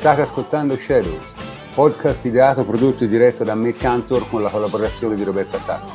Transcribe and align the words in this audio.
State 0.00 0.22
ascoltando 0.22 0.76
Shadows, 0.76 1.20
podcast 1.74 2.24
ideato, 2.24 2.64
prodotto 2.64 3.04
e 3.04 3.06
diretto 3.06 3.44
da 3.44 3.54
me 3.54 3.74
Cantor 3.74 4.30
con 4.30 4.40
la 4.40 4.48
collaborazione 4.48 5.14
di 5.14 5.24
Roberta 5.24 5.58
Sacco. 5.58 5.90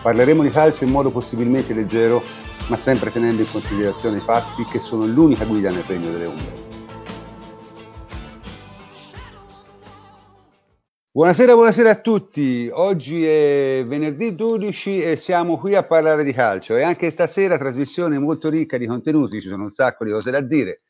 Parleremo 0.00 0.42
di 0.42 0.48
calcio 0.48 0.84
in 0.84 0.90
modo 0.90 1.10
possibilmente 1.10 1.74
leggero, 1.74 2.22
ma 2.68 2.76
sempre 2.76 3.12
tenendo 3.12 3.42
in 3.42 3.50
considerazione 3.50 4.16
i 4.16 4.20
fatti 4.20 4.64
che 4.64 4.78
sono 4.78 5.04
l'unica 5.04 5.44
guida 5.44 5.68
nel 5.68 5.82
regno 5.82 6.10
delle 6.10 6.24
ombre. 6.24 6.52
Buonasera, 11.10 11.52
buonasera 11.52 11.90
a 11.90 12.00
tutti. 12.00 12.70
Oggi 12.72 13.26
è 13.26 13.84
venerdì 13.86 14.34
12 14.34 15.00
e 15.00 15.16
siamo 15.16 15.58
qui 15.58 15.74
a 15.74 15.82
parlare 15.82 16.24
di 16.24 16.32
calcio 16.32 16.76
e 16.76 16.82
anche 16.82 17.10
stasera 17.10 17.58
trasmissione 17.58 18.18
molto 18.18 18.48
ricca 18.48 18.78
di 18.78 18.86
contenuti, 18.86 19.42
ci 19.42 19.48
sono 19.48 19.64
un 19.64 19.72
sacco 19.72 20.06
di 20.06 20.12
cose 20.12 20.30
da 20.30 20.40
dire, 20.40 20.80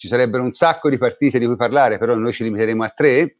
ci 0.00 0.08
sarebbero 0.08 0.42
un 0.42 0.52
sacco 0.52 0.88
di 0.88 0.96
partite 0.96 1.38
di 1.38 1.44
cui 1.44 1.56
parlare, 1.56 1.98
però 1.98 2.14
noi 2.14 2.32
ci 2.32 2.42
limiteremo 2.42 2.82
a 2.82 2.88
tre 2.88 3.36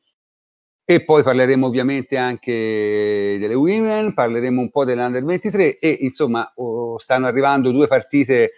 e 0.85 1.03
poi 1.03 1.23
parleremo 1.23 1.67
ovviamente 1.67 2.19
anche 2.19 3.39
delle 3.41 3.55
women, 3.55 4.13
parleremo 4.13 4.61
un 4.61 4.71
po' 4.71 4.85
dell'Under 4.85 5.25
23 5.25 5.79
e 5.79 5.89
insomma 6.01 6.53
oh, 6.57 6.99
stanno 6.99 7.27
arrivando 7.27 7.71
due 7.71 7.87
partite 7.87 8.51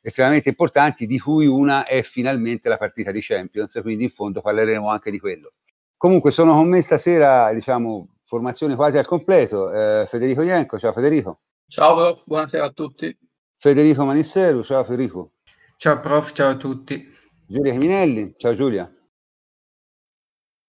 estremamente 0.00 0.48
importanti 0.48 1.06
di 1.06 1.18
cui 1.18 1.44
una 1.44 1.84
è 1.84 2.00
finalmente 2.00 2.70
la 2.70 2.78
partita 2.78 3.10
di 3.10 3.20
Champions, 3.20 3.78
quindi 3.82 4.04
in 4.04 4.10
fondo 4.10 4.40
parleremo 4.40 4.88
anche 4.88 5.10
di 5.10 5.18
quello. 5.18 5.52
Comunque 5.98 6.30
sono 6.30 6.54
con 6.54 6.66
me 6.66 6.80
stasera, 6.80 7.52
diciamo, 7.52 8.14
formazione 8.22 8.74
quasi 8.74 8.96
al 8.96 9.06
completo. 9.06 9.70
Eh, 9.70 10.06
Federico 10.08 10.40
Ienco, 10.40 10.78
ciao 10.78 10.94
Federico. 10.94 11.40
Ciao 11.68 11.94
prof, 11.94 12.22
buonasera 12.24 12.64
a 12.64 12.70
tutti. 12.70 13.14
Federico 13.58 14.06
Manisseru, 14.06 14.62
ciao 14.62 14.82
Federico. 14.82 15.32
Ciao 15.76 16.00
prof, 16.00 16.32
ciao 16.32 16.52
a 16.52 16.56
tutti. 16.56 17.18
Giulia 17.50 17.72
Chiminelli, 17.72 18.34
ciao 18.36 18.54
Giulia. 18.54 18.88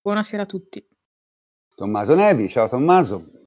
Buonasera 0.01 0.41
a 0.41 0.45
tutti. 0.47 0.83
Tommaso 1.75 2.15
Nevi, 2.15 2.49
ciao 2.49 2.67
Tommaso. 2.67 3.45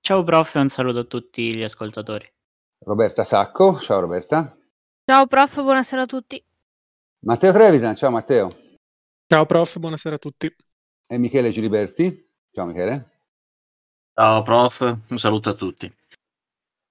Ciao 0.00 0.22
prof 0.22 0.54
e 0.54 0.60
un 0.60 0.68
saluto 0.68 1.00
a 1.00 1.04
tutti 1.04 1.56
gli 1.56 1.64
ascoltatori. 1.64 2.24
Roberta 2.84 3.24
Sacco, 3.24 3.80
ciao 3.80 3.98
Roberta. 3.98 4.56
Ciao 5.04 5.26
prof, 5.26 5.60
buonasera 5.60 6.02
a 6.02 6.06
tutti. 6.06 6.40
Matteo 7.24 7.50
Trevisan, 7.50 7.96
ciao 7.96 8.12
Matteo. 8.12 8.48
Ciao 9.26 9.44
prof, 9.44 9.78
buonasera 9.78 10.14
a 10.14 10.18
tutti 10.18 10.54
e 11.08 11.18
Michele 11.18 11.50
Giliberti. 11.50 12.30
Ciao 12.52 12.66
Michele. 12.66 13.10
Ciao 14.14 14.42
prof, 14.42 14.98
un 15.08 15.18
saluto 15.18 15.48
a 15.48 15.54
tutti. 15.54 15.92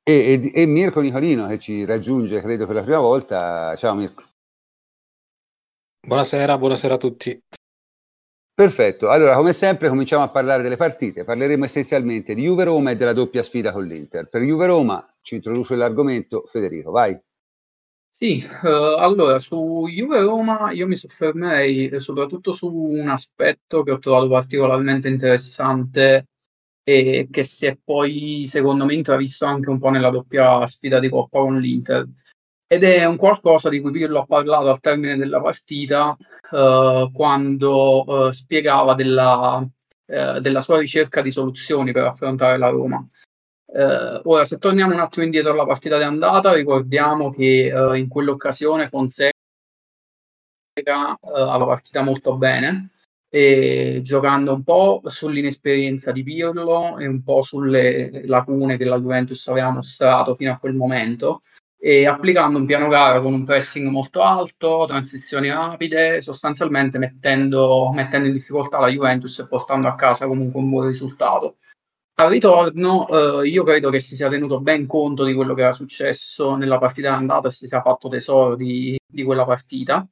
E, 0.04 0.14
e, 0.14 0.52
e, 0.54 0.66
Mirko 0.66 1.00
Nicolino 1.00 1.48
che 1.48 1.60
ci 1.60 1.86
raggiunge, 1.86 2.42
credo, 2.42 2.66
per 2.66 2.76
la 2.76 2.84
prima 2.84 3.00
volta. 3.00 3.74
Ciao 3.78 3.96
Mirko. 3.96 4.35
Buonasera, 6.06 6.60
buonasera 6.60 6.94
a 6.94 6.98
tutti. 6.98 7.42
Perfetto, 8.54 9.10
allora 9.10 9.36
come 9.36 9.54
sempre 9.54 9.90
cominciamo 9.90 10.22
a 10.22 10.30
parlare 10.30 10.62
delle 10.62 10.78
partite, 10.78 11.24
parleremo 11.24 11.66
essenzialmente 11.66 12.36
di 12.36 12.44
Juve 12.44 12.64
Roma 12.64 12.92
e 12.92 12.96
della 12.96 13.12
doppia 13.12 13.42
sfida 13.42 13.72
con 13.72 13.86
l'Inter. 13.86 14.30
Per 14.30 14.40
Juve 14.44 14.68
Roma 14.68 15.04
ci 15.22 15.34
introduce 15.34 15.76
l'argomento 15.76 16.44
Federico, 16.46 16.92
vai. 16.92 17.20
Sì, 18.08 18.40
eh, 18.40 18.96
allora 19.00 19.40
su 19.40 19.88
Juve 19.90 20.22
Roma 20.22 20.72
io 20.72 20.86
mi 20.86 20.96
soffermerei 20.96 22.00
soprattutto 22.00 22.54
su 22.54 22.72
un 22.72 23.10
aspetto 23.10 23.82
che 23.82 23.92
ho 23.92 23.98
trovato 23.98 24.30
particolarmente 24.30 25.10
interessante 25.10 26.28
e 26.84 27.28
che 27.32 27.42
si 27.42 27.66
è 27.66 27.76
poi 27.84 28.46
secondo 28.46 28.86
me 28.86 28.94
intravisto 28.94 29.46
anche 29.46 29.72
un 29.72 29.80
po' 29.80 29.90
nella 29.90 30.12
doppia 30.12 30.68
sfida 30.68 31.00
di 31.00 31.10
Coppa 31.10 31.40
con 31.40 31.60
l'Inter. 31.60 32.08
Ed 32.68 32.84
è 32.84 33.06
un 33.06 33.18
qualcosa 33.18 33.70
di 33.70 33.80
cui 33.80 33.92
Pirlo 33.92 34.22
ha 34.22 34.26
parlato 34.26 34.70
al 34.70 34.80
termine 34.80 35.18
della 35.18 35.40
partita 35.40 36.18
eh, 36.52 37.10
quando 37.14 38.30
eh, 38.30 38.34
spiegava 38.34 38.96
della, 38.96 39.64
eh, 40.08 40.40
della 40.40 40.62
sua 40.62 40.80
ricerca 40.80 41.22
di 41.22 41.30
soluzioni 41.30 41.92
per 41.92 42.06
affrontare 42.06 42.58
la 42.58 42.70
Roma. 42.70 43.08
Eh, 43.68 44.22
ora, 44.24 44.46
se 44.46 44.58
torniamo 44.58 44.94
un 44.94 45.00
attimo 45.00 45.26
indietro 45.26 45.52
alla 45.52 45.66
partita 45.66 45.98
di 45.98 46.04
andata, 46.04 46.54
ricordiamo 46.54 47.30
che 47.30 47.68
eh, 47.68 47.98
in 48.00 48.08
quell'occasione 48.08 48.88
Fonseca 48.88 49.30
eh, 50.74 50.92
aveva 51.22 51.66
partita 51.66 52.02
molto 52.02 52.36
bene, 52.36 52.90
giocando 54.02 54.54
un 54.54 54.64
po' 54.64 55.02
sull'inesperienza 55.06 56.14
di 56.14 56.24
Pirlo 56.24 56.98
e 56.98 57.06
un 57.06 57.22
po' 57.22 57.42
sulle 57.42 58.26
lacune 58.28 58.78
che 58.78 58.86
la 58.86 58.98
Juventus 58.98 59.46
aveva 59.50 59.72
mostrato 59.72 60.36
fino 60.36 60.54
a 60.54 60.58
quel 60.58 60.74
momento 60.74 61.42
e 61.86 62.08
applicando 62.08 62.58
un 62.58 62.66
piano 62.66 62.88
gara 62.88 63.22
con 63.22 63.32
un 63.32 63.46
pressing 63.46 63.88
molto 63.92 64.24
alto, 64.24 64.86
transizioni 64.88 65.50
rapide, 65.50 66.20
sostanzialmente 66.20 66.98
mettendo, 66.98 67.92
mettendo 67.94 68.26
in 68.26 68.34
difficoltà 68.34 68.80
la 68.80 68.88
Juventus 68.88 69.38
e 69.38 69.48
portando 69.48 69.88
a 69.88 69.94
casa 69.94 70.26
comunque 70.26 70.60
un 70.60 70.72
buon 70.72 70.88
risultato. 70.88 71.58
Al 72.16 72.32
ritorno, 72.32 73.44
eh, 73.44 73.48
io 73.50 73.64
credo 73.64 73.92
che 73.92 74.00
si 74.00 74.16
sia 74.16 74.30
tenuto 74.30 74.62
ben 74.62 74.88
conto 74.88 75.24
di 75.24 75.36
quello 75.36 75.54
che 75.54 75.62
era 75.62 75.74
successo 75.74 76.56
nella 76.56 76.80
partita 76.80 77.12
d'andata 77.12 77.50
e 77.50 77.52
si 77.52 77.68
sia 77.68 77.82
fatto 77.82 78.10
tesoro 78.10 78.56
di, 78.56 78.98
di 79.06 79.22
quella 79.22 79.46
partita. 79.46 80.08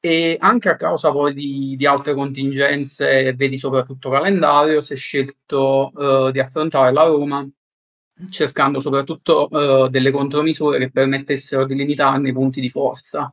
E 0.00 0.36
anche 0.40 0.70
a 0.70 0.76
causa 0.76 1.12
poi 1.12 1.34
di, 1.34 1.76
di, 1.76 1.86
altre 1.86 2.14
contingenze, 2.14 3.32
vedi 3.34 3.56
soprattutto 3.58 4.10
calendario, 4.10 4.80
si 4.80 4.94
è 4.94 4.96
scelto 4.96 5.92
eh, 6.28 6.32
di 6.32 6.40
affrontare 6.40 6.92
la 6.92 7.04
Roma 7.04 7.48
cercando 8.30 8.80
soprattutto 8.80 9.48
eh, 9.86 9.90
delle 9.90 10.10
contromisure 10.10 10.78
che 10.78 10.90
permettessero 10.90 11.64
di 11.66 11.74
limitarne 11.74 12.28
i 12.30 12.32
punti 12.32 12.60
di 12.60 12.70
forza. 12.70 13.32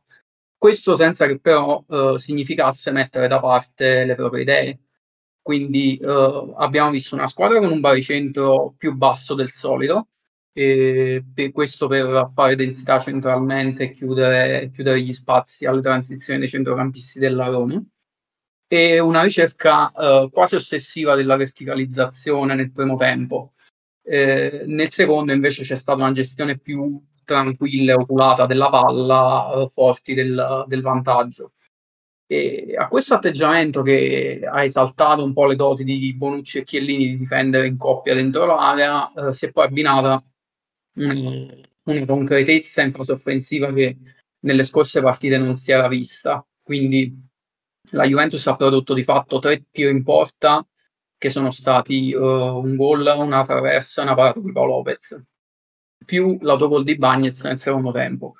Questo 0.56 0.96
senza 0.96 1.26
che 1.26 1.38
però 1.38 1.82
eh, 1.88 2.14
significasse 2.18 2.90
mettere 2.90 3.28
da 3.28 3.40
parte 3.40 4.04
le 4.04 4.14
proprie 4.14 4.42
idee 4.42 4.78
quindi 5.42 5.96
eh, 5.96 6.52
abbiamo 6.58 6.90
visto 6.90 7.14
una 7.14 7.26
squadra 7.26 7.58
con 7.58 7.72
un 7.72 7.80
baricentro 7.80 8.74
più 8.76 8.94
basso 8.94 9.34
del 9.34 9.50
solito, 9.50 10.08
e 10.52 11.24
per 11.32 11.52
questo 11.52 11.86
per 11.86 12.28
fare 12.32 12.56
densità 12.56 12.98
centralmente 13.00 13.84
e 13.84 13.90
chiudere, 13.90 14.70
chiudere 14.72 15.00
gli 15.02 15.12
spazi 15.12 15.64
alle 15.66 15.80
transizioni 15.80 16.40
dei 16.40 16.48
centrocampisti 16.48 17.18
della 17.18 17.46
Roma 17.46 17.82
e 18.66 18.98
una 19.00 19.22
ricerca 19.22 19.90
eh, 19.90 20.28
quasi 20.30 20.54
ossessiva 20.56 21.14
della 21.14 21.36
verticalizzazione 21.36 22.54
nel 22.54 22.72
primo 22.72 22.96
tempo. 22.96 23.52
Eh, 24.12 24.64
nel 24.66 24.90
secondo 24.90 25.32
invece 25.32 25.62
c'è 25.62 25.76
stata 25.76 26.02
una 26.02 26.10
gestione 26.10 26.58
più 26.58 27.00
tranquilla 27.22 27.92
e 27.92 27.94
oculata 27.94 28.44
della 28.44 28.68
palla, 28.68 29.52
eh, 29.54 29.68
forti 29.68 30.14
del, 30.14 30.64
del 30.66 30.82
vantaggio. 30.82 31.52
E 32.26 32.74
a 32.76 32.88
questo 32.88 33.14
atteggiamento 33.14 33.82
che 33.82 34.40
ha 34.44 34.64
esaltato 34.64 35.22
un 35.22 35.32
po' 35.32 35.46
le 35.46 35.54
doti 35.54 35.84
di 35.84 36.12
Bonucci 36.12 36.58
e 36.58 36.64
Chiellini 36.64 37.10
di 37.10 37.16
difendere 37.18 37.68
in 37.68 37.76
coppia 37.76 38.14
dentro 38.14 38.46
l'area, 38.46 39.12
eh, 39.12 39.32
si 39.32 39.46
è 39.46 39.52
poi 39.52 39.66
abbinata 39.66 40.20
una, 40.96 41.54
una 41.84 42.04
concretezza 42.04 42.82
in 42.82 42.90
fase 42.90 43.12
offensiva 43.12 43.72
che 43.72 43.96
nelle 44.40 44.64
scorse 44.64 45.00
partite 45.00 45.38
non 45.38 45.54
si 45.54 45.70
era 45.70 45.86
vista. 45.86 46.44
Quindi 46.60 47.16
la 47.92 48.06
Juventus 48.06 48.44
ha 48.48 48.56
prodotto 48.56 48.92
di 48.92 49.04
fatto 49.04 49.38
tre 49.38 49.66
tiri 49.70 49.90
in 49.90 50.02
porta 50.02 50.66
che 51.20 51.28
sono 51.28 51.50
stati 51.50 52.14
uh, 52.14 52.22
un 52.22 52.76
gol, 52.76 53.12
una 53.14 53.42
traversa 53.44 54.00
una 54.00 54.14
parata 54.14 54.40
di 54.40 54.52
Paolo 54.52 54.76
Lopez, 54.76 55.22
più 56.06 56.38
l'autogol 56.40 56.82
di 56.82 56.96
Bagnez 56.96 57.42
nel 57.42 57.58
secondo 57.58 57.92
tempo. 57.92 58.36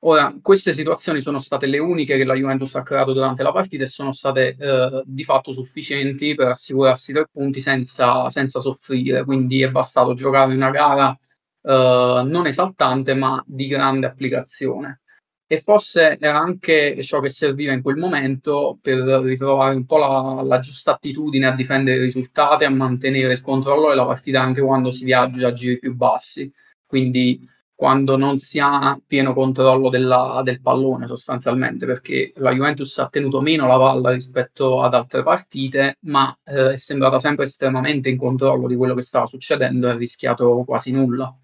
Ora, 0.00 0.36
queste 0.42 0.72
situazioni 0.72 1.20
sono 1.20 1.38
state 1.38 1.66
le 1.66 1.78
uniche 1.78 2.16
che 2.16 2.24
la 2.24 2.34
Juventus 2.34 2.74
ha 2.74 2.82
creato 2.82 3.12
durante 3.12 3.44
la 3.44 3.52
partita 3.52 3.84
e 3.84 3.86
sono 3.86 4.12
state 4.12 4.56
eh, 4.58 5.02
di 5.06 5.22
fatto 5.22 5.52
sufficienti 5.52 6.34
per 6.34 6.48
assicurarsi 6.48 7.12
tre 7.12 7.28
punti 7.30 7.60
senza, 7.60 8.28
senza 8.30 8.58
soffrire, 8.58 9.24
quindi 9.24 9.62
è 9.62 9.70
bastato 9.70 10.14
giocare 10.14 10.52
una 10.52 10.70
gara 10.70 11.16
eh, 11.62 12.22
non 12.26 12.46
esaltante 12.48 13.14
ma 13.14 13.42
di 13.46 13.68
grande 13.68 14.06
applicazione. 14.06 15.02
E 15.46 15.60
forse 15.60 16.16
era 16.20 16.38
anche 16.38 17.02
ciò 17.02 17.20
che 17.20 17.28
serviva 17.28 17.72
in 17.72 17.82
quel 17.82 17.96
momento 17.96 18.78
per 18.80 18.98
ritrovare 19.22 19.74
un 19.74 19.84
po' 19.84 19.98
la, 19.98 20.42
la 20.42 20.58
giusta 20.58 20.92
attitudine 20.92 21.46
a 21.46 21.54
difendere 21.54 21.98
i 21.98 22.00
risultati, 22.00 22.64
a 22.64 22.70
mantenere 22.70 23.34
il 23.34 23.40
controllo 23.42 23.88
della 23.88 24.06
partita 24.06 24.40
anche 24.40 24.62
quando 24.62 24.90
si 24.90 25.04
viaggia 25.04 25.48
a 25.48 25.52
giri 25.52 25.78
più 25.78 25.94
bassi. 25.94 26.50
Quindi 26.86 27.46
quando 27.74 28.16
non 28.16 28.38
si 28.38 28.58
ha 28.60 28.98
pieno 29.06 29.34
controllo 29.34 29.90
della, 29.90 30.40
del 30.44 30.60
pallone 30.60 31.06
sostanzialmente, 31.06 31.86
perché 31.86 32.32
la 32.36 32.52
Juventus 32.52 32.96
ha 32.98 33.08
tenuto 33.08 33.40
meno 33.40 33.66
la 33.66 33.76
palla 33.76 34.10
rispetto 34.12 34.80
ad 34.80 34.94
altre 34.94 35.22
partite, 35.22 35.96
ma 36.02 36.36
eh, 36.44 36.72
è 36.72 36.76
sembrata 36.76 37.18
sempre 37.18 37.44
estremamente 37.44 38.08
in 38.08 38.16
controllo 38.16 38.66
di 38.68 38.76
quello 38.76 38.94
che 38.94 39.02
stava 39.02 39.26
succedendo 39.26 39.88
e 39.88 39.90
ha 39.90 39.96
rischiato 39.96 40.62
quasi 40.64 40.92
nulla. 40.92 41.36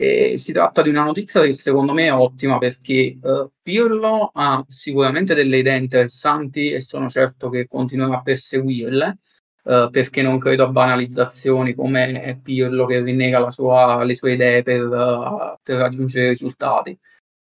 E 0.00 0.38
si 0.38 0.52
tratta 0.52 0.80
di 0.82 0.90
una 0.90 1.02
notizia 1.02 1.40
che 1.42 1.50
secondo 1.50 1.92
me 1.92 2.06
è 2.06 2.12
ottima 2.12 2.58
perché 2.58 3.18
eh, 3.20 3.50
Pirlo 3.60 4.30
ha 4.32 4.64
sicuramente 4.68 5.34
delle 5.34 5.58
idee 5.58 5.76
interessanti 5.76 6.70
e 6.70 6.80
sono 6.80 7.10
certo 7.10 7.50
che 7.50 7.66
continuerà 7.66 8.18
a 8.18 8.22
perseguirle, 8.22 9.18
eh, 9.64 9.88
perché 9.90 10.22
non 10.22 10.38
credo 10.38 10.62
a 10.62 10.68
banalizzazioni 10.68 11.74
come 11.74 12.38
Pirlo 12.40 12.86
che 12.86 13.02
rinnega 13.02 13.50
sua, 13.50 14.04
le 14.04 14.14
sue 14.14 14.34
idee 14.34 14.62
per, 14.62 14.86
uh, 14.86 15.58
per 15.64 15.78
raggiungere 15.78 16.28
risultati. 16.28 16.96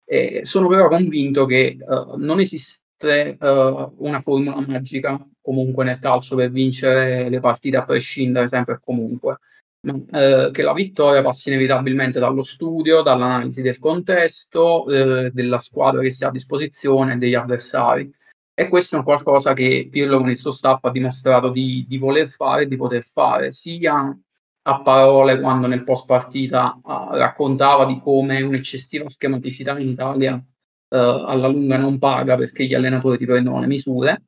E 0.07 0.41
sono 0.47 0.69
però 0.69 0.89
convinto 0.89 1.45
che 1.45 1.77
uh, 1.79 2.17
non 2.17 2.41
esiste 2.41 3.37
uh, 3.39 3.95
una 3.99 4.21
formula 4.21 4.65
magica 4.67 5.23
comunque 5.43 5.85
nel 5.85 5.99
calcio 5.99 6.35
per 6.35 6.51
vincere 6.51 7.29
le 7.29 7.41
partite 7.41 7.77
a 7.77 7.85
prescindere 7.85 8.49
sempre 8.49 8.77
e 8.77 8.81
comunque, 8.83 9.39
uh, 9.81 10.51
che 10.51 10.63
la 10.63 10.73
vittoria 10.73 11.23
passi 11.23 11.49
inevitabilmente 11.49 12.19
dallo 12.19 12.43
studio, 12.43 13.03
dall'analisi 13.03 13.63
del 13.63 13.79
contesto, 13.79 14.85
uh, 14.85 15.31
della 15.31 15.59
squadra 15.59 16.01
che 16.01 16.11
si 16.11 16.25
ha 16.25 16.29
a 16.29 16.33
disposizione 16.33 17.19
degli 17.19 17.35
avversari. 17.35 18.11
E 18.55 18.69
questo 18.69 18.97
è 18.97 18.99
un 18.99 19.05
qualcosa 19.05 19.53
che 19.53 19.89
Pirlo 19.91 20.19
con 20.19 20.31
il 20.31 20.37
suo 20.37 20.51
staff 20.51 20.85
ha 20.85 20.91
dimostrato 20.91 21.51
di, 21.51 21.87
di 21.89 21.97
voler 21.97 22.29
fare 22.29 22.63
e 22.63 22.67
di 22.67 22.77
poter 22.77 23.05
fare, 23.05 23.53
sia 23.53 24.19
a 24.63 24.83
parole 24.83 25.41
quando 25.41 25.67
nel 25.67 25.85
post 25.85 26.07
partita 26.07 26.79
raccontava 26.85 27.87
di 27.87 28.01
come 28.01 28.43
un'eccessiva 28.43 29.09
schematicità 29.09 29.79
in 29.79 29.89
Italia 29.89 30.35
uh, 30.35 30.97
alla 30.97 31.47
lunga 31.47 31.77
non 31.77 31.99
paga 31.99 32.37
perché 32.37 32.67
gli 32.67 32.75
allenatori 32.75 33.17
ti 33.17 33.27
prendono 33.27 33.61
le 33.61 33.67
misure, 33.67 34.25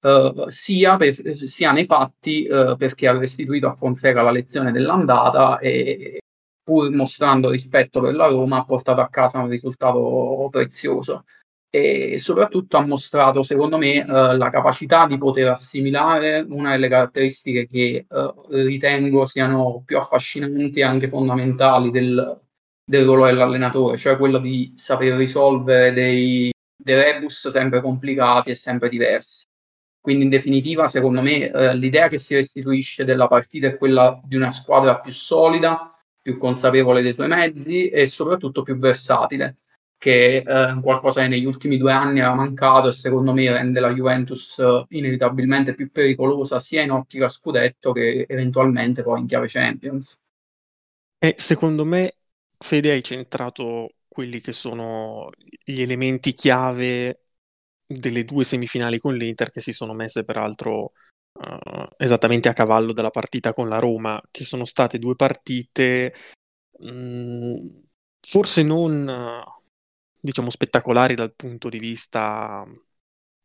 uh, 0.00 0.48
sia, 0.48 0.96
per, 0.96 1.14
sia, 1.46 1.72
nei 1.72 1.84
fatti 1.84 2.46
uh, 2.48 2.76
perché 2.76 3.08
ha 3.08 3.18
restituito 3.18 3.66
a 3.68 3.74
Fonseca 3.74 4.22
la 4.22 4.30
lezione 4.30 4.72
dell'andata 4.72 5.58
e 5.58 6.20
pur 6.62 6.90
mostrando 6.90 7.50
rispetto 7.50 8.00
per 8.00 8.14
la 8.14 8.26
Roma 8.26 8.58
ha 8.58 8.64
portato 8.64 9.00
a 9.00 9.08
casa 9.08 9.38
un 9.40 9.48
risultato 9.48 10.48
prezioso 10.50 11.24
e 11.70 12.18
soprattutto 12.18 12.78
ha 12.78 12.86
mostrato, 12.86 13.42
secondo 13.42 13.76
me, 13.76 14.00
uh, 14.00 14.36
la 14.36 14.50
capacità 14.50 15.06
di 15.06 15.18
poter 15.18 15.48
assimilare 15.48 16.46
una 16.48 16.70
delle 16.72 16.88
caratteristiche 16.88 17.66
che 17.66 18.06
ritengo 18.50 19.26
siano 19.26 19.82
più 19.84 19.98
affascinanti 19.98 20.80
e 20.80 20.82
anche 20.82 21.08
fondamentali 21.08 21.90
del, 21.90 22.40
del 22.88 23.04
ruolo 23.04 23.26
dell'allenatore, 23.26 23.98
cioè 23.98 24.16
quello 24.16 24.38
di 24.38 24.72
saper 24.76 25.14
risolvere 25.14 25.92
dei, 25.92 26.50
dei 26.74 26.94
rebus 26.94 27.48
sempre 27.48 27.82
complicati 27.82 28.50
e 28.50 28.54
sempre 28.54 28.88
diversi. 28.88 29.47
Quindi 30.08 30.24
in 30.24 30.30
definitiva, 30.30 30.88
secondo 30.88 31.20
me, 31.20 31.50
eh, 31.50 31.76
l'idea 31.76 32.08
che 32.08 32.16
si 32.16 32.34
restituisce 32.34 33.04
della 33.04 33.28
partita 33.28 33.66
è 33.66 33.76
quella 33.76 34.18
di 34.24 34.36
una 34.36 34.50
squadra 34.50 35.00
più 35.00 35.12
solida, 35.12 35.94
più 36.22 36.38
consapevole 36.38 37.02
dei 37.02 37.12
suoi 37.12 37.28
mezzi 37.28 37.90
e 37.90 38.06
soprattutto 38.06 38.62
più 38.62 38.78
versatile, 38.78 39.58
che 39.98 40.36
eh, 40.36 40.80
qualcosa 40.80 41.20
che 41.20 41.28
negli 41.28 41.44
ultimi 41.44 41.76
due 41.76 41.92
anni 41.92 42.20
era 42.20 42.32
mancato 42.32 42.88
e 42.88 42.92
secondo 42.92 43.34
me 43.34 43.52
rende 43.52 43.80
la 43.80 43.92
Juventus 43.92 44.58
eh, 44.60 44.86
inevitabilmente 44.96 45.74
più 45.74 45.90
pericolosa 45.90 46.58
sia 46.58 46.80
in 46.80 46.90
ottica 46.90 47.28
scudetto 47.28 47.92
che 47.92 48.24
eventualmente 48.26 49.02
poi 49.02 49.20
in 49.20 49.26
chiave 49.26 49.46
Champions. 49.46 50.18
E 51.18 51.34
secondo 51.36 51.84
me 51.84 52.14
Fede, 52.56 52.92
hai 52.92 53.02
centrato 53.02 53.90
quelli 54.08 54.40
che 54.40 54.52
sono 54.52 55.28
gli 55.62 55.82
elementi 55.82 56.32
chiave 56.32 57.24
delle 57.88 58.24
due 58.24 58.44
semifinali 58.44 58.98
con 58.98 59.14
l'Inter 59.16 59.50
che 59.50 59.60
si 59.60 59.72
sono 59.72 59.94
messe 59.94 60.22
peraltro 60.22 60.92
uh, 61.32 61.86
esattamente 61.96 62.48
a 62.48 62.52
cavallo 62.52 62.92
della 62.92 63.10
partita 63.10 63.54
con 63.54 63.68
la 63.68 63.78
Roma, 63.78 64.20
che 64.30 64.44
sono 64.44 64.66
state 64.66 64.98
due 64.98 65.16
partite 65.16 66.12
mh, 66.80 66.90
mm, 66.90 67.66
forse 68.20 68.62
non 68.62 69.08
uh, 69.08 69.62
diciamo 70.20 70.50
spettacolari 70.50 71.14
dal 71.14 71.34
punto 71.34 71.68
di 71.70 71.78
vista 71.78 72.66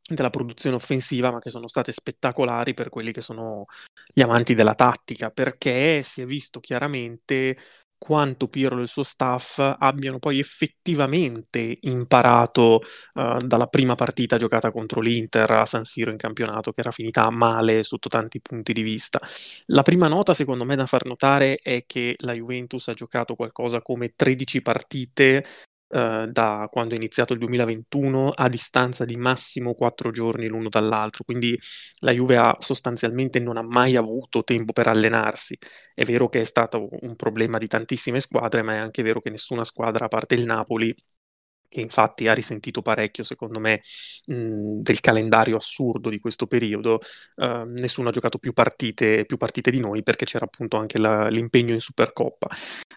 della 0.05 0.29
produzione 0.29 0.75
offensiva, 0.75 1.31
ma 1.31 1.39
che 1.39 1.49
sono 1.49 1.67
state 1.67 1.93
spettacolari 1.93 2.73
per 2.73 2.89
quelli 2.89 3.13
che 3.13 3.21
sono 3.21 3.65
gli 4.13 4.21
amanti 4.21 4.53
della 4.53 4.75
tattica, 4.75 5.31
perché 5.31 6.01
si 6.01 6.21
è 6.21 6.25
visto 6.25 6.59
chiaramente 6.59 7.57
quanto 8.03 8.47
Pirlo 8.47 8.79
e 8.79 8.81
il 8.81 8.87
suo 8.89 9.03
staff 9.03 9.59
abbiano 9.77 10.19
poi 10.19 10.37
effettivamente 10.37 11.77
imparato 11.83 12.81
uh, 13.13 13.37
dalla 13.37 13.67
prima 13.67 13.95
partita 13.95 14.35
giocata 14.35 14.71
contro 14.71 14.99
l'Inter 14.99 15.49
a 15.51 15.65
San 15.65 15.85
Siro 15.85 16.11
in 16.11 16.17
campionato, 16.17 16.73
che 16.73 16.81
era 16.81 16.91
finita 16.91 17.29
male 17.29 17.85
sotto 17.85 18.09
tanti 18.09 18.41
punti 18.41 18.73
di 18.73 18.81
vista. 18.81 19.21
La 19.67 19.83
prima 19.83 20.09
nota, 20.09 20.33
secondo 20.33 20.65
me, 20.65 20.75
da 20.75 20.85
far 20.85 21.05
notare 21.05 21.55
è 21.63 21.85
che 21.87 22.15
la 22.17 22.33
Juventus 22.33 22.89
ha 22.89 22.93
giocato 22.93 23.35
qualcosa 23.35 23.81
come 23.81 24.11
13 24.13 24.61
partite 24.61 25.45
eh, 25.93 26.27
da 26.31 26.67
quando 26.71 26.93
è 26.93 26.97
iniziato 26.97 27.33
il 27.33 27.39
2021 27.39 28.31
a 28.31 28.49
distanza 28.49 29.05
di 29.05 29.15
massimo 29.15 29.73
quattro 29.73 30.11
giorni 30.11 30.47
l'uno 30.47 30.69
dall'altro, 30.69 31.23
quindi 31.23 31.57
la 31.99 32.11
Juve 32.11 32.37
ha 32.37 32.55
sostanzialmente 32.59 33.39
non 33.39 33.57
ha 33.57 33.61
mai 33.61 33.95
avuto 33.95 34.43
tempo 34.43 34.73
per 34.73 34.87
allenarsi. 34.87 35.57
È 35.93 36.03
vero 36.03 36.29
che 36.29 36.41
è 36.41 36.43
stato 36.43 36.87
un 37.01 37.15
problema 37.15 37.57
di 37.57 37.67
tantissime 37.67 38.19
squadre, 38.19 38.61
ma 38.63 38.73
è 38.73 38.77
anche 38.77 39.03
vero 39.03 39.21
che 39.21 39.29
nessuna 39.29 39.63
squadra, 39.63 40.05
a 40.05 40.07
parte 40.07 40.35
il 40.35 40.45
Napoli, 40.45 40.93
che 41.73 41.81
infatti 41.81 42.27
ha 42.27 42.33
risentito 42.33 42.83
parecchio, 42.83 43.23
secondo 43.23 43.59
me, 43.59 43.81
mh, 44.27 44.79
del 44.79 44.99
calendario 44.99 45.57
assurdo 45.57 46.09
di 46.09 46.19
questo 46.19 46.45
periodo. 46.45 46.99
Uh, 47.35 47.63
nessuno 47.65 48.09
ha 48.09 48.11
giocato 48.11 48.37
più 48.37 48.53
partite, 48.53 49.25
più 49.25 49.37
partite, 49.37 49.71
di 49.71 49.79
noi 49.79 50.03
perché 50.03 50.25
c'era 50.25 50.45
appunto 50.45 50.77
anche 50.77 50.99
la, 50.99 51.27
l'impegno 51.29 51.73
in 51.73 51.79
Supercoppa. 51.79 52.47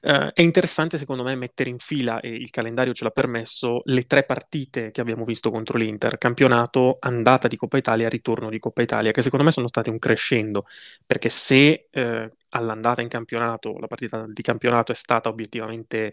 Uh, 0.03 0.31
è 0.35 0.43
interessante, 0.43 0.99
secondo 0.99 1.23
me, 1.23 1.35
mettere 1.35 1.71
in 1.71 1.79
fila, 1.79 2.21
e 2.21 2.29
il 2.29 2.51
calendario 2.51 2.93
ce 2.93 3.05
l'ha 3.05 3.11
permesso, 3.11 3.81
le 3.85 4.03
tre 4.03 4.25
partite 4.25 4.91
che 4.91 5.01
abbiamo 5.01 5.25
visto 5.25 5.51
contro 5.51 5.79
l'Inter, 5.79 6.19
campionato, 6.19 6.97
andata 6.99 7.49
di 7.49 7.57
Coppa 7.57 7.79
Italia, 7.79 8.11
ritorno 8.11 8.51
di 8.51 8.59
Coppa 8.59 8.83
Italia, 8.83 9.11
che 9.11 9.23
secondo 9.23 9.45
me 9.45 9.53
sono 9.53 9.69
state 9.69 9.89
un 9.89 9.99
crescendo, 9.99 10.67
perché 11.07 11.31
se 11.31 11.87
uh, 11.93 12.31
all'andata 12.51 13.01
in 13.01 13.09
campionato, 13.09 13.79
la 13.79 13.87
partita 13.87 14.27
di 14.29 14.43
campionato 14.43 14.93
è 14.93 14.95
stata 14.95 15.31
obiettivamente 15.31 16.13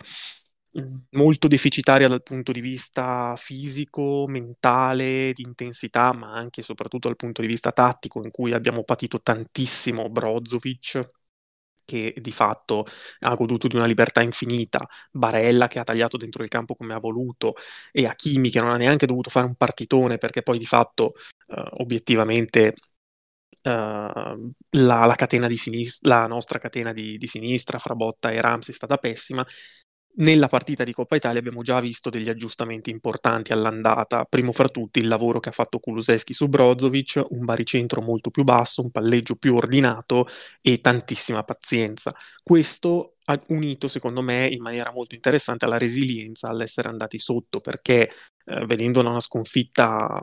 molto 1.12 1.48
deficitaria 1.48 2.08
dal 2.08 2.24
punto 2.24 2.52
di 2.52 2.62
vista 2.62 3.34
fisico, 3.36 4.26
mentale, 4.28 5.32
di 5.34 5.44
intensità, 5.44 6.14
ma 6.14 6.34
anche 6.34 6.62
e 6.62 6.64
soprattutto 6.64 7.08
dal 7.08 7.18
punto 7.18 7.42
di 7.42 7.48
vista 7.48 7.72
tattico, 7.72 8.24
in 8.24 8.32
cui 8.32 8.54
abbiamo 8.54 8.84
patito 8.84 9.22
tantissimo 9.22 10.10
Brozovic 10.10 11.08
che 11.86 12.14
di 12.18 12.32
fatto 12.32 12.86
ha 13.20 13.36
goduto 13.36 13.68
di 13.68 13.76
una 13.76 13.86
libertà 13.86 14.22
infinita, 14.22 14.88
Barella 15.12 15.68
che 15.68 15.80
ha 15.80 15.84
tagliato 15.84 16.18
dentro 16.18 16.44
il 16.44 16.50
campo 16.50 16.76
come 16.76 16.94
ha 16.94 17.00
voluto 17.00 17.56
e 17.92 18.06
Hakimi 18.08 18.50
che 18.50 18.62
non 18.62 18.72
ha 18.72 18.78
neanche 18.78 19.06
dovuto 19.06 19.30
fare 19.30 19.46
un 19.46 19.56
partitone 19.56 20.18
perché 20.18 20.42
poi 20.44 20.58
di 20.58 20.66
fatto 20.66 21.14
uh, 21.48 21.82
obiettivamente 21.82 22.72
Uh, 23.66 24.52
la, 24.72 25.06
la, 25.06 25.16
catena 25.16 25.48
di 25.48 25.56
sinistra, 25.56 26.20
la 26.20 26.28
nostra 26.28 26.60
catena 26.60 26.92
di, 26.92 27.18
di, 27.18 27.28
sinistra 27.28 27.78
fra 27.78 27.96
Botta 27.96 28.30
e 28.30 28.42
Ramsey 28.42 28.74
è 28.74 28.76
stata 28.76 28.98
pessima 28.98 29.46
nella 30.16 30.48
partita 30.48 30.84
di 30.84 30.94
Coppa 30.94 31.16
Italia 31.16 31.40
abbiamo 31.40 31.62
già 31.62 31.80
visto 31.80 32.10
degli 32.10 32.30
aggiustamenti 32.30 32.90
importanti 32.90 33.52
all'andata, 33.52 34.26
primo 34.26 34.52
fra 34.52 34.70
tutti 34.70 35.00
il 35.00 35.08
lavoro 35.08 35.40
che 35.40 35.50
ha 35.50 35.52
fatto 35.54 35.80
Kuluseschi 35.80 36.34
su 36.34 36.48
Brozovic, 36.48 37.24
un 37.30 37.46
baricentro 37.46 38.02
molto 38.02 38.30
più 38.30 38.44
basso, 38.44 38.82
un 38.82 38.92
palleggio 38.92 39.36
più 39.36 39.56
ordinato 39.56 40.28
e 40.62 40.82
tantissima 40.82 41.44
pazienza. 41.44 42.14
Questo 42.44 43.16
ha 43.26 43.42
unito 43.48 43.88
secondo 43.88 44.22
me 44.22 44.48
in 44.48 44.62
maniera 44.62 44.92
molto 44.92 45.16
interessante 45.16 45.66
alla 45.66 45.78
resilienza 45.78 46.50
all'essere 46.50 46.90
andati 46.90 47.18
sotto 47.20 47.60
perché 47.62 48.10
eh, 48.46 48.66
venendo 48.66 49.02
da 49.02 49.10
una 49.10 49.20
sconfitta 49.20 50.20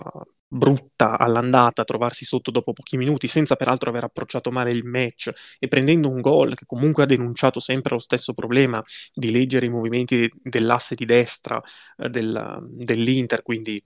brutta 0.52 1.16
all'andata, 1.16 1.84
trovarsi 1.84 2.24
sotto 2.24 2.50
dopo 2.50 2.72
pochi 2.72 2.96
minuti, 2.96 3.28
senza 3.28 3.54
peraltro 3.54 3.90
aver 3.90 4.04
approcciato 4.04 4.50
male 4.50 4.72
il 4.72 4.84
match 4.84 5.30
e 5.58 5.68
prendendo 5.68 6.08
un 6.08 6.20
gol 6.20 6.54
che 6.54 6.66
comunque 6.66 7.04
ha 7.04 7.06
denunciato 7.06 7.60
sempre 7.60 7.94
lo 7.94 8.00
stesso 8.00 8.34
problema 8.34 8.82
di 9.14 9.30
leggere 9.30 9.66
i 9.66 9.68
movimenti 9.70 10.28
dell'asse 10.42 10.94
di 10.96 11.04
destra 11.04 11.60
eh, 11.98 12.08
del, 12.08 12.58
dell'Inter, 12.68 13.42
quindi 13.42 13.80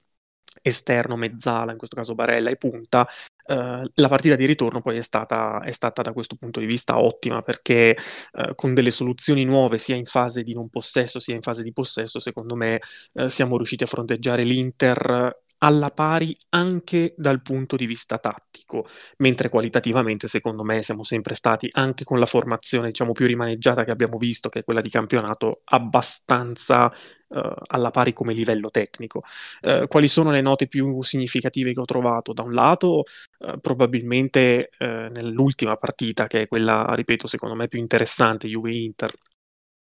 esterno, 0.62 1.16
mezzala, 1.16 1.73
in 1.73 1.78
questo 1.78 1.97
caso 1.97 2.14
Barella 2.14 2.50
e 2.50 2.56
punta, 2.56 3.06
Uh, 3.47 3.87
la 3.97 4.09
partita 4.09 4.37
di 4.37 4.47
ritorno 4.47 4.80
poi 4.80 4.97
è 4.97 5.02
stata, 5.02 5.61
è 5.61 5.71
stata, 5.71 6.00
da 6.00 6.14
questo 6.14 6.35
punto 6.35 6.61
di 6.61 6.66
vista 6.66 6.99
ottima 6.99 7.42
perché 7.42 7.94
uh, 8.33 8.54
con 8.54 8.73
delle 8.73 8.90
soluzioni 8.90 9.44
nuove 9.44 9.76
sia 9.76 9.97
in 9.97 10.06
fase 10.06 10.42
di 10.42 10.54
non 10.54 10.71
possesso 10.71 11.18
sia 11.18 11.35
in 11.35 11.42
fase 11.42 11.62
di 11.62 11.71
possesso 11.71 12.18
secondo 12.21 12.56
me 12.56 12.80
uh, 13.12 13.26
siamo 13.26 13.56
riusciti 13.59 13.85
a 13.85 13.87
fronteggiare 13.87 14.44
l'Inter 14.44 15.42
alla 15.59 15.91
pari 15.91 16.37
anche 16.51 17.15
dal 17.17 17.41
punto 17.43 17.77
di 17.77 17.87
vista 17.87 18.19
tattico, 18.19 18.87
mentre 19.19 19.49
qualitativamente 19.49 20.29
secondo 20.29 20.63
me 20.63 20.83
siamo 20.83 21.03
sempre 21.05 21.35
stati, 21.35 21.69
anche 21.73 22.05
con 22.05 22.19
la 22.19 22.27
formazione 22.27 22.89
diciamo 22.89 23.13
più 23.13 23.27
rimaneggiata 23.27 23.85
che 23.85 23.91
abbiamo 23.91 24.19
visto, 24.19 24.49
che 24.49 24.61
è 24.61 24.65
quella 24.65 24.81
di 24.81 24.91
campionato, 24.91 25.63
abbastanza 25.65 26.87
uh, 27.29 27.53
alla 27.67 27.91
pari 27.91 28.13
come 28.13 28.35
livello 28.35 28.71
tecnico. 28.71 29.23
Uh, 29.63 29.87
quali 29.87 30.09
sono 30.09 30.31
le 30.31 30.41
note 30.41 30.67
più 30.67 31.03
significative 31.03 31.73
che 31.73 31.81
ho 31.81 31.85
trovato? 31.85 32.33
Da 32.33 32.43
un 32.43 32.53
lato, 32.53 33.05
uh, 33.39 33.59
probabilmente 33.61 34.71
nell'ultima 34.79 35.77
partita, 35.77 36.27
che 36.27 36.43
è 36.43 36.49
quella, 36.49 36.93
ripeto, 36.95 37.27
secondo 37.27 37.55
me 37.55 37.69
più 37.69 37.79
interessante, 37.79 38.49
Juve-Inter, 38.49 39.11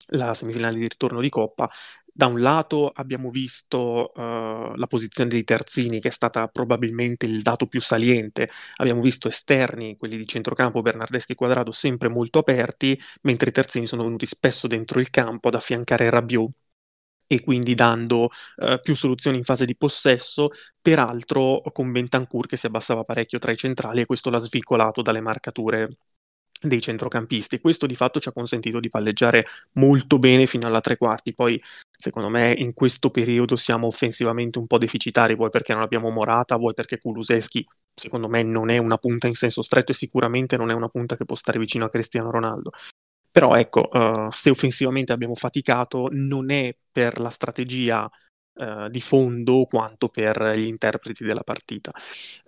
la 0.08 0.34
semifinale 0.34 0.76
di 0.78 0.88
ritorno 0.88 1.22
di 1.22 1.30
Coppa, 1.30 1.70
da 2.16 2.28
un 2.28 2.40
lato 2.40 2.90
abbiamo 2.90 3.30
visto 3.30 4.12
uh, 4.14 4.76
la 4.76 4.88
posizione 4.88 5.30
dei 5.30 5.44
terzini, 5.44 6.00
che 6.00 6.10
è 6.10 6.12
stata 6.12 6.48
probabilmente 6.48 7.26
il 7.26 7.42
dato 7.42 7.66
più 7.66 7.82
saliente. 7.82 8.50
Abbiamo 8.78 9.02
visto 9.02 9.28
esterni, 9.28 9.98
quelli 9.98 10.18
di 10.18 10.28
centrocampo, 10.28 10.82
Bernardeschi 10.82 11.32
e 11.34 11.36
Quadrado, 11.36 11.72
sempre 11.72 12.10
molto 12.10 12.40
aperti, 12.40 12.98
mentre 13.24 13.50
i 13.50 13.54
terzini 13.54 13.88
sono 13.88 14.04
venuti 14.04 14.28
spesso 14.28 14.68
dentro 14.68 15.00
il 15.00 15.10
campo 15.10 15.48
ad 15.48 15.56
affiancare 15.56 16.10
Rabiot 16.10 16.52
e 17.28 17.42
quindi 17.42 17.74
dando 17.74 18.30
eh, 18.58 18.80
più 18.82 18.96
soluzioni 18.96 19.38
in 19.38 19.44
fase 19.44 19.66
di 19.66 19.76
possesso, 19.76 20.50
peraltro 20.82 21.62
con 21.72 21.92
Bentancur 21.92 22.46
che 22.48 22.58
si 22.58 22.68
abbassava 22.68 23.04
parecchio 23.04 23.40
tra 23.40 23.52
i 23.52 23.58
centrali 23.58 24.02
e 24.02 24.06
questo 24.06 24.30
l'ha 24.30 24.38
svincolato 24.38 25.02
dalle 25.02 25.22
marcature 25.22 25.90
dei 26.64 26.82
centrocampisti. 26.82 27.60
Questo 27.60 27.86
di 27.86 27.96
fatto 27.96 28.20
ci 28.20 28.30
ha 28.30 28.32
consentito 28.32 28.80
di 28.80 28.90
palleggiare 28.90 29.46
molto 29.74 30.20
bene 30.20 30.46
fino 30.46 30.68
alla 30.68 30.82
tre 30.82 30.98
quarti. 30.98 31.34
Poi, 31.34 31.62
secondo 31.92 32.30
me, 32.30 32.54
in 32.58 32.74
questo 32.74 33.10
periodo 33.10 33.56
siamo 33.56 33.88
offensivamente 33.88 34.60
un 34.60 34.68
po' 34.68 34.78
deficitari, 34.78 35.36
vuoi 35.36 35.50
perché 35.50 35.74
non 35.74 35.82
abbiamo 35.82 36.10
Morata, 36.10 36.56
vuoi 36.56 36.74
perché 36.74 37.00
Kuluseschi, 37.00 37.66
secondo 37.94 38.28
me, 38.28 38.44
non 38.44 38.70
è 38.70 38.78
una 38.78 38.98
punta 38.98 39.28
in 39.28 39.34
senso 39.34 39.62
stretto 39.62 39.92
e 39.92 39.96
sicuramente 39.96 40.58
non 40.58 40.72
è 40.72 40.74
una 40.74 40.88
punta 40.88 41.16
che 41.16 41.26
può 41.26 41.36
stare 41.36 41.60
vicino 41.60 41.86
a 41.86 41.90
Cristiano 41.90 42.32
Ronaldo. 42.32 42.72
Però 43.30 43.56
ecco, 43.56 43.90
uh, 43.92 44.30
se 44.30 44.52
offensivamente 44.52 45.12
abbiamo 45.12 45.34
faticato, 45.34 46.08
non 46.12 46.52
è 46.52 46.76
per 46.92 47.20
la 47.20 47.32
strategia 47.32 48.10
uh, 48.56 48.88
di 48.90 49.02
fondo 49.02 49.66
quanto 49.66 50.10
per 50.10 50.54
gli 50.56 50.68
interpreti 50.68 51.24
della 51.24 51.44
partita. 51.44 51.92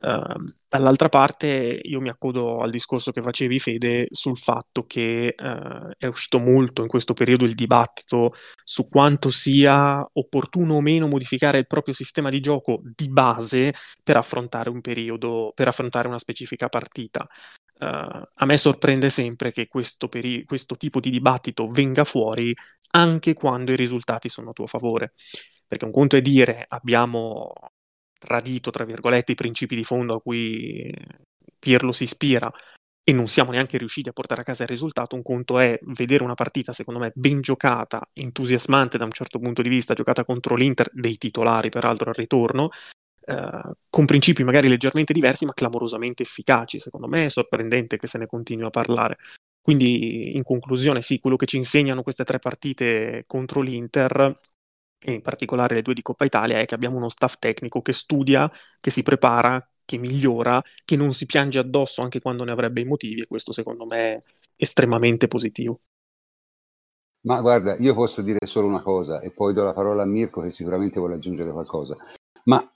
Uh, 0.01 0.43
dall'altra 0.69 1.09
parte 1.09 1.79
io 1.83 2.01
mi 2.01 2.09
accodo 2.09 2.61
al 2.61 2.69
discorso 2.69 3.11
che 3.11 3.21
facevi 3.21 3.59
Fede 3.59 4.07
sul 4.11 4.37
fatto 4.37 4.85
che 4.85 5.33
è 5.35 6.05
uscito 6.05 6.39
molto 6.39 6.81
in 6.81 6.87
questo 6.87 7.13
periodo 7.13 7.45
il 7.45 7.53
dibattito 7.53 8.33
su 8.63 8.85
quanto 8.87 9.29
sia 9.29 10.07
opportuno 10.13 10.75
o 10.75 10.81
meno 10.81 11.07
modificare 11.07 11.59
il 11.59 11.67
proprio 11.67 11.93
sistema 11.93 12.29
di 12.29 12.39
gioco 12.39 12.81
di 12.83 13.09
base 13.09 13.73
per 14.03 14.17
affrontare 14.17 14.69
un 14.69 14.81
periodo, 14.81 15.51
per 15.55 15.67
affrontare 15.67 16.07
una 16.07 16.19
specifica 16.19 16.69
partita. 16.69 17.27
Uh, 17.77 18.21
a 18.33 18.45
me 18.45 18.57
sorprende 18.57 19.09
sempre 19.09 19.51
che 19.51 19.67
questo, 19.67 20.07
peri- 20.07 20.45
questo, 20.45 20.77
tipo 20.77 21.01
di 21.01 21.09
dibattito 21.09 21.67
venga 21.67 22.05
fuori 22.05 22.53
anche 22.91 23.33
quando 23.33 23.73
i 23.73 23.75
risultati 23.75 24.29
sono 24.29 24.51
a 24.51 24.53
tuo 24.53 24.65
favore. 24.65 25.13
Perché 25.67 25.85
un 25.85 25.91
conto 25.91 26.15
è 26.15 26.21
dire 26.21 26.65
abbiamo 26.67 27.51
tradito, 28.17 28.71
tra 28.71 28.85
virgolette, 28.85 29.33
i 29.33 29.35
principi 29.35 29.75
di 29.75 29.83
fondo 29.83 30.15
a 30.15 30.21
cui 30.21 30.93
Pirlo 31.59 31.91
si 31.91 32.03
ispira 32.03 32.51
e 33.03 33.13
non 33.13 33.27
siamo 33.27 33.51
neanche 33.51 33.77
riusciti 33.77 34.09
a 34.09 34.13
portare 34.13 34.41
a 34.41 34.43
casa 34.43 34.63
il 34.63 34.69
risultato. 34.69 35.15
Un 35.15 35.21
conto 35.21 35.59
è 35.59 35.77
vedere 35.83 36.23
una 36.23 36.33
partita, 36.33 36.73
secondo 36.73 36.99
me, 36.99 37.11
ben 37.13 37.41
giocata, 37.41 38.01
entusiasmante 38.13 38.97
da 38.97 39.05
un 39.05 39.11
certo 39.11 39.39
punto 39.39 39.61
di 39.61 39.69
vista, 39.69 39.93
giocata 39.93 40.25
contro 40.25 40.55
l'Inter, 40.55 40.89
dei 40.91 41.17
titolari 41.17 41.69
peraltro 41.69 42.09
al 42.09 42.15
ritorno, 42.15 42.69
Uh, 43.27 43.71
con 43.89 44.05
principi 44.05 44.43
magari 44.43 44.67
leggermente 44.67 45.11
diversi, 45.11 45.45
ma 45.45 45.53
clamorosamente 45.53 46.21
efficaci. 46.21 46.79
Secondo 46.79 47.07
me 47.07 47.25
è 47.25 47.29
sorprendente 47.29 47.97
che 47.97 48.05
se 48.05 48.19
ne 48.19 48.27
continui 48.27 48.67
a 48.67 48.69
parlare. 48.69 49.17
Quindi, 49.59 50.35
in 50.35 50.43
conclusione, 50.43 51.01
sì, 51.01 51.19
quello 51.19 51.35
che 51.35 51.47
ci 51.47 51.57
insegnano 51.57 52.03
queste 52.03 52.23
tre 52.23 52.37
partite 52.37 53.23
contro 53.25 53.61
l'Inter, 53.61 54.37
e 55.05 55.13
in 55.13 55.21
particolare 55.21 55.75
le 55.75 55.81
due 55.83 55.93
di 55.93 56.01
Coppa 56.01 56.25
Italia, 56.25 56.59
è 56.59 56.65
che 56.65 56.73
abbiamo 56.73 56.97
uno 56.97 57.09
staff 57.09 57.35
tecnico 57.37 57.81
che 57.81 57.93
studia, 57.93 58.51
che 58.79 58.89
si 58.89 59.03
prepara, 59.03 59.63
che 59.85 59.97
migliora, 59.97 60.61
che 60.83 60.95
non 60.95 61.13
si 61.13 61.27
piange 61.27 61.59
addosso 61.59 62.01
anche 62.01 62.19
quando 62.19 62.43
ne 62.43 62.51
avrebbe 62.51 62.81
i 62.81 62.85
motivi, 62.85 63.21
e 63.21 63.27
questo 63.27 63.51
secondo 63.51 63.85
me 63.85 64.15
è 64.15 64.19
estremamente 64.55 65.27
positivo. 65.27 65.81
Ma 67.25 67.39
guarda, 67.41 67.75
io 67.77 67.93
posso 67.93 68.21
dire 68.21 68.45
solo 68.45 68.67
una 68.67 68.81
cosa 68.81 69.19
e 69.19 69.31
poi 69.31 69.53
do 69.53 69.63
la 69.63 69.73
parola 69.73 70.03
a 70.03 70.07
Mirko 70.07 70.41
che 70.41 70.49
sicuramente 70.49 70.99
vuole 70.99 71.15
aggiungere 71.15 71.51
qualcosa. 71.51 71.95
Ma 72.45 72.67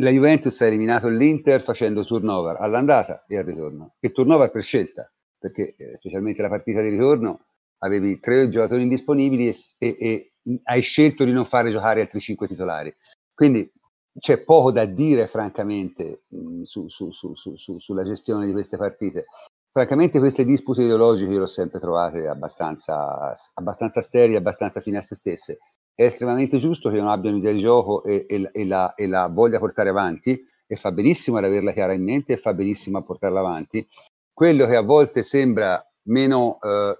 la 0.00 0.10
Juventus 0.10 0.60
ha 0.60 0.66
eliminato 0.66 1.08
l'Inter 1.08 1.62
facendo 1.62 2.04
turnover 2.04 2.56
all'andata 2.58 3.24
e 3.26 3.36
al 3.36 3.44
ritorno. 3.44 3.94
E 4.00 4.12
turnover 4.12 4.50
per 4.50 4.62
scelta, 4.62 5.10
perché 5.38 5.74
eh, 5.76 5.96
specialmente 5.96 6.42
la 6.42 6.48
partita 6.48 6.80
di 6.80 6.90
ritorno 6.90 7.46
avevi 7.78 8.18
tre 8.20 8.48
giocatori 8.48 8.82
indisponibili 8.82 9.48
e, 9.78 9.96
e, 9.98 10.32
hai 10.64 10.80
scelto 10.80 11.24
di 11.24 11.32
non 11.32 11.44
fare 11.44 11.70
giocare 11.70 12.00
altri 12.00 12.20
cinque 12.20 12.46
titolari. 12.46 12.94
Quindi 13.34 13.70
c'è 14.18 14.38
poco 14.38 14.72
da 14.72 14.84
dire, 14.84 15.26
francamente, 15.26 16.22
mh, 16.28 16.62
su, 16.62 16.88
su, 16.88 17.10
su, 17.12 17.34
sulla 17.78 18.04
gestione 18.04 18.46
di 18.46 18.52
queste 18.52 18.76
partite. 18.76 19.26
Francamente 19.70 20.18
queste 20.18 20.44
dispute 20.44 20.82
ideologiche 20.82 21.32
io 21.32 21.38
le 21.38 21.44
ho 21.44 21.48
sempre 21.48 21.78
trovate 21.80 22.26
abbastanza, 22.26 23.34
abbastanza 23.54 24.00
sterili, 24.00 24.36
abbastanza 24.36 24.80
fine 24.80 24.98
a 24.98 25.02
se 25.02 25.14
stesse 25.14 25.58
è 25.96 26.04
estremamente 26.04 26.58
giusto 26.58 26.90
che 26.90 26.98
non 26.98 27.08
abbiano 27.08 27.38
idea 27.38 27.52
di 27.52 27.58
gioco 27.58 28.04
e, 28.04 28.26
e, 28.28 28.50
e, 28.52 28.66
la, 28.66 28.94
e, 28.94 29.06
la, 29.06 29.28
voglia 29.28 29.58
portare 29.58 29.88
avanti 29.88 30.38
e 30.66 30.76
fa 30.76 30.92
benissimo 30.92 31.38
ad 31.38 31.44
averla 31.44 31.72
chiara 31.72 31.94
in 31.94 32.04
mente 32.04 32.34
e 32.34 32.36
fa 32.36 32.52
benissimo 32.52 32.98
a 32.98 33.02
portarla 33.02 33.40
avanti. 33.40 33.88
Quello 34.30 34.66
che 34.66 34.76
a 34.76 34.82
volte 34.82 35.22
sembra 35.22 35.82
meno, 36.08 36.58
eh, 36.60 36.98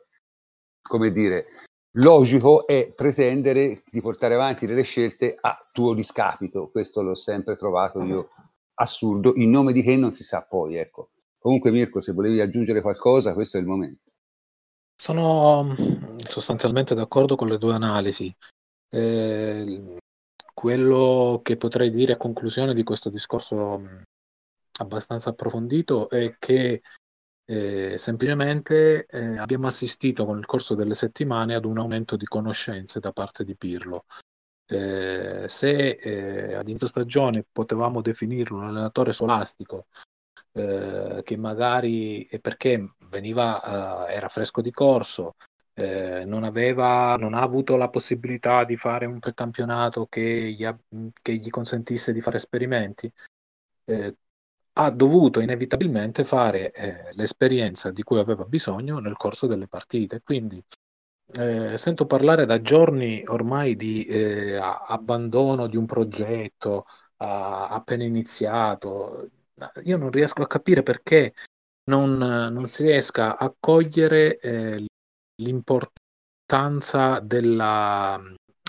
come 0.81 1.11
dire, 1.11 1.45
logico 1.97 2.67
è 2.67 2.93
pretendere 2.95 3.83
di 3.91 4.01
portare 4.01 4.35
avanti 4.35 4.67
delle 4.67 4.83
scelte 4.83 5.37
a 5.41 5.67
tuo 5.71 5.95
discapito. 5.95 6.71
Questo 6.71 7.03
l'ho 7.03 7.15
sempre 7.15 7.57
trovato 7.57 8.03
io 8.03 8.31
assurdo, 8.75 9.33
in 9.37 9.51
nome 9.51 9.73
di 9.73 9.83
che 9.83 9.97
non 9.97 10.13
si 10.13 10.23
sa 10.23 10.45
poi, 10.45 10.77
ecco. 10.77 11.11
Comunque 11.39 11.71
Mirko, 11.71 12.01
se 12.01 12.13
volevi 12.13 12.41
aggiungere 12.41 12.81
qualcosa, 12.81 13.33
questo 13.35 13.57
è 13.57 13.61
il 13.61 13.67
momento. 13.67 14.11
Sono 14.99 15.75
sostanzialmente 16.17 16.95
d'accordo 16.95 17.37
con 17.37 17.49
le 17.49 17.59
tue 17.59 17.75
analisi. 17.75 18.35
Eh, 18.89 19.99
quello 20.53 21.41
che 21.43 21.57
potrei 21.57 21.91
dire 21.91 22.15
a 22.15 22.17
conclusione 22.17 22.75
di 22.75 22.83
questo 22.83 23.11
discorso 23.11 23.83
abbastanza 24.79 25.31
approfondito 25.31 26.09
è 26.09 26.37
che 26.39 26.83
eh, 27.47 27.97
semplicemente 27.97 29.07
eh, 29.07 29.39
abbiamo 29.39 29.69
assistito 29.69 30.25
con 30.27 30.39
il 30.39 30.47
corso 30.47 30.75
delle 30.75 30.95
settimane 30.95 31.55
ad 31.55 31.65
un 31.65 31.79
aumento 31.79 32.17
di 32.17 32.27
conoscenze 32.27 33.01
da 33.01 33.13
parte 33.13 33.45
di 33.45 33.57
Pirlo. 33.57 34.05
Eh, 34.69 35.47
se 35.49 35.91
eh, 35.91 36.55
ad 36.55 36.69
inizio 36.69 36.89
stagione 36.89 37.47
potevamo 37.51 38.03
definirlo 38.03 38.57
un 38.57 38.65
allenatore 38.65 39.13
scolastico 39.13 39.87
eh, 40.51 41.21
che 41.23 41.37
magari 41.37 42.29
perché 42.41 42.95
veniva, 43.09 44.09
eh, 44.09 44.15
era 44.15 44.29
fresco 44.29 44.61
di 44.61 44.73
corso, 44.73 45.37
eh, 45.75 46.25
non, 46.25 46.43
aveva, 46.43 47.17
non 47.17 47.35
ha 47.35 47.43
avuto 47.43 47.77
la 47.77 47.91
possibilità 47.91 48.65
di 48.65 48.77
fare 48.77 49.07
un 49.07 49.19
precampionato 49.19 50.07
che 50.07 50.21
gli, 50.57 50.65
ha, 50.65 50.77
che 51.23 51.35
gli 51.35 51.51
consentisse 51.51 52.13
di 52.13 52.21
fare 52.21 52.39
esperimenti, 52.39 53.13
eh, 53.85 54.17
ha 54.79 54.91
dovuto 54.91 55.41
inevitabilmente 55.41 56.25
fare 56.25 56.71
eh, 56.73 57.13
l'esperienza 57.15 57.91
di 57.91 58.03
cui 58.03 58.19
aveva 58.19 58.45
bisogno 58.45 58.99
nel 58.99 59.17
corso 59.17 59.47
delle 59.47 59.69
partite. 59.69 60.21
Quindi 60.23 60.63
eh, 61.33 61.77
sento 61.79 62.07
parlare 62.07 62.47
da 62.47 62.61
giorni 62.61 63.23
ormai 63.27 63.75
di 63.75 64.05
eh, 64.05 64.57
abbandono 64.57 65.67
di 65.67 65.77
un 65.77 65.87
progetto 65.87 66.85
appena 67.19 68.05
iniziato. 68.05 69.31
Io 69.85 69.97
non 69.97 70.11
riesco 70.11 70.43
a 70.43 70.47
capire 70.47 70.83
perché 70.83 71.33
non, 71.85 72.19
non 72.19 72.67
si 72.67 72.83
riesca 72.83 73.39
a 73.39 73.53
cogliere 73.59 74.37
eh, 74.39 74.85
l'importanza 75.43 77.21
della, 77.21 78.21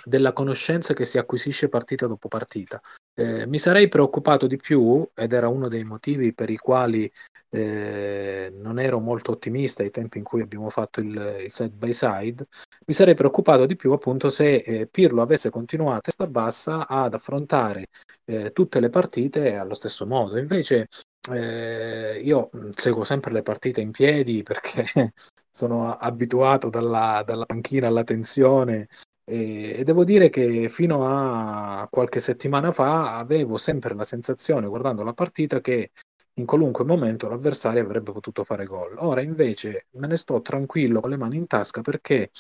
della 0.07 0.31
conoscenza 0.31 0.93
che 0.93 1.03
si 1.03 1.17
acquisisce 1.17 1.67
partita 1.67 2.07
dopo 2.07 2.29
partita. 2.29 2.81
Eh, 3.13 3.45
mi 3.45 3.59
sarei 3.59 3.89
preoccupato 3.89 4.47
di 4.47 4.55
più, 4.55 5.05
ed 5.13 5.33
era 5.33 5.49
uno 5.49 5.67
dei 5.67 5.83
motivi 5.83 6.33
per 6.33 6.49
i 6.49 6.55
quali 6.57 7.11
eh, 7.49 8.49
non 8.53 8.79
ero 8.79 8.99
molto 8.99 9.31
ottimista 9.31 9.83
ai 9.83 9.91
tempi 9.91 10.17
in 10.19 10.23
cui 10.23 10.41
abbiamo 10.41 10.69
fatto 10.69 11.01
il, 11.01 11.41
il 11.43 11.51
side 11.51 11.75
by 11.75 11.91
side, 11.91 12.47
mi 12.85 12.93
sarei 12.93 13.15
preoccupato 13.15 13.65
di 13.65 13.75
più 13.75 13.91
appunto 13.91 14.29
se 14.29 14.55
eh, 14.55 14.87
Pirlo 14.87 15.21
avesse 15.21 15.49
continuato 15.49 15.97
a 15.97 16.01
testa 16.01 16.27
bassa 16.27 16.87
ad 16.87 17.13
affrontare 17.13 17.87
eh, 18.25 18.51
tutte 18.53 18.79
le 18.79 18.89
partite 18.89 19.57
allo 19.57 19.73
stesso 19.73 20.05
modo. 20.05 20.37
Invece 20.37 20.87
eh, 21.31 22.21
io 22.23 22.49
seguo 22.71 23.03
sempre 23.03 23.31
le 23.33 23.41
partite 23.41 23.81
in 23.81 23.91
piedi 23.91 24.43
perché 24.43 24.85
sono 25.51 25.91
abituato 25.91 26.69
dalla, 26.69 27.23
dalla 27.25 27.45
panchina 27.45 27.87
alla 27.87 28.03
tensione 28.03 28.87
e, 29.29 29.83
devo 29.83 30.05
dire 30.05 30.29
che 30.29 30.69
fino 30.69 31.05
a 31.05 31.87
qualche 31.91 32.21
settimana 32.21 32.71
fa 32.71 33.17
avevo 33.17 33.57
sempre 33.57 33.93
la 33.93 34.05
sensazione, 34.05 34.67
guardando 34.67 35.03
la 35.03 35.13
partita, 35.13 35.59
che 35.59 35.91
in 36.35 36.45
qualunque 36.45 36.85
momento 36.85 37.27
l'avversario 37.27 37.83
avrebbe 37.83 38.13
potuto 38.13 38.43
fare 38.45 38.65
gol. 38.65 38.95
Ora 38.99 39.21
invece 39.21 39.87
me 39.91 40.07
ne 40.07 40.15
sto 40.15 40.41
tranquillo 40.41 41.01
con 41.01 41.09
le 41.09 41.17
mani 41.17 41.35
in 41.35 41.47
tasca 41.47 41.81
perché 41.81 42.31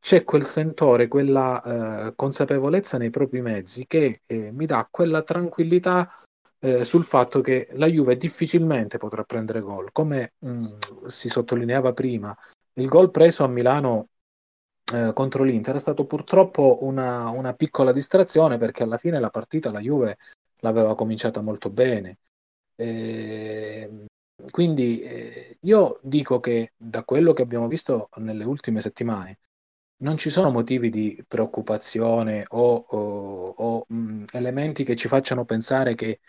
c'è 0.00 0.24
quel 0.24 0.44
sentore, 0.44 1.06
quella 1.08 2.08
eh, 2.08 2.14
consapevolezza 2.16 2.98
nei 2.98 3.10
propri 3.10 3.40
mezzi 3.40 3.86
che 3.86 4.22
eh, 4.26 4.50
mi 4.52 4.66
dà 4.66 4.88
quella 4.90 5.22
tranquillità 5.22 6.08
eh, 6.58 6.84
sul 6.84 7.04
fatto 7.04 7.40
che 7.40 7.68
la 7.72 7.86
Juve 7.86 8.16
difficilmente 8.16 8.98
potrà 8.98 9.22
prendere 9.22 9.60
gol. 9.60 9.92
Come 9.92 10.32
mh, 10.38 10.50
mm, 10.50 10.64
si 11.06 11.28
sottolineava 11.28 11.92
prima, 11.92 12.34
il 12.74 12.88
gol 12.88 13.10
preso 13.10 13.44
a 13.44 13.48
Milano 13.48 14.08
eh, 14.92 15.12
contro 15.12 15.42
l'Inter 15.42 15.76
è 15.76 15.80
stato 15.80 16.06
purtroppo 16.06 16.78
una, 16.82 17.30
una, 17.30 17.54
piccola 17.54 17.92
distrazione 17.92 18.56
perché 18.58 18.82
alla 18.84 18.98
fine 18.98 19.18
la 19.18 19.30
partita 19.30 19.70
la 19.72 19.80
Juve 19.80 20.16
l'aveva 20.60 20.94
cominciata 20.94 21.40
molto 21.40 21.70
bene. 21.70 22.18
E, 22.76 24.06
quindi 24.50 25.00
eh, 25.00 25.58
io 25.62 25.98
dico 26.02 26.40
che 26.40 26.72
da 26.76 27.04
quello 27.04 27.32
che 27.32 27.42
abbiamo 27.42 27.68
visto 27.68 28.10
nelle 28.16 28.44
ultime 28.44 28.80
settimane, 28.80 29.38
non 29.98 30.16
ci 30.16 30.30
sono 30.30 30.50
motivi 30.50 30.90
di 30.90 31.22
preoccupazione 31.26 32.44
o, 32.48 32.74
o, 32.74 33.54
o 33.56 33.84
mh, 33.88 34.24
elementi 34.32 34.84
che 34.84 34.94
ci 34.94 35.08
facciano 35.08 35.44
pensare 35.44 35.94
che 35.94 36.20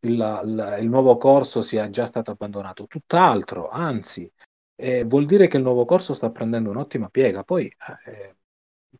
il, 0.00 0.12
il, 0.44 0.76
il, 0.80 0.88
nuovo 0.88 1.16
corso 1.16 1.60
sia 1.60 1.90
già 1.90 2.06
stato 2.06 2.30
abbandonato. 2.30 2.86
Tutt'altro, 2.86 3.68
anzi, 3.68 4.30
eh, 4.76 5.04
vuol 5.04 5.26
dire 5.26 5.48
che 5.48 5.56
il 5.56 5.62
nuovo 5.62 5.84
corso 5.84 6.14
sta 6.14 6.30
prendendo 6.30 6.70
un'ottima 6.70 7.08
piega. 7.08 7.42
Poi 7.42 7.66
eh, 7.66 8.36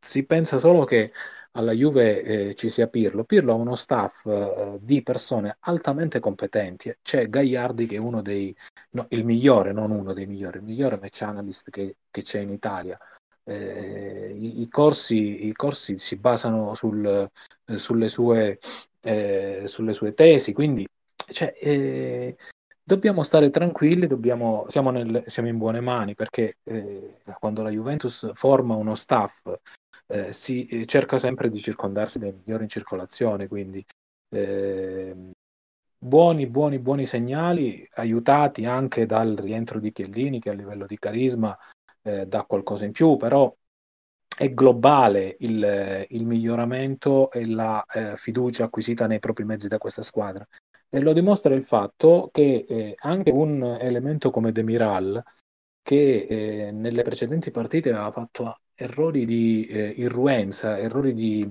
si 0.00 0.24
pensa 0.24 0.58
solo 0.58 0.84
che 0.84 1.12
alla 1.52 1.72
Juve 1.72 2.22
eh, 2.22 2.54
ci 2.54 2.68
sia 2.68 2.88
Pirlo. 2.88 3.24
Pirlo 3.24 3.52
ha 3.52 3.56
uno 3.56 3.76
staff 3.76 4.26
eh, 4.26 4.78
di 4.80 5.02
persone 5.02 5.56
altamente 5.60 6.20
competenti. 6.20 6.94
C'è 7.02 7.28
Gagliardi 7.28 7.86
che 7.86 7.96
è 7.96 7.98
uno 7.98 8.22
dei, 8.22 8.54
no, 8.90 9.06
il 9.10 9.24
migliore, 9.24 9.72
non 9.72 9.90
uno 9.90 10.12
dei 10.12 10.26
migliori, 10.26 10.58
il 10.58 10.64
migliore 10.64 10.98
match 10.98 11.22
analyst 11.22 11.70
che, 11.70 11.96
che 12.10 12.22
c'è 12.22 12.40
in 12.40 12.50
Italia. 12.50 12.98
Eh, 13.48 14.32
i, 14.34 14.62
i, 14.62 14.68
corsi, 14.68 15.46
i, 15.46 15.52
corsi, 15.52 15.98
si 15.98 16.16
basano 16.16 16.74
sul, 16.74 17.06
eh, 17.06 17.78
sulle, 17.78 18.08
sue, 18.08 18.58
eh, 19.02 19.62
sulle, 19.66 19.92
sue, 19.92 20.14
tesi, 20.14 20.52
quindi 20.52 20.86
cioè, 21.28 21.54
eh, 21.56 22.36
dobbiamo 22.86 23.24
stare 23.24 23.50
tranquilli, 23.50 24.06
dobbiamo, 24.06 24.64
siamo, 24.68 24.90
nel, 24.90 25.24
siamo, 25.26 25.48
in 25.48 25.58
buone 25.58 25.80
mani 25.80 26.14
perché 26.14 26.58
eh, 26.62 27.18
quando 27.40 27.62
la 27.62 27.70
Juventus 27.70 28.30
forma 28.32 28.76
uno 28.76 28.94
staff 28.94 29.52
eh, 30.06 30.32
si 30.32 30.84
cerca 30.86 31.18
sempre 31.18 31.48
di 31.48 31.58
circondarsi 31.58 32.20
dei 32.20 32.32
migliori 32.32 32.62
in 32.62 32.68
circolazione, 32.68 33.48
quindi 33.48 33.84
buoni, 35.98 36.46
buoni, 36.46 36.78
buoni 36.78 37.06
segnali 37.06 37.86
aiutati 37.94 38.66
anche 38.66 39.06
dal 39.06 39.34
rientro 39.34 39.80
di 39.80 39.92
Chiellini 39.92 40.40
che 40.40 40.50
a 40.50 40.52
livello 40.52 40.86
di 40.86 40.98
carisma 40.98 41.56
eh, 42.02 42.26
dà 42.26 42.44
qualcosa 42.44 42.84
in 42.84 42.92
più, 42.92 43.16
però 43.16 43.52
è 44.36 44.50
globale 44.50 45.34
il, 45.40 46.06
il 46.10 46.26
miglioramento 46.26 47.30
e 47.30 47.46
la 47.46 47.84
eh, 47.86 48.16
fiducia 48.16 48.64
acquisita 48.64 49.06
nei 49.06 49.18
propri 49.18 49.44
mezzi 49.44 49.66
da 49.66 49.78
questa 49.78 50.02
squadra. 50.02 50.46
E 50.88 51.00
lo 51.00 51.12
dimostra 51.12 51.54
il 51.54 51.64
fatto 51.64 52.28
che 52.32 52.64
eh, 52.68 52.94
anche 52.98 53.30
un 53.30 53.62
elemento 53.80 54.30
come 54.30 54.52
Demiral, 54.52 55.22
che 55.82 56.26
eh, 56.28 56.72
nelle 56.72 57.02
precedenti 57.02 57.50
partite 57.50 57.90
aveva 57.90 58.10
fatto 58.10 58.60
errori 58.74 59.24
di 59.24 59.64
eh, 59.66 59.92
irruenza, 59.96 60.78
errori 60.78 61.12
di 61.12 61.48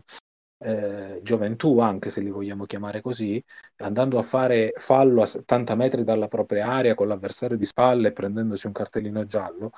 eh, 0.59 1.19
gioventù, 1.21 1.79
anche 1.79 2.09
se 2.09 2.21
li 2.21 2.29
vogliamo 2.29 2.65
chiamare 2.65 3.01
così, 3.01 3.43
andando 3.77 4.17
a 4.17 4.23
fare 4.23 4.73
fallo 4.75 5.21
a 5.21 5.25
70 5.25 5.75
metri 5.75 6.03
dalla 6.03 6.27
propria 6.27 6.67
area 6.67 6.95
con 6.95 7.07
l'avversario 7.07 7.57
di 7.57 7.65
spalle 7.65 8.09
e 8.09 8.13
prendendosi 8.13 8.67
un 8.67 8.73
cartellino 8.73 9.25
giallo, 9.25 9.71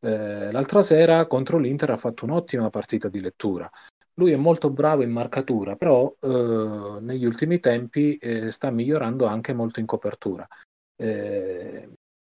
eh, 0.00 0.50
l'altra 0.50 0.82
sera 0.82 1.26
contro 1.26 1.58
l'Inter 1.58 1.90
ha 1.90 1.96
fatto 1.96 2.24
un'ottima 2.24 2.70
partita 2.70 3.08
di 3.08 3.20
lettura. 3.20 3.70
Lui 4.14 4.32
è 4.32 4.36
molto 4.36 4.70
bravo 4.70 5.02
in 5.02 5.10
marcatura, 5.10 5.76
però 5.76 6.14
eh, 6.20 6.96
negli 7.00 7.24
ultimi 7.24 7.60
tempi 7.60 8.16
eh, 8.16 8.50
sta 8.50 8.70
migliorando 8.70 9.26
anche 9.26 9.54
molto 9.54 9.80
in 9.80 9.86
copertura. 9.86 10.46
Eh, 10.96 11.88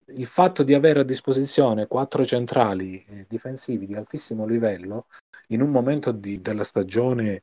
il 0.08 0.26
fatto 0.26 0.62
di 0.62 0.72
avere 0.72 1.00
a 1.00 1.04
disposizione 1.04 1.86
quattro 1.86 2.24
centrali 2.24 3.04
eh, 3.04 3.26
difensivi 3.28 3.86
di 3.86 3.94
altissimo 3.94 4.46
livello 4.46 5.06
in 5.48 5.60
un 5.60 5.70
momento 5.70 6.12
di, 6.12 6.40
della 6.40 6.64
stagione 6.64 7.42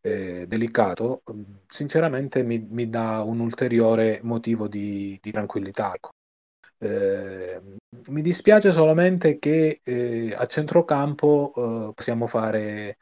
eh, 0.00 0.46
delicato, 0.46 1.22
sinceramente 1.66 2.42
mi, 2.42 2.64
mi, 2.70 2.88
dà 2.90 3.22
un 3.22 3.40
ulteriore 3.40 4.20
motivo 4.22 4.68
di, 4.68 5.18
di 5.20 5.30
tranquillità. 5.30 5.94
Ecco. 5.94 6.10
Eh, 6.78 7.60
mi 8.08 8.20
dispiace 8.20 8.70
solamente 8.70 9.38
che 9.38 9.80
eh, 9.82 10.34
a 10.36 10.44
centrocampo 10.46 11.52
eh, 11.56 11.94
possiamo 11.94 12.26
fare 12.26 12.98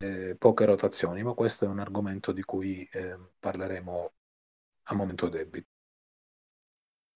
eh, 0.00 0.36
poche 0.36 0.64
rotazioni, 0.66 1.22
ma 1.22 1.34
questo 1.34 1.64
è 1.64 1.68
un 1.68 1.78
argomento 1.80 2.32
di 2.32 2.42
cui 2.42 2.88
eh, 2.92 3.16
parleremo 3.38 4.12
a 4.84 4.94
momento 4.94 5.28
debito. 5.28 5.68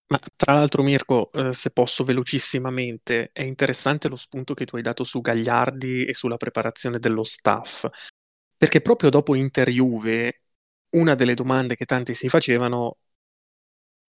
Ma 0.07 0.19
tra 0.37 0.53
l'altro, 0.53 0.83
Mirko, 0.83 1.31
eh, 1.33 1.53
se 1.55 1.71
posso 1.71 2.05
velocissimamente, 2.05 3.31
è 3.33 3.43
interessante 3.43 4.09
lo 4.09 4.17
spunto 4.17 4.53
che 4.55 4.67
tu 4.67 4.77
hai 4.77 4.83
dato 4.83 5.03
su 5.03 5.21
Gagliardi 5.21 6.05
e 6.05 6.15
sulla 6.15 6.37
preparazione 6.37 6.99
dello 6.99 7.25
staff, 7.25 7.87
perché 8.57 8.81
proprio 8.83 9.11
dopo 9.11 9.35
Inter 9.35 9.71
Juve, 9.71 10.43
una 10.91 11.15
delle 11.15 11.35
domande 11.35 11.75
che 11.77 11.87
tanti 11.87 12.15
si 12.15 12.29
facevano 12.29 12.99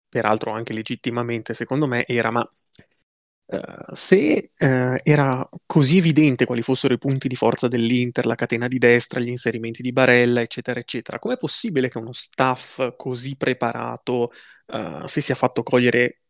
peraltro 0.09 0.51
anche 0.51 0.73
legittimamente 0.73 1.53
secondo 1.53 1.87
me, 1.87 2.05
era 2.07 2.31
ma 2.31 2.47
uh, 3.47 3.93
se 3.93 4.51
uh, 4.57 4.95
era 5.03 5.47
così 5.65 5.97
evidente 5.97 6.45
quali 6.45 6.61
fossero 6.61 6.93
i 6.93 6.97
punti 6.97 7.27
di 7.27 7.35
forza 7.35 7.67
dell'Inter, 7.67 8.25
la 8.25 8.35
catena 8.35 8.67
di 8.67 8.77
destra, 8.77 9.19
gli 9.19 9.29
inserimenti 9.29 9.81
di 9.81 9.91
Barella, 9.91 10.41
eccetera, 10.41 10.79
eccetera, 10.79 11.19
com'è 11.19 11.37
possibile 11.37 11.89
che 11.89 11.97
uno 11.97 12.11
staff 12.11 12.95
così 12.95 13.35
preparato 13.35 14.31
uh, 14.67 15.05
si 15.07 15.21
sia 15.21 15.35
fatto 15.35 15.63
cogliere 15.63 16.21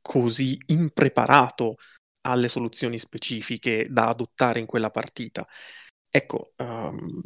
così 0.00 0.58
impreparato 0.66 1.76
alle 2.22 2.48
soluzioni 2.48 2.98
specifiche 2.98 3.86
da 3.88 4.08
adottare 4.08 4.60
in 4.60 4.66
quella 4.66 4.90
partita? 4.90 5.46
Ecco, 6.10 6.52
um, 6.58 7.20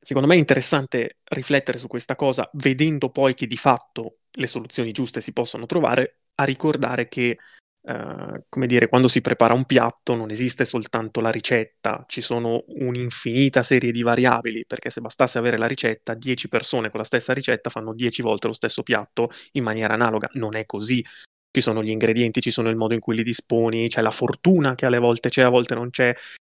secondo 0.00 0.28
me 0.28 0.36
è 0.36 0.38
interessante 0.38 1.18
riflettere 1.24 1.78
su 1.78 1.88
questa 1.88 2.14
cosa, 2.14 2.48
vedendo 2.54 3.10
poi 3.10 3.34
che 3.34 3.46
di 3.46 3.56
fatto 3.56 4.20
le 4.30 4.46
soluzioni 4.46 4.92
giuste 4.92 5.20
si 5.20 5.32
possono 5.32 5.66
trovare, 5.66 6.20
a 6.36 6.44
ricordare 6.44 7.08
che, 7.08 7.38
eh, 7.88 8.42
come 8.48 8.66
dire, 8.66 8.88
quando 8.88 9.06
si 9.06 9.20
prepara 9.20 9.54
un 9.54 9.64
piatto 9.64 10.16
non 10.16 10.30
esiste 10.30 10.64
soltanto 10.64 11.20
la 11.20 11.30
ricetta, 11.30 12.04
ci 12.08 12.20
sono 12.20 12.64
un'infinita 12.66 13.62
serie 13.62 13.92
di 13.92 14.02
variabili, 14.02 14.64
perché 14.66 14.90
se 14.90 15.00
bastasse 15.00 15.38
avere 15.38 15.56
la 15.56 15.66
ricetta, 15.66 16.14
10 16.14 16.48
persone 16.48 16.90
con 16.90 16.98
la 16.98 17.06
stessa 17.06 17.32
ricetta 17.32 17.70
fanno 17.70 17.94
10 17.94 18.22
volte 18.22 18.48
lo 18.48 18.52
stesso 18.52 18.82
piatto 18.82 19.30
in 19.52 19.62
maniera 19.62 19.94
analoga. 19.94 20.28
Non 20.32 20.56
è 20.56 20.66
così. 20.66 21.04
Ci 21.48 21.60
sono 21.60 21.82
gli 21.82 21.90
ingredienti, 21.90 22.40
ci 22.40 22.50
sono 22.50 22.70
il 22.70 22.76
modo 22.76 22.94
in 22.94 23.00
cui 23.00 23.14
li 23.14 23.22
disponi, 23.22 23.88
c'è 23.88 24.02
la 24.02 24.10
fortuna 24.10 24.74
che 24.74 24.86
alle 24.86 24.98
volte 24.98 25.28
c'è, 25.28 25.42
a 25.42 25.48
volte 25.48 25.74
non 25.74 25.90
c'è, 25.90 26.12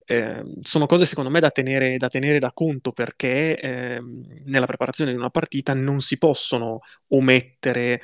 eh, 0.09 0.45
sono 0.61 0.87
cose 0.87 1.05
secondo 1.05 1.33
me 1.33 1.41
da 1.41 1.51
tenere 1.51 1.97
da, 1.97 2.07
tenere 2.07 2.39
da 2.39 2.53
conto 2.53 2.93
perché 2.93 3.59
eh, 3.59 4.01
nella 4.45 4.67
preparazione 4.67 5.11
di 5.11 5.17
una 5.19 5.31
partita 5.31 5.75
non 5.75 5.99
si 5.99 6.17
possono 6.17 6.79
omettere 7.09 8.01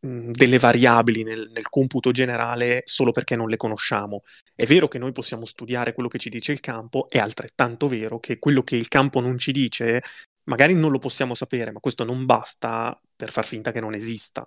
delle 0.00 0.58
variabili 0.58 1.22
nel, 1.22 1.50
nel, 1.52 1.68
computo 1.68 2.10
generale 2.10 2.82
solo 2.86 3.12
perché 3.12 3.36
non 3.36 3.50
le 3.50 3.58
conosciamo. 3.58 4.22
È 4.54 4.64
vero 4.64 4.88
che 4.88 4.98
noi 4.98 5.12
possiamo 5.12 5.44
studiare 5.44 5.92
quello 5.92 6.08
che 6.08 6.18
ci 6.18 6.30
dice 6.30 6.52
il 6.52 6.60
campo, 6.60 7.06
è 7.08 7.18
altrettanto 7.18 7.86
vero 7.86 8.18
che 8.18 8.38
quello 8.38 8.62
che 8.62 8.76
il 8.76 8.88
campo 8.88 9.20
non 9.20 9.36
ci 9.36 9.52
dice 9.52 10.02
magari 10.44 10.74
non 10.74 10.90
lo 10.90 10.98
possiamo 10.98 11.34
sapere, 11.34 11.70
ma 11.70 11.80
questo 11.80 12.04
non 12.04 12.24
basta 12.24 12.98
per 13.14 13.30
far 13.30 13.44
finta 13.44 13.72
che 13.72 13.80
non 13.80 13.94
esista. 13.94 14.46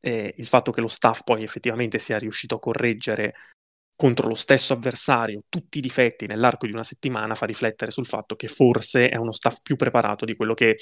Eh, 0.00 0.34
il 0.36 0.46
fatto 0.46 0.72
che 0.72 0.80
lo 0.80 0.88
staff 0.88 1.22
poi 1.24 1.42
effettivamente 1.42 1.98
sia 1.98 2.18
riuscito 2.18 2.56
a 2.56 2.60
correggere 2.60 3.34
contro 3.96 4.28
lo 4.28 4.34
stesso 4.34 4.72
avversario 4.72 5.42
tutti 5.48 5.78
i 5.78 5.80
difetti 5.80 6.26
nell'arco 6.26 6.66
di 6.66 6.72
una 6.72 6.84
settimana 6.84 7.34
fa 7.34 7.46
riflettere 7.46 7.90
sul 7.90 8.06
fatto 8.06 8.36
che 8.36 8.46
forse 8.46 9.08
è 9.08 9.16
uno 9.16 9.32
staff 9.32 9.56
più 9.60 9.74
preparato 9.74 10.24
di 10.24 10.36
quello 10.36 10.54
che 10.54 10.76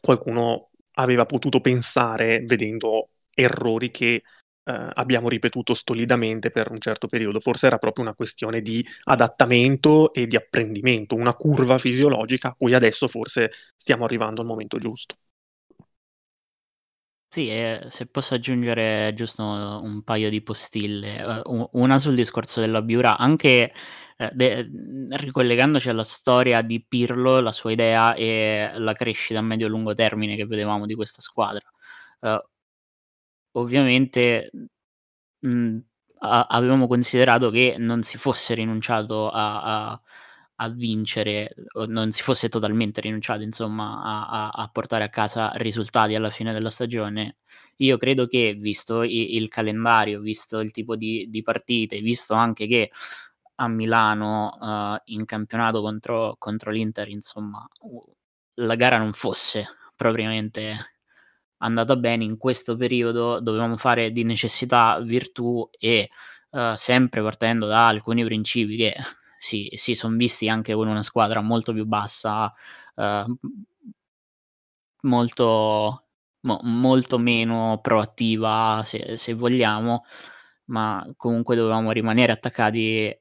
qualcuno 0.00 0.70
aveva 0.92 1.26
potuto 1.26 1.60
pensare 1.60 2.42
vedendo 2.44 3.08
errori 3.38 3.90
che 3.90 4.22
eh, 4.64 4.90
abbiamo 4.94 5.28
ripetuto 5.28 5.74
stolidamente 5.74 6.50
per 6.50 6.70
un 6.70 6.78
certo 6.78 7.06
periodo. 7.06 7.40
Forse 7.40 7.66
era 7.66 7.78
proprio 7.78 8.04
una 8.04 8.14
questione 8.14 8.60
di 8.60 8.84
adattamento 9.04 10.12
e 10.12 10.26
di 10.26 10.36
apprendimento, 10.36 11.14
una 11.14 11.34
curva 11.34 11.78
fisiologica 11.78 12.48
a 12.48 12.54
cui 12.54 12.74
adesso 12.74 13.08
forse 13.08 13.50
stiamo 13.76 14.04
arrivando 14.04 14.40
al 14.40 14.46
momento 14.46 14.78
giusto. 14.78 15.14
Sì, 17.30 17.48
e 17.50 17.86
se 17.90 18.06
posso 18.06 18.34
aggiungere 18.34 19.12
giusto 19.14 19.42
un 19.42 20.02
paio 20.02 20.30
di 20.30 20.40
postille, 20.42 21.22
uh, 21.44 21.68
una 21.72 21.98
sul 21.98 22.14
discorso 22.14 22.60
della 22.60 22.80
Biura, 22.80 23.18
anche 23.18 23.72
eh, 24.16 24.30
de- 24.32 24.66
ricollegandoci 25.10 25.90
alla 25.90 26.04
storia 26.04 26.62
di 26.62 26.82
Pirlo, 26.82 27.40
la 27.40 27.52
sua 27.52 27.70
idea 27.72 28.14
e 28.14 28.70
la 28.76 28.94
crescita 28.94 29.40
a 29.40 29.42
medio-lungo 29.42 29.92
termine 29.92 30.36
che 30.36 30.46
vedevamo 30.46 30.86
di 30.86 30.94
questa 30.94 31.20
squadra. 31.20 31.60
Uh, 32.20 32.38
ovviamente 33.52 34.50
mh, 35.40 35.78
a- 36.20 36.46
avevamo 36.48 36.86
considerato 36.86 37.50
che 37.50 37.76
non 37.78 38.02
si 38.02 38.18
fosse 38.18 38.54
rinunciato 38.54 39.30
a, 39.30 39.90
a 39.92 40.02
a 40.60 40.68
vincere, 40.70 41.54
o 41.74 41.86
non 41.86 42.10
si 42.10 42.22
fosse 42.22 42.48
totalmente 42.48 43.00
rinunciato, 43.00 43.42
insomma, 43.42 44.02
a, 44.02 44.48
a, 44.48 44.50
a, 44.50 44.68
portare 44.68 45.04
a 45.04 45.08
casa 45.08 45.52
risultati 45.54 46.14
alla 46.14 46.30
fine 46.30 46.52
della 46.52 46.70
stagione. 46.70 47.36
Io 47.76 47.96
credo 47.96 48.26
che, 48.26 48.54
visto 48.58 49.02
il, 49.04 49.36
il 49.36 49.48
calendario, 49.48 50.20
visto 50.20 50.58
il 50.58 50.72
tipo 50.72 50.96
di, 50.96 51.26
di, 51.28 51.42
partite, 51.42 52.00
visto 52.00 52.34
anche 52.34 52.66
che 52.66 52.90
a 53.56 53.68
Milano 53.68 54.56
uh, 54.60 55.00
in 55.12 55.24
campionato 55.24 55.80
contro, 55.80 56.34
contro 56.38 56.70
l'Inter, 56.72 57.08
insomma, 57.08 57.64
la 58.54 58.74
gara 58.74 58.98
non 58.98 59.12
fosse 59.12 59.66
propriamente 59.94 60.97
andata 61.58 61.96
bene 61.96 62.24
in 62.24 62.36
questo 62.36 62.76
periodo, 62.76 63.40
dovevamo 63.40 63.76
fare 63.76 64.10
di 64.12 64.24
necessità 64.24 64.98
virtù 65.00 65.68
e 65.78 66.10
uh, 66.50 66.74
sempre 66.74 67.22
partendo 67.22 67.66
da 67.66 67.88
alcuni 67.88 68.24
principi 68.24 68.76
che 68.76 68.94
si, 69.38 69.70
si 69.74 69.94
sono 69.94 70.16
visti 70.16 70.48
anche 70.48 70.74
con 70.74 70.88
una 70.88 71.02
squadra 71.02 71.40
molto 71.40 71.72
più 71.72 71.86
bassa, 71.86 72.52
eh, 72.96 73.24
molto, 75.02 76.04
mo, 76.40 76.60
molto 76.62 77.18
meno 77.18 77.78
proattiva 77.82 78.82
se, 78.84 79.16
se, 79.16 79.34
vogliamo, 79.34 80.04
ma 80.66 81.06
comunque 81.16 81.56
dovevamo 81.56 81.92
rimanere 81.92 82.32
attaccati 82.32 83.16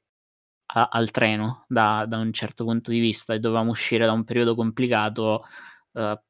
a, 0.73 0.89
al 0.91 1.11
treno 1.11 1.65
da, 1.67 2.05
da, 2.07 2.17
un 2.17 2.33
certo 2.33 2.63
punto 2.65 2.91
di 2.91 2.99
vista 2.99 3.33
e 3.33 3.39
dovevamo 3.39 3.71
uscire 3.71 4.05
da 4.05 4.11
un 4.11 4.23
periodo 4.23 4.55
complicato 4.55 5.45
eh, 5.93 6.21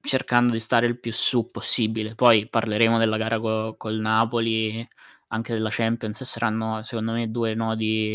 cercando 0.00 0.52
di 0.52 0.60
stare 0.60 0.86
il 0.86 0.98
più 0.98 1.12
su 1.12 1.46
possibile. 1.50 2.14
Poi 2.14 2.48
parleremo 2.48 2.98
della 2.98 3.16
gara 3.16 3.38
co- 3.40 3.74
col 3.76 3.96
Napoli, 3.98 4.86
anche 5.28 5.52
della 5.54 5.70
Champions, 5.70 6.22
saranno 6.24 6.82
secondo 6.82 7.12
me 7.12 7.30
due 7.30 7.54
nodi, 7.54 8.14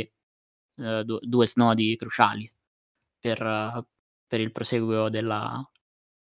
eh, 0.77 1.03
due, 1.05 1.47
snodi 1.47 1.95
cruciali 1.97 2.49
per, 3.19 3.85
per 4.27 4.39
il 4.39 4.51
proseguo 4.51 5.09
della, 5.09 5.67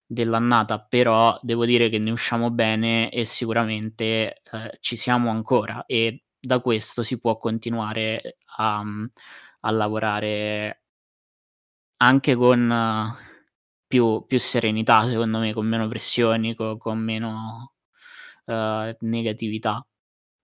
dell'annata, 0.06 0.80
però 0.80 1.38
devo 1.42 1.66
dire 1.66 1.90
che 1.90 2.00
ne 2.00 2.12
usciamo 2.12 2.50
bene 2.52 3.12
e 3.12 3.26
sicuramente 3.26 4.42
eh, 4.52 4.78
ci 4.80 4.96
siamo 4.96 5.30
ancora 5.30 5.86
e 5.86 6.24
da 6.40 6.60
questo 6.62 7.04
si 7.04 7.20
può 7.20 7.38
continuare 7.38 8.38
a, 8.58 8.84
a 9.62 9.72
lavorare 9.72 10.82
anche 11.98 12.36
con 12.36 12.72
più, 13.88 14.26
più, 14.28 14.40
serenità, 14.40 15.06
secondo 15.08 15.40
me, 15.40 15.54
con 15.54 15.68
meno 15.68 15.88
pressioni, 15.88 16.56
con, 16.56 16.78
con 16.78 17.00
meno 17.00 17.74
uh, 18.46 18.96
negatività. 19.02 19.86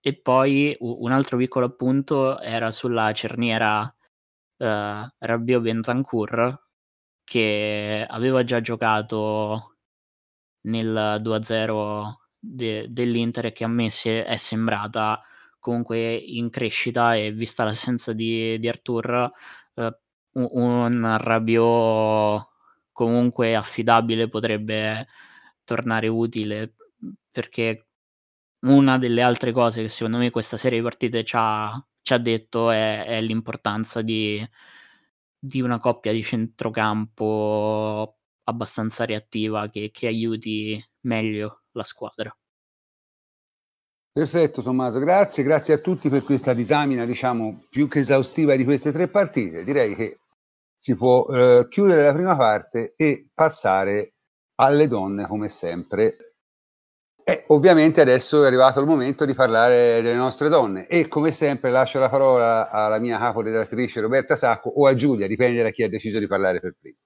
E 0.01 0.15
poi 0.19 0.75
un 0.79 1.11
altro 1.11 1.37
piccolo 1.37 1.67
appunto 1.67 2.39
era 2.39 2.71
sulla 2.71 3.13
cerniera 3.13 3.81
uh, 3.83 4.65
Rabiot 5.17 5.61
Bentancur 5.61 6.61
che 7.23 8.05
aveva 8.09 8.43
già 8.43 8.61
giocato 8.61 9.77
nel 10.61 11.19
2-0 11.21 12.15
de- 12.39 12.87
dell'Inter 12.89 13.47
e 13.47 13.51
che 13.53 13.63
a 13.63 13.67
me 13.67 13.89
se- 13.89 14.25
è 14.25 14.37
sembrata 14.37 15.21
comunque 15.59 16.13
in 16.15 16.49
crescita 16.49 17.15
e 17.15 17.31
vista 17.31 17.63
l'assenza 17.63 18.13
di, 18.13 18.59
di 18.59 18.67
Artur 18.67 19.31
eh, 19.75 19.97
un, 20.33 20.49
un 20.51 21.17
Rabiot 21.19 22.52
comunque 22.93 23.55
affidabile 23.55 24.29
potrebbe 24.29 25.07
tornare 25.65 26.07
utile 26.07 26.75
perché 27.31 27.87
una 28.63 28.97
delle 28.97 29.21
altre 29.21 29.51
cose 29.51 29.81
che 29.81 29.89
secondo 29.89 30.17
me 30.17 30.29
questa 30.29 30.57
serie 30.57 30.77
di 30.77 30.83
partite 30.83 31.23
ci 31.25 31.35
ha, 31.37 31.85
ci 32.01 32.13
ha 32.13 32.17
detto 32.17 32.69
è, 32.69 33.05
è 33.05 33.21
l'importanza 33.21 34.01
di, 34.01 34.47
di, 35.37 35.61
una 35.61 35.79
coppia 35.79 36.13
di 36.13 36.23
centrocampo 36.23 38.17
abbastanza 38.43 39.05
reattiva 39.05 39.67
che, 39.69 39.89
che 39.91 40.07
aiuti 40.07 40.81
meglio 41.01 41.63
la 41.71 41.83
squadra. 41.83 42.35
Perfetto 44.13 44.61
Tommaso, 44.61 44.99
grazie, 44.99 45.43
grazie 45.43 45.73
a 45.73 45.79
tutti 45.79 46.07
per 46.07 46.23
questa 46.23 46.53
disamina 46.53 47.03
diciamo 47.03 47.63
più 47.67 47.87
che 47.87 47.99
esaustiva 47.99 48.55
di 48.55 48.63
queste 48.63 48.91
tre 48.91 49.07
partite. 49.07 49.63
Direi 49.63 49.95
che 49.95 50.19
si 50.83 50.97
può 50.97 51.25
eh, 51.27 51.67
chiudere 51.69 52.03
la 52.03 52.11
prima 52.11 52.35
parte 52.35 52.93
e 52.97 53.29
passare 53.33 54.15
alle 54.55 54.89
donne 54.89 55.25
come 55.27 55.47
sempre. 55.47 56.33
E 57.23 57.45
ovviamente 57.47 58.01
adesso 58.01 58.43
è 58.43 58.47
arrivato 58.47 58.81
il 58.81 58.85
momento 58.85 59.23
di 59.23 59.33
parlare 59.33 60.01
delle 60.01 60.17
nostre 60.17 60.49
donne 60.49 60.87
e 60.87 61.07
come 61.07 61.31
sempre 61.31 61.71
lascio 61.71 61.99
la 61.99 62.09
parola 62.09 62.69
alla 62.69 62.99
mia 62.99 63.17
caporedattrice 63.17 64.01
Roberta 64.01 64.35
Sacco 64.35 64.73
o 64.75 64.85
a 64.85 64.93
Giulia, 64.93 65.25
dipende 65.25 65.63
da 65.63 65.69
chi 65.69 65.83
ha 65.83 65.89
deciso 65.89 66.19
di 66.19 66.27
parlare 66.27 66.59
per 66.59 66.75
prima. 66.77 66.97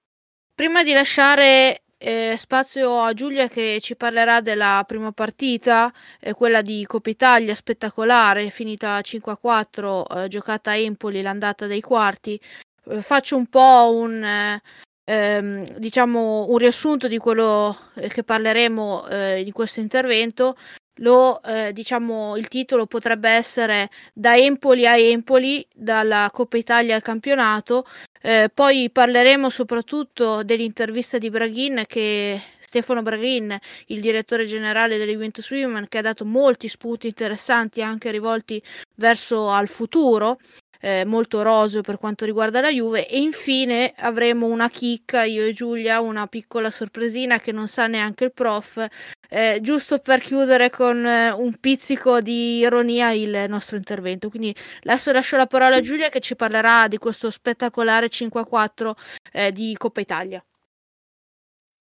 Prima 0.52 0.82
di 0.82 0.92
lasciare 0.92 1.82
eh, 1.98 2.34
spazio 2.36 3.00
a 3.00 3.14
Giulia 3.14 3.46
che 3.46 3.78
ci 3.80 3.94
parlerà 3.94 4.40
della 4.40 4.82
prima 4.88 5.12
partita, 5.12 5.92
eh, 6.18 6.32
quella 6.32 6.62
di 6.62 6.84
Coppa 6.84 7.10
Italia 7.10 7.54
spettacolare, 7.54 8.50
finita 8.50 9.00
5-4, 9.00 10.24
eh, 10.24 10.26
giocata 10.26 10.72
a 10.72 10.76
Empoli, 10.76 11.22
l'andata 11.22 11.68
dei 11.68 11.80
quarti. 11.80 12.40
Eh, 12.90 13.02
faccio 13.02 13.36
un 13.36 13.46
po' 13.46 13.92
un, 13.94 14.22
eh, 14.24 14.62
ehm, 15.04 15.78
diciamo 15.78 16.46
un 16.48 16.56
riassunto 16.58 17.06
di 17.08 17.18
quello 17.18 17.76
eh, 17.96 18.08
che 18.08 18.22
parleremo 18.22 19.06
in 19.38 19.52
questo 19.52 19.80
intervento. 19.80 20.56
Lo, 21.00 21.40
diciamo, 21.72 22.36
il 22.36 22.48
titolo 22.48 22.86
potrebbe 22.86 23.30
essere 23.30 23.88
Da 24.12 24.36
Empoli 24.36 24.84
a 24.84 24.96
Empoli, 24.98 25.64
dalla 25.72 26.28
Coppa 26.32 26.56
Italia 26.56 26.96
al 26.96 27.02
campionato, 27.02 27.86
eh, 28.20 28.50
poi 28.52 28.90
parleremo 28.90 29.48
soprattutto 29.48 30.42
dell'intervista 30.42 31.18
di 31.18 31.30
Braghin 31.30 31.84
che 31.86 32.42
Stefano 32.58 33.02
Braghin, 33.02 33.56
il 33.86 34.00
direttore 34.00 34.44
generale 34.44 34.98
delle 34.98 35.12
Juventus 35.12 35.48
Women, 35.50 35.86
che 35.88 35.98
ha 35.98 36.02
dato 36.02 36.24
molti 36.24 36.66
spunti 36.68 37.06
interessanti 37.06 37.80
anche 37.80 38.10
rivolti 38.10 38.60
verso 38.96 39.50
al 39.50 39.68
futuro. 39.68 40.38
Eh, 40.80 41.04
molto 41.04 41.42
roseo 41.42 41.80
per 41.80 41.98
quanto 41.98 42.24
riguarda 42.24 42.60
la 42.60 42.70
Juve 42.70 43.08
e 43.08 43.18
infine 43.18 43.92
avremo 43.96 44.46
una 44.46 44.68
chicca 44.68 45.24
io 45.24 45.44
e 45.44 45.52
Giulia 45.52 46.00
una 46.00 46.28
piccola 46.28 46.70
sorpresina 46.70 47.40
che 47.40 47.50
non 47.50 47.66
sa 47.66 47.88
neanche 47.88 48.24
il 48.24 48.32
prof 48.32 48.86
eh, 49.28 49.58
giusto 49.60 49.98
per 49.98 50.20
chiudere 50.20 50.70
con 50.70 51.04
eh, 51.04 51.30
un 51.32 51.54
pizzico 51.60 52.20
di 52.20 52.58
ironia 52.58 53.12
il 53.12 53.44
nostro 53.48 53.76
intervento. 53.76 54.30
Quindi 54.30 54.54
adesso 54.84 55.12
lascio 55.12 55.36
la 55.36 55.46
parola 55.46 55.76
a 55.76 55.80
Giulia 55.80 56.08
che 56.08 56.20
ci 56.20 56.36
parlerà 56.36 56.88
di 56.88 56.98
questo 56.98 57.30
spettacolare 57.30 58.08
5-4 58.08 58.92
eh, 59.32 59.52
di 59.52 59.74
Coppa 59.76 60.00
Italia. 60.00 60.42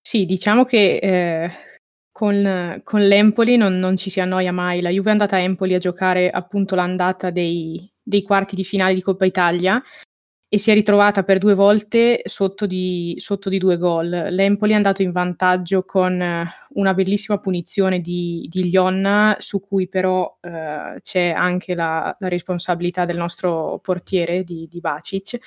Sì, 0.01 0.25
diciamo 0.25 0.63
che 0.63 0.97
eh, 0.97 1.51
con, 2.11 2.81
con, 2.83 3.05
l'Empoli 3.05 3.57
non, 3.57 3.77
non, 3.77 3.97
ci 3.97 4.09
si 4.09 4.19
annoia 4.19 4.51
mai. 4.51 4.81
La 4.81 4.89
Juve 4.89 5.09
è 5.09 5.11
andata 5.11 5.35
a 5.35 5.39
Empoli 5.39 5.73
a 5.73 5.79
giocare 5.79 6.29
appunto 6.29 6.75
l'andata 6.75 7.29
dei, 7.29 7.89
dei 8.07 8.21
quarti 8.21 8.55
di 8.55 8.63
finale 8.63 8.93
di 8.93 9.01
Coppa 9.01 9.25
Italia 9.25 9.83
e 10.49 10.57
si 10.59 10.71
è 10.71 10.73
ritrovata 10.73 11.23
per 11.23 11.39
due 11.39 11.55
volte 11.55 12.21
sotto 12.23 12.65
di, 12.65 13.15
sotto 13.17 13.49
di 13.49 13.57
due 13.57 13.77
gol. 13.77 14.07
L'Empoli 14.07 14.71
è 14.71 14.75
andato 14.75 15.01
in 15.01 15.11
vantaggio 15.11 15.83
con 15.83 16.21
eh, 16.21 16.45
una 16.75 16.93
bellissima 16.93 17.37
punizione 17.37 17.99
di, 17.99 18.47
di 18.49 18.63
Lionna, 18.63 19.35
su 19.39 19.59
cui 19.59 19.89
però 19.89 20.37
eh, 20.39 20.99
c'è 21.01 21.31
anche 21.31 21.75
la, 21.75 22.15
la, 22.17 22.27
responsabilità 22.29 23.03
del 23.03 23.17
nostro 23.17 23.79
portiere 23.83 24.43
di, 24.43 24.67
di 24.69 24.79
Bacic, 24.79 25.37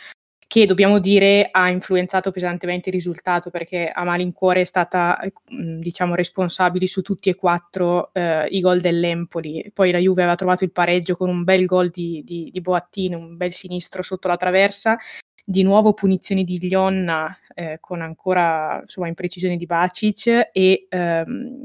che 0.51 0.67
dobbiamo 0.67 0.99
dire 0.99 1.49
ha 1.53 1.71
influenzato 1.71 2.33
pesantemente 2.33 2.89
il 2.89 2.97
risultato 2.97 3.51
perché 3.51 3.89
a 3.89 4.03
malincuore 4.03 4.63
è 4.63 4.65
stata 4.65 5.17
diciamo 5.47 6.17
responsabile 6.17 6.89
su 6.89 7.03
tutti 7.03 7.29
e 7.29 7.37
quattro 7.37 8.13
eh, 8.13 8.47
i 8.47 8.59
gol 8.59 8.81
dell'Empoli. 8.81 9.71
Poi 9.73 9.93
la 9.93 9.99
Juve 9.99 10.23
aveva 10.23 10.35
trovato 10.35 10.65
il 10.65 10.73
pareggio 10.73 11.15
con 11.15 11.29
un 11.29 11.45
bel 11.45 11.67
gol 11.67 11.91
di, 11.91 12.25
di, 12.25 12.51
di 12.53 12.61
Boattino, 12.61 13.17
un 13.17 13.37
bel 13.37 13.53
sinistro 13.53 14.03
sotto 14.03 14.27
la 14.27 14.37
traversa. 14.37 14.99
Di 15.45 15.63
nuovo 15.63 15.93
punizioni 15.93 16.43
di 16.43 16.59
Lionna 16.59 17.33
eh, 17.55 17.77
con 17.79 18.01
ancora 18.01 18.81
insomma, 18.83 19.07
imprecisioni 19.07 19.57
di 19.57 19.67
Bacic 19.67 20.49
e 20.53 20.87
ehm, 20.89 21.65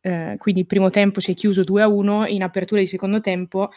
eh, 0.00 0.36
quindi 0.38 0.60
il 0.60 0.66
primo 0.66 0.88
tempo 0.88 1.20
si 1.20 1.32
è 1.32 1.34
chiuso 1.34 1.60
2-1, 1.60 2.32
in 2.32 2.42
apertura 2.42 2.80
di 2.80 2.86
secondo 2.86 3.20
tempo 3.20 3.68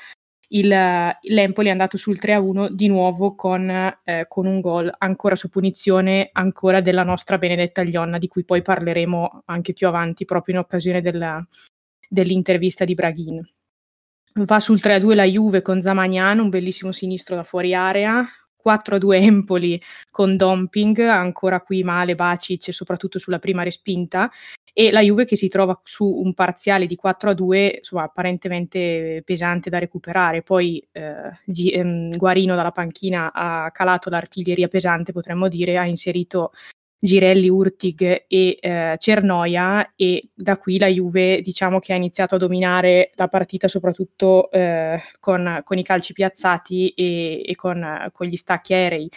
il, 0.53 0.67
l'Empoli 0.67 1.67
è 1.67 1.71
andato 1.71 1.97
sul 1.97 2.19
3-1 2.19 2.69
di 2.69 2.87
nuovo 2.87 3.35
con, 3.35 3.69
eh, 3.69 4.25
con, 4.27 4.45
un 4.45 4.59
gol 4.59 4.93
ancora 4.97 5.35
su 5.35 5.49
punizione, 5.49 6.29
ancora 6.33 6.81
della 6.81 7.03
nostra 7.03 7.37
Benedetta 7.37 7.83
Glionna, 7.83 8.17
di 8.17 8.27
cui 8.27 8.43
poi 8.43 8.61
parleremo 8.61 9.43
anche 9.45 9.73
più 9.73 9.87
avanti, 9.87 10.25
proprio 10.25 10.55
in 10.55 10.61
occasione 10.61 11.01
della, 11.01 11.41
dell'intervista 12.07 12.83
di 12.83 12.93
Braghin. 12.93 13.41
Va 14.33 14.59
sul 14.59 14.79
3-2 14.81 15.15
la 15.15 15.25
Juve 15.25 15.61
con 15.61 15.81
Zamagnan, 15.81 16.39
un 16.39 16.49
bellissimo 16.49 16.91
sinistro 16.91 17.35
da 17.35 17.43
fuori 17.43 17.73
area, 17.73 18.25
4-2 18.63 19.21
Empoli 19.21 19.81
con 20.09 20.37
Dumping, 20.37 20.99
ancora 20.99 21.61
qui 21.61 21.83
male 21.83 22.15
Bacic, 22.15 22.73
soprattutto 22.73 23.19
sulla 23.19 23.39
prima 23.39 23.63
respinta, 23.63 24.29
e 24.73 24.91
la 24.91 25.01
Juve 25.01 25.25
che 25.25 25.35
si 25.35 25.47
trova 25.47 25.79
su 25.83 26.05
un 26.05 26.33
parziale 26.33 26.85
di 26.85 26.97
4-2, 27.01 27.77
insomma, 27.77 28.03
apparentemente 28.03 29.21
pesante 29.25 29.69
da 29.69 29.79
recuperare. 29.79 30.41
Poi 30.41 30.85
eh, 30.91 31.31
G- 31.45 31.71
ehm, 31.73 32.17
Guarino 32.17 32.55
dalla 32.55 32.71
panchina 32.71 33.31
ha 33.33 33.69
calato 33.71 34.09
l'artiglieria 34.09 34.67
pesante, 34.67 35.11
potremmo 35.11 35.47
dire, 35.47 35.77
ha 35.77 35.85
inserito 35.85 36.51
Girelli, 37.03 37.49
Urtig 37.49 38.25
e 38.27 38.57
eh, 38.61 38.95
Cernoia 38.99 39.93
e 39.95 40.29
da 40.35 40.57
qui 40.57 40.77
la 40.77 40.85
Juve 40.85 41.41
diciamo 41.41 41.79
che 41.79 41.93
ha 41.93 41.95
iniziato 41.95 42.35
a 42.35 42.37
dominare 42.37 43.09
la 43.15 43.27
partita 43.27 43.67
soprattutto 43.67 44.51
eh, 44.51 45.01
con, 45.19 45.61
con, 45.63 45.79
i 45.79 45.83
calci 45.83 46.13
piazzati 46.13 46.89
e, 46.89 47.41
e 47.43 47.55
con, 47.55 48.07
con, 48.13 48.27
gli 48.27 48.35
stacchi 48.35 48.75
aerei. 48.75 49.09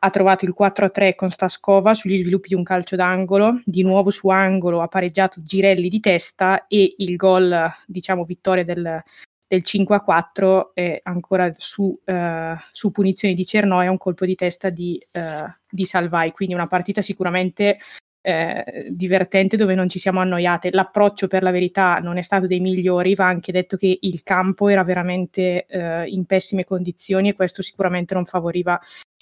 Ha 0.00 0.10
trovato 0.10 0.44
il 0.44 0.54
4-3 0.58 1.14
con 1.14 1.30
Staskova 1.30 1.94
sugli 1.94 2.16
sviluppi 2.16 2.48
di 2.48 2.54
un 2.54 2.62
calcio 2.62 2.96
d'angolo, 2.96 3.60
di 3.64 3.82
nuovo 3.82 4.10
su 4.10 4.28
angolo 4.28 4.80
ha 4.80 4.88
pareggiato 4.88 5.42
Girelli 5.42 5.88
di 5.88 6.00
testa 6.00 6.66
e 6.66 6.94
il 6.98 7.16
gol, 7.16 7.68
diciamo 7.86 8.24
vittoria 8.24 8.64
del, 8.64 9.02
del 9.46 9.62
5 9.62 9.96
a 9.96 10.00
4 10.00 10.74
e 10.74 11.00
ancora 11.02 11.50
su, 11.56 11.98
eh, 12.04 12.54
su 12.70 12.92
punizioni 12.92 13.34
di 13.34 13.44
Cernoia 13.44 13.90
un 13.90 13.98
colpo 13.98 14.24
di 14.24 14.34
testa 14.34 14.68
di, 14.68 15.02
eh, 15.12 15.56
di 15.68 15.84
Salvai, 15.84 16.32
quindi 16.32 16.54
una 16.54 16.66
partita 16.66 17.02
sicuramente 17.02 17.78
eh, 18.20 18.88
divertente 18.90 19.56
dove 19.56 19.74
non 19.74 19.88
ci 19.88 19.98
siamo 19.98 20.20
annoiate. 20.20 20.70
L'approccio 20.70 21.28
per 21.28 21.42
la 21.42 21.50
verità 21.50 21.98
non 21.98 22.18
è 22.18 22.22
stato 22.22 22.46
dei 22.46 22.60
migliori, 22.60 23.14
va 23.14 23.26
anche 23.26 23.52
detto 23.52 23.78
che 23.78 23.98
il 24.02 24.22
campo 24.22 24.68
era 24.68 24.84
veramente 24.84 25.64
eh, 25.66 26.06
in 26.06 26.26
pessime 26.26 26.64
condizioni 26.64 27.30
e 27.30 27.34
questo 27.34 27.62
sicuramente 27.62 28.12
non 28.12 28.26
favoriva 28.26 28.78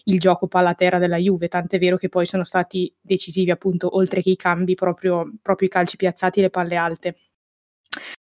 il 0.09 0.19
gioco 0.19 0.47
palla 0.47 0.75
terra 0.75 0.99
della 0.99 1.17
Juve, 1.17 1.49
tant'è 1.49 1.79
vero 1.79 1.97
che 1.97 2.09
poi 2.09 2.27
sono 2.27 2.45
stati 2.45 2.93
decisivi 3.01 3.51
appunto 3.51 3.97
oltre 3.97 4.23
che 4.23 4.31
i 4.31 4.37
cambi 4.37 4.75
proprio, 4.75 5.33
proprio 5.43 5.69
i 5.69 5.71
calci 5.71 5.97
piazzati 5.97 6.39
e 6.39 6.43
le 6.43 6.51
palle 6.51 6.77
alte 6.77 7.17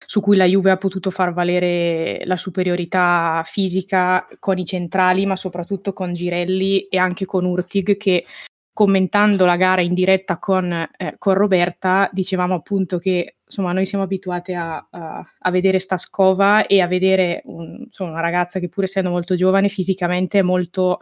su 0.05 0.19
cui 0.19 0.35
la 0.35 0.45
Juve 0.45 0.71
ha 0.71 0.77
potuto 0.77 1.09
far 1.09 1.31
valere 1.31 2.21
la 2.25 2.35
superiorità 2.35 3.41
fisica 3.45 4.27
con 4.39 4.57
i 4.57 4.65
centrali, 4.65 5.25
ma 5.25 5.35
soprattutto 5.35 5.93
con 5.93 6.13
Girelli 6.13 6.87
e 6.87 6.97
anche 6.97 7.25
con 7.25 7.45
Urtig 7.45 7.95
che 7.95 8.25
commentando 8.73 9.45
la 9.45 9.57
gara 9.57 9.81
in 9.81 9.93
diretta 9.93 10.37
con, 10.37 10.71
eh, 10.71 11.15
con 11.17 11.33
Roberta 11.33 12.09
dicevamo 12.11 12.55
appunto 12.55 12.99
che 12.99 13.37
insomma 13.45 13.73
noi 13.73 13.85
siamo 13.85 14.03
abituati 14.03 14.53
a, 14.53 14.85
a, 14.89 15.25
a 15.39 15.51
vedere 15.51 15.79
Staskova 15.79 16.65
e 16.65 16.81
a 16.81 16.87
vedere 16.87 17.41
un, 17.45 17.83
insomma, 17.85 18.11
una 18.11 18.21
ragazza 18.21 18.59
che 18.59 18.69
pur 18.69 18.85
essendo 18.85 19.09
molto 19.09 19.35
giovane 19.35 19.67
fisicamente 19.67 20.39
è 20.39 20.41
molto 20.41 20.99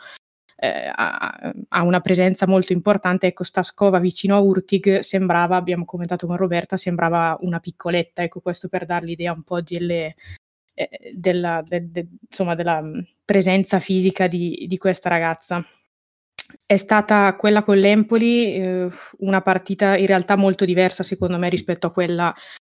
eh, 0.62 0.92
ha, 0.94 1.54
ha, 1.70 1.84
una 1.84 2.02
presenza 2.02 2.46
molto 2.46 2.74
importante. 2.74 3.28
Ecco, 3.28 3.44
Staskova 3.44 4.00
vicino 4.00 4.36
a 4.36 4.40
Urtig 4.40 5.00
sembrava, 5.00 5.56
abbiamo 5.56 5.86
commentato 5.86 6.28
con 6.28 6.36
Roberta, 6.36 6.76
sembrava 6.76 7.38
una 7.42 7.60
piccoletta. 7.60 8.24
Ecco, 8.24 8.42
questo 8.42 8.68
per 8.68 8.86
dar 8.86 9.04
l'idea 9.04 9.32
un 9.32 9.44
po' 9.44 9.62
delle, 9.62 10.16
eh, 10.74 11.12
della, 11.16 11.64
de, 11.66 11.90
de, 11.90 12.08
insomma, 12.30 12.56
della 12.56 12.84
presenza 13.24 13.80
fisica 13.80 14.28
di, 14.28 14.66
di 14.68 14.78
questa 14.78 15.08
ragazza. 15.10 15.66
È 16.66 16.76
stata 16.76 17.36
quella 17.36 17.64
con 17.64 17.78
l'Empoli 17.78 18.56
eh, 18.56 18.90
una 19.20 19.42
partita 19.42 19.98
in 19.98 20.08
realtà 20.08 20.36
molto 20.36 20.66
diversa 20.66 21.04
secondo 21.04 21.38
me 21.38 21.50
rispetto 21.50 21.88
a 21.88 21.92
quella 21.92 22.34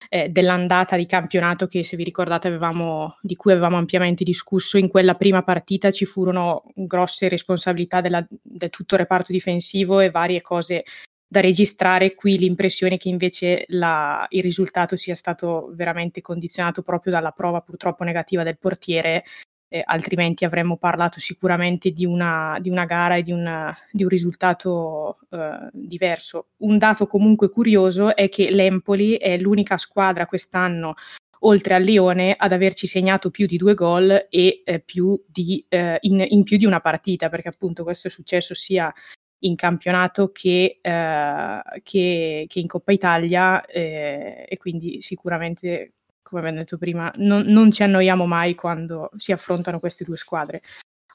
eh, 0.09 0.29
dell'andata 0.29 0.95
di 0.95 1.05
campionato 1.05 1.65
che 1.67 1.83
se 1.83 1.97
vi 1.97 2.03
ricordate 2.03 2.47
avevamo, 2.47 3.17
di 3.21 3.35
cui 3.35 3.51
avevamo 3.51 3.77
ampiamente 3.77 4.23
discusso. 4.23 4.77
In 4.77 4.87
quella 4.87 5.13
prima 5.13 5.43
partita 5.43 5.91
ci 5.91 6.05
furono 6.05 6.63
grosse 6.75 7.27
responsabilità 7.27 8.01
della, 8.01 8.25
del 8.29 8.69
tutto 8.69 8.95
il 8.95 9.01
reparto 9.01 9.31
difensivo 9.31 9.99
e 9.99 10.11
varie 10.11 10.41
cose 10.41 10.83
da 11.27 11.39
registrare. 11.39 12.15
Qui 12.15 12.37
l'impressione 12.37 12.97
che 12.97 13.09
invece 13.09 13.65
la, 13.69 14.25
il 14.29 14.41
risultato 14.41 14.95
sia 14.95 15.15
stato 15.15 15.71
veramente 15.73 16.21
condizionato 16.21 16.81
proprio 16.81 17.11
dalla 17.11 17.31
prova 17.31 17.61
purtroppo 17.61 18.03
negativa 18.03 18.43
del 18.43 18.57
portiere 18.57 19.23
eh, 19.67 19.81
altrimenti 19.83 20.45
avremmo 20.45 20.77
parlato 20.77 21.19
sicuramente 21.19 21.91
di 21.91 22.05
una, 22.05 22.57
di 22.61 22.69
una 22.69 22.85
gara 22.85 23.15
e 23.15 23.23
di, 23.23 23.31
una, 23.31 23.75
di 23.91 24.03
un 24.03 24.09
risultato 24.09 25.19
eh, 25.29 25.69
diverso. 25.73 26.47
Un 26.57 26.77
dato 26.77 27.07
comunque 27.07 27.49
curioso 27.49 28.15
è 28.15 28.29
che 28.29 28.51
l'Empoli 28.51 29.15
è 29.15 29.37
l'unica 29.37 29.77
squadra 29.77 30.25
quest'anno 30.25 30.95
oltre 31.39 31.75
al 31.75 31.83
Lione 31.83 32.33
ad 32.37 32.51
averci 32.51 32.87
segnato 32.87 33.29
più 33.29 33.45
di 33.45 33.57
due 33.57 33.73
gol 33.73 34.27
e 34.29 34.63
eh, 34.65 34.79
più 34.79 35.21
di, 35.27 35.63
eh, 35.69 35.97
in, 36.01 36.25
in, 36.27 36.43
più 36.43 36.57
di 36.57 36.65
una 36.65 36.79
partita, 36.79 37.29
perché 37.29 37.49
appunto 37.49 37.83
questo 37.83 38.07
è 38.07 38.11
successo 38.11 38.55
sia 38.55 38.91
in 39.39 39.55
campionato 39.55 40.31
che, 40.31 40.79
eh, 40.81 41.61
che, 41.83 42.45
che 42.47 42.59
in 42.59 42.67
Coppa 42.67 42.91
Italia 42.91 43.63
eh, 43.65 44.45
e 44.47 44.57
quindi 44.57 45.01
sicuramente 45.01 45.94
come 46.25 46.41
abbiamo 46.41 46.57
detto 46.59 46.79
prima, 46.79 47.11
non, 47.17 47.43
non, 47.45 47.71
ci 47.71 47.83
annoiamo 47.83 48.25
mai 48.25 48.55
quando 48.55 49.11
si 49.15 49.31
affrontano 49.31 49.79
queste 49.79 50.03
due 50.03 50.17
squadre. 50.17 50.61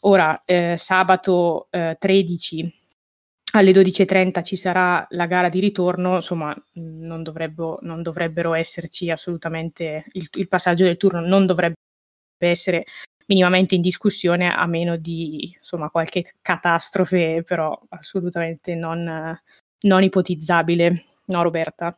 Ora, 0.03 0.43
eh, 0.45 0.77
sabato 0.79 1.67
eh, 1.71 1.97
13 1.99 2.73
alle 3.53 3.73
12.30 3.73 4.45
ci 4.45 4.55
sarà 4.55 5.05
la 5.11 5.27
gara 5.27 5.49
di 5.49 5.59
ritorno, 5.59 6.17
insomma, 6.17 6.55
non, 6.75 7.23
non 7.23 8.03
dovrebbero 8.03 8.55
esserci 8.55 9.11
assolutamente, 9.11 10.05
il, 10.13 10.29
il, 10.35 10.47
passaggio 10.47 10.85
del 10.85 10.97
turno 10.97 11.21
non 11.21 11.47
dovrebbe 11.47 11.75
essere 12.39 12.85
minimamente 13.27 13.75
in 13.75 13.81
discussione 13.81 14.53
a 14.53 14.65
meno 14.67 14.97
di 14.97 15.53
insomma, 15.59 15.91
qualche 15.91 16.35
catastrofe, 16.41 17.43
però 17.45 17.77
assolutamente 17.89 18.77
non, 18.77 19.37
non 19.81 20.03
ipotizzabile. 20.05 21.03
No, 21.27 21.43
Roberta? 21.43 21.97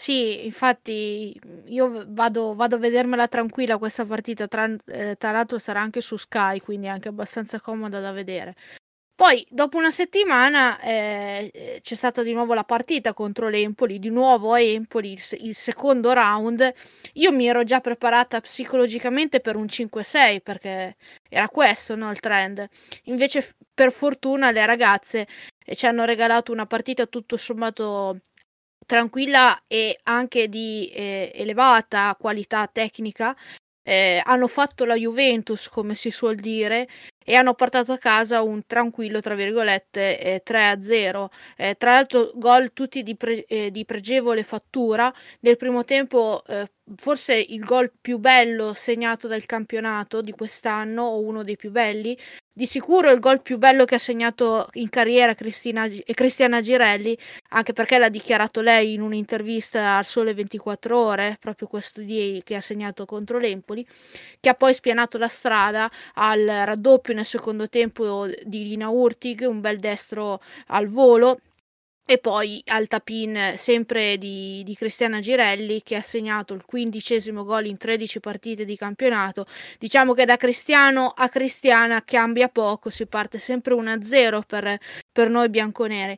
Sì, 0.00 0.44
infatti 0.46 1.38
io 1.66 2.04
vado, 2.08 2.54
vado 2.54 2.76
a 2.76 2.78
vedermela 2.78 3.26
tranquilla 3.28 3.78
questa 3.78 4.04
partita, 4.06 4.46
tra, 4.46 4.64
eh, 4.86 5.16
tra 5.16 5.32
l'altro 5.32 5.58
sarà 5.58 5.80
anche 5.80 6.00
su 6.00 6.16
Sky, 6.16 6.60
quindi 6.60 6.86
è 6.86 6.90
anche 6.90 7.08
abbastanza 7.08 7.60
comoda 7.60 7.98
da 8.00 8.12
vedere. 8.12 8.54
Poi, 9.14 9.46
dopo 9.50 9.76
una 9.78 9.90
settimana, 9.90 10.80
eh, 10.80 11.50
eh 11.52 11.78
c'è 11.82 11.94
stata 11.96 12.22
di 12.22 12.32
nuovo 12.32 12.54
la 12.54 12.64
partita 12.64 13.14
contro 13.14 13.48
l'Empoli, 13.48 13.98
di 13.98 14.10
nuovo 14.10 14.52
a 14.54 14.60
Empoli, 14.60 15.12
il, 15.12 15.20
il, 15.40 15.54
secondo 15.56 16.12
round. 16.12 16.72
Io 17.14 17.32
mi 17.32 17.46
ero 17.48 17.64
già 17.64 17.80
preparata 17.80 18.40
psicologicamente 18.40 19.40
per 19.40 19.56
un 19.56 19.66
5-6, 19.68 20.40
perché 20.42 20.96
era 21.28 21.48
questo 21.48 21.96
no, 21.96 22.10
il 22.12 22.20
trend. 22.20 22.66
Invece, 23.04 23.54
per 23.74 23.92
fortuna, 23.92 24.50
le 24.52 24.64
ragazze 24.66 25.26
eh, 25.64 25.74
ci 25.76 25.86
hanno 25.86 26.04
regalato 26.04 26.52
una 26.52 26.66
partita 26.66 27.06
tutto 27.06 27.36
sommato 27.36 28.20
tranquilla 28.88 29.64
e 29.66 29.98
anche 30.04 30.48
di 30.48 30.88
eh, 30.94 31.30
elevata 31.34 32.16
qualità 32.18 32.66
tecnica. 32.68 33.36
Eh, 33.82 34.20
hanno 34.24 34.46
fatto 34.48 34.84
la 34.86 34.94
Juventus, 34.96 35.68
come 35.68 35.94
si 35.94 36.10
suol 36.10 36.36
dire, 36.36 36.88
e 37.28 37.34
hanno 37.34 37.52
portato 37.52 37.92
a 37.92 37.98
casa 37.98 38.40
un 38.40 38.64
tranquillo, 38.66 39.20
tra 39.20 39.34
virgolette, 39.34 40.18
eh, 40.18 40.42
3-0. 40.42 41.28
Eh, 41.58 41.74
tra 41.76 41.92
l'altro, 41.92 42.30
gol 42.36 42.72
tutti 42.72 43.02
di, 43.02 43.16
pre- 43.16 43.44
eh, 43.44 43.70
di, 43.70 43.84
pregevole 43.84 44.42
fattura. 44.42 45.12
Nel 45.40 45.58
primo 45.58 45.84
tempo, 45.84 46.42
eh, 46.46 46.70
forse 46.96 47.34
il 47.34 47.62
gol 47.62 47.92
più 48.00 48.16
bello 48.16 48.72
segnato 48.72 49.28
dal 49.28 49.44
campionato 49.44 50.22
di 50.22 50.32
quest'anno, 50.32 51.02
o 51.02 51.20
uno 51.20 51.42
dei 51.44 51.56
più 51.56 51.70
belli, 51.70 52.16
di 52.58 52.66
sicuro 52.66 53.12
il 53.12 53.20
gol 53.20 53.40
più 53.40 53.56
bello 53.56 53.84
che 53.84 53.94
ha 53.94 53.98
segnato 53.98 54.66
in 54.72 54.88
carriera 54.88 55.32
Cristina, 55.34 55.86
Cristiana 56.12 56.60
Girelli, 56.60 57.16
anche 57.50 57.72
perché 57.72 57.98
l'ha 57.98 58.08
dichiarato 58.08 58.60
lei 58.62 58.94
in 58.94 59.00
un'intervista 59.00 59.96
al 59.96 60.04
Sole 60.04 60.34
24 60.34 60.98
Ore, 60.98 61.36
proprio 61.38 61.68
questo 61.68 62.00
di 62.00 62.42
che 62.44 62.56
ha 62.56 62.60
segnato 62.60 63.04
contro 63.04 63.38
l'Empoli, 63.38 63.86
che 64.40 64.48
ha 64.48 64.54
poi 64.54 64.74
spianato 64.74 65.18
la 65.18 65.28
strada 65.28 65.88
al 66.14 66.44
raddoppio 66.44 67.14
nel 67.18 67.26
secondo 67.26 67.68
tempo 67.68 68.26
di 68.44 68.62
Lina 68.62 68.88
Urtig, 68.88 69.44
un 69.46 69.60
bel 69.60 69.78
destro 69.78 70.40
al 70.68 70.86
volo 70.86 71.40
e 72.06 72.18
poi 72.18 72.62
al 72.66 72.86
tapin 72.86 73.52
sempre 73.56 74.16
di, 74.16 74.62
di, 74.64 74.74
Cristiana 74.74 75.20
Girelli 75.20 75.82
che 75.82 75.96
ha 75.96 76.00
segnato 76.00 76.54
il 76.54 76.64
quindicesimo 76.64 77.44
gol 77.44 77.66
in 77.66 77.76
13 77.76 78.20
partite 78.20 78.64
di 78.64 78.76
campionato. 78.76 79.44
Diciamo 79.78 80.14
che 80.14 80.24
da 80.24 80.36
Cristiano 80.36 81.08
a 81.08 81.28
Cristiana 81.28 82.02
cambia 82.04 82.48
poco, 82.48 82.88
si 82.88 83.06
parte 83.06 83.38
sempre 83.38 83.74
1-0 83.74 84.40
per, 84.46 84.78
per 85.12 85.28
noi 85.28 85.50
bianconeri. 85.50 86.16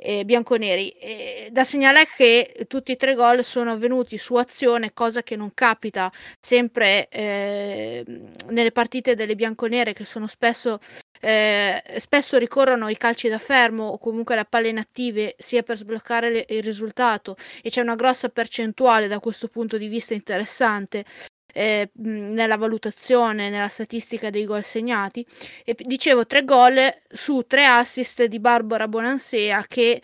Eh, 0.00 0.24
bianconeri. 0.24 0.90
Eh, 0.90 1.48
da 1.50 1.64
segnalare 1.64 2.06
che 2.16 2.66
tutti 2.68 2.92
e 2.92 2.96
tre 2.96 3.14
gol 3.14 3.42
sono 3.42 3.72
avvenuti 3.72 4.16
su 4.16 4.36
azione, 4.36 4.92
cosa 4.92 5.24
che 5.24 5.34
non 5.34 5.52
capita 5.54 6.10
sempre 6.38 7.08
eh, 7.08 8.04
nelle 8.50 8.70
partite 8.70 9.16
delle 9.16 9.34
bianconere 9.34 9.92
che 9.94 10.04
sono 10.04 10.28
spesso 10.28 10.78
eh, 11.20 11.82
spesso 11.98 12.38
ricorrono 12.38 12.86
ai 12.86 12.96
calci 12.96 13.28
da 13.28 13.38
fermo 13.38 13.86
o 13.86 13.98
comunque 13.98 14.34
alle 14.34 14.44
palle 14.44 14.68
inattive 14.68 15.34
sia 15.36 15.62
per 15.62 15.76
sbloccare 15.76 16.30
le, 16.30 16.46
il 16.48 16.62
risultato 16.62 17.36
e 17.62 17.70
c'è 17.70 17.80
una 17.80 17.96
grossa 17.96 18.28
percentuale 18.28 19.08
da 19.08 19.18
questo 19.18 19.48
punto 19.48 19.76
di 19.78 19.88
vista 19.88 20.14
interessante 20.14 21.04
eh, 21.52 21.90
nella 21.94 22.56
valutazione, 22.56 23.50
nella 23.50 23.68
statistica 23.68 24.30
dei 24.30 24.44
gol 24.44 24.62
segnati. 24.62 25.24
E 25.64 25.76
dicevo 25.78 26.26
tre 26.26 26.44
gol 26.44 26.76
su 27.08 27.42
tre 27.46 27.66
assist 27.66 28.24
di 28.24 28.38
Barbara 28.38 28.88
Bonansea 28.88 29.64
che 29.66 30.00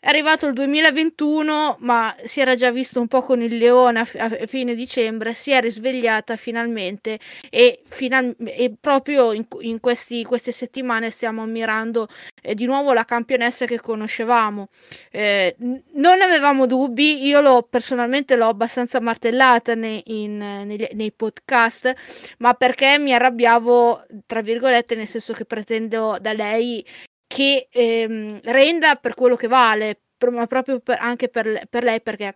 è 0.00 0.08
arrivato 0.08 0.46
il 0.46 0.52
2021, 0.52 1.78
ma 1.80 2.14
si 2.22 2.40
era 2.40 2.54
già 2.54 2.70
visto 2.70 3.00
un 3.00 3.08
po' 3.08 3.20
con 3.20 3.42
il 3.42 3.56
Leone 3.56 3.98
a, 3.98 4.06
a 4.16 4.46
fine 4.46 4.76
dicembre, 4.76 5.34
si 5.34 5.50
è 5.50 5.60
risvegliata 5.60 6.36
finalmente 6.36 7.18
e, 7.50 7.82
final- 7.84 8.36
e 8.38 8.72
proprio 8.80 9.32
in, 9.32 9.44
in 9.60 9.80
questi, 9.80 10.22
queste 10.22 10.52
settimane 10.52 11.10
stiamo 11.10 11.42
ammirando 11.42 12.06
eh, 12.40 12.54
di 12.54 12.64
nuovo 12.66 12.92
la 12.92 13.04
campionessa 13.04 13.66
che 13.66 13.80
conoscevamo. 13.80 14.68
Eh, 15.10 15.56
non 15.58 16.20
avevamo 16.20 16.66
dubbi, 16.66 17.26
io 17.26 17.40
l'ho, 17.40 17.66
personalmente 17.68 18.36
l'ho 18.36 18.46
abbastanza 18.46 19.00
martellata 19.00 19.74
nei, 19.74 20.00
in, 20.06 20.36
nei, 20.36 20.88
nei 20.92 21.10
podcast, 21.10 21.92
ma 22.38 22.54
perché 22.54 22.98
mi 23.00 23.12
arrabbiavo, 23.12 24.06
tra 24.26 24.42
virgolette, 24.42 24.94
nel 24.94 25.08
senso 25.08 25.32
che 25.32 25.44
pretendo 25.44 26.18
da 26.20 26.32
lei 26.32 26.84
che 27.28 27.68
ehm, 27.70 28.40
renda 28.44 28.96
per 28.96 29.14
quello 29.14 29.36
che 29.36 29.46
vale, 29.46 30.00
ma 30.32 30.46
proprio 30.48 30.80
per, 30.80 30.98
anche 30.98 31.28
per, 31.28 31.68
per, 31.68 31.84
lei 31.84 32.00
perché 32.00 32.34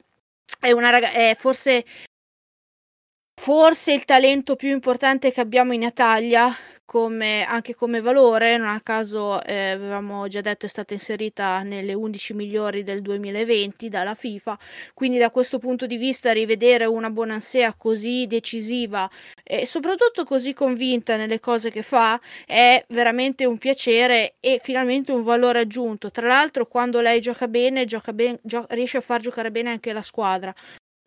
è 0.61 0.71
una 0.71 0.91
ragazza, 0.91 1.35
forse 1.35 1.85
forse 3.35 3.93
il 3.93 4.05
talento 4.05 4.55
più 4.55 4.69
importante 4.69 5.33
che 5.33 5.41
abbiamo 5.41 5.73
in 5.73 5.83
Italia, 5.83 6.55
come, 6.93 7.43
anche 7.47 7.75
come 7.75 8.03
valore, 8.03 8.59
non 8.59 8.69
a 8.69 8.83
caso 8.83 9.43
eh, 9.45 9.71
avevamo 9.71 10.29
già 10.29 10.43
detto 10.43 10.67
è 10.67 10.69
stata 10.69 10.93
inserita 10.93 11.63
nelle 11.63 11.95
11 11.95 12.35
migliori 12.35 12.83
del 12.83 13.01
2020 13.01 13.89
dalla 13.89 14.15
FIFA, 14.15 14.59
quindi 14.93 15.17
da 15.17 15.31
questo 15.31 15.59
punto 15.59 15.87
di 15.87 15.97
vista 15.97 16.33
rivedere 16.33 16.85
una 16.85 17.09
Bonansea 17.09 17.73
così 17.73 18.27
decisiva 18.27 19.09
e 19.43 19.65
soprattutto 19.65 20.25
così 20.25 20.53
convinta 20.53 21.17
nelle 21.17 21.41
cose 21.41 21.71
che 21.71 21.81
fa 21.83 22.21
è 22.45 22.85
veramente 22.91 23.47
un 23.47 23.57
piacere 23.57 24.35
e 24.39 24.61
finalmente 24.63 25.13
un 25.13 25.23
valore 25.23 25.61
aggiunto. 25.61 26.11
Tra 26.11 26.27
l'altro 26.27 26.67
quando 26.67 27.01
lei 27.01 27.21
gioca 27.21 27.49
bene, 27.49 27.87
gioca 27.87 28.13
ben, 28.13 28.39
gio- 28.43 28.67
riesce 28.69 28.99
a 28.99 29.01
far 29.01 29.23
giocare 29.23 29.51
bene 29.51 29.71
anche 29.71 29.95
la 29.95 30.03
squadra. 30.03 30.55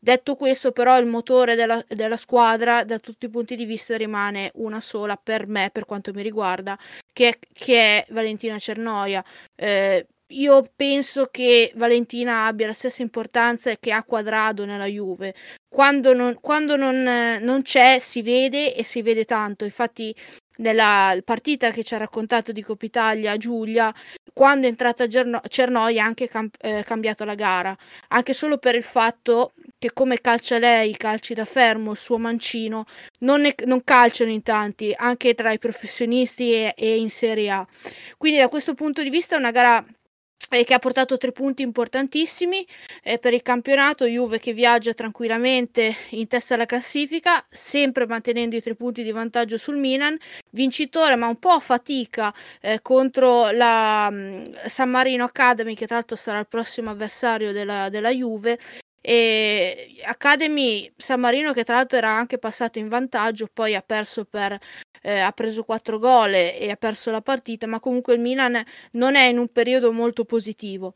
Detto 0.06 0.36
questo, 0.36 0.72
però, 0.72 1.00
il 1.00 1.08
motore 1.08 1.56
della, 1.56 1.84
della, 1.88 2.16
squadra, 2.16 2.84
da 2.84 3.00
tutti 3.00 3.26
i 3.26 3.30
punti 3.30 3.56
di 3.56 3.66
vista, 3.66 3.98
rimane 3.98 4.52
una 4.54 4.80
sola 4.80 5.18
per 5.18 5.48
me, 5.48 5.72
per 5.74 5.86
quanto 5.86 6.14
mi 6.14 6.22
riguarda, 6.22 6.78
che 7.12 7.30
è, 7.30 7.40
che 7.52 7.76
è 7.76 8.06
Valentina 8.12 8.60
Cernoia. 8.60 9.26
Eh, 9.56 10.06
io 10.28 10.72
penso 10.76 11.30
che 11.32 11.72
Valentina 11.74 12.46
abbia 12.46 12.68
la 12.68 12.74
stessa 12.74 13.02
importanza 13.02 13.76
che 13.78 13.92
ha 13.92 14.04
Quadrado 14.04 14.64
nella 14.64 14.86
Juve. 14.86 15.34
Quando 15.68 16.14
non, 16.14 16.38
quando 16.40 16.76
non, 16.76 17.02
non 17.42 17.62
c'è, 17.64 17.98
si 17.98 18.22
vede 18.22 18.76
e 18.76 18.84
si 18.84 19.02
vede 19.02 19.26
tanto. 19.26 19.66
Infatti, 19.66 20.16
nella 20.58 21.18
partita 21.24 21.72
che 21.72 21.84
ci 21.84 21.94
ha 21.94 21.98
raccontato 21.98 22.52
di 22.52 22.62
Coppa 22.62 22.86
Italia 22.86 23.38
Giulia, 23.38 23.94
quando 24.34 24.68
è 24.68 24.70
entrata 24.70 25.08
Gerno- 25.08 25.42
Cernoia 25.48 26.04
ha 26.04 26.06
anche 26.08 26.28
cam- 26.28 26.50
eh, 26.60 26.84
cambiato 26.84 27.24
la 27.26 27.36
gara, 27.36 27.76
anche 28.10 28.34
solo 28.34 28.58
per 28.58 28.76
il 28.76 28.84
fatto 28.84 29.54
che 29.78 29.92
come 29.94 30.20
calcia 30.20 30.58
lei, 30.58 30.92
i 30.92 30.98
calci 30.98 31.34
da 31.34 31.46
fermo, 31.46 31.92
il 31.92 31.98
suo 31.98 32.18
mancino, 32.18 32.86
non, 33.20 33.42
ne- 33.42 33.56
non 33.66 33.84
calciano 33.84 34.32
in 34.32 34.44
tanti, 34.44 34.94
anche 34.96 35.34
tra 35.36 35.52
i 35.52 35.60
professionisti 35.60 36.54
e-, 36.54 36.74
e 36.78 36.98
in 36.98 37.10
Serie 37.10 37.50
A. 37.50 37.68
Quindi 38.18 38.40
da 38.40 38.50
questo 38.50 38.74
punto 38.74 39.04
di 39.04 39.10
vista 39.10 39.36
è 39.36 39.40
una 39.40 39.52
gara 39.52 39.84
eh, 40.50 40.64
che 40.64 40.74
ha 40.74 40.80
portato 40.80 41.18
tre 41.18 41.32
punti 41.32 41.62
importantissimi 41.62 42.66
eh, 43.04 43.18
per 43.18 43.34
il 43.34 43.42
campionato, 43.42 44.06
Juve 44.06 44.40
che 44.40 44.54
viaggia 44.54 44.94
tranquillamente 44.94 45.96
in 46.10 46.28
testa 46.28 46.56
alla 46.56 46.66
classifica, 46.66 47.44
sempre 47.50 48.06
mantenendo 48.06 48.56
i 48.56 48.62
tre 48.62 48.76
punti 48.76 49.04
di 49.04 49.12
vantaggio 49.12 49.58
sul 49.58 49.78
Milan, 49.78 50.18
vincitore 50.52 51.16
ma 51.16 51.28
un 51.28 51.38
po' 51.38 51.50
a 51.50 51.60
fatica 51.60 52.34
eh, 52.62 52.82
contro 52.82 53.52
la 53.52 54.08
um, 54.10 54.44
San 54.68 54.90
Marino 54.90 55.24
Academy 55.24 55.74
che 55.74 55.86
tra 55.86 55.96
l'altro 55.96 56.16
sarà 56.16 56.40
il 56.40 56.48
prossimo 56.48 56.90
avversario 56.92 57.52
della, 57.52 57.90
della 57.90 58.10
Juve 58.10 58.58
e 59.08 60.02
Academy 60.04 60.92
San 60.98 61.20
Marino 61.20 61.54
che 61.54 61.64
tra 61.64 61.76
l'altro 61.76 61.98
era 62.00 62.10
anche 62.10 62.40
passato 62.40 62.80
in 62.80 62.88
vantaggio 62.88 63.48
poi 63.54 63.76
ha 63.76 63.84
perso 63.86 64.26
per 64.26 64.58
eh, 65.04 65.20
ha 65.20 65.32
preso 65.32 65.64
4 65.64 66.00
gol 66.00 66.34
e 66.34 66.72
ha 66.72 66.76
perso 66.76 67.12
la 67.12 67.22
partita 67.22 67.68
ma 67.68 67.80
comunque 67.80 68.16
il 68.16 68.20
Milan 68.20 68.60
non 68.94 69.16
è 69.16 69.26
in 69.28 69.38
un 69.38 69.48
periodo 69.50 69.92
molto 69.94 70.26
positivo. 70.26 70.96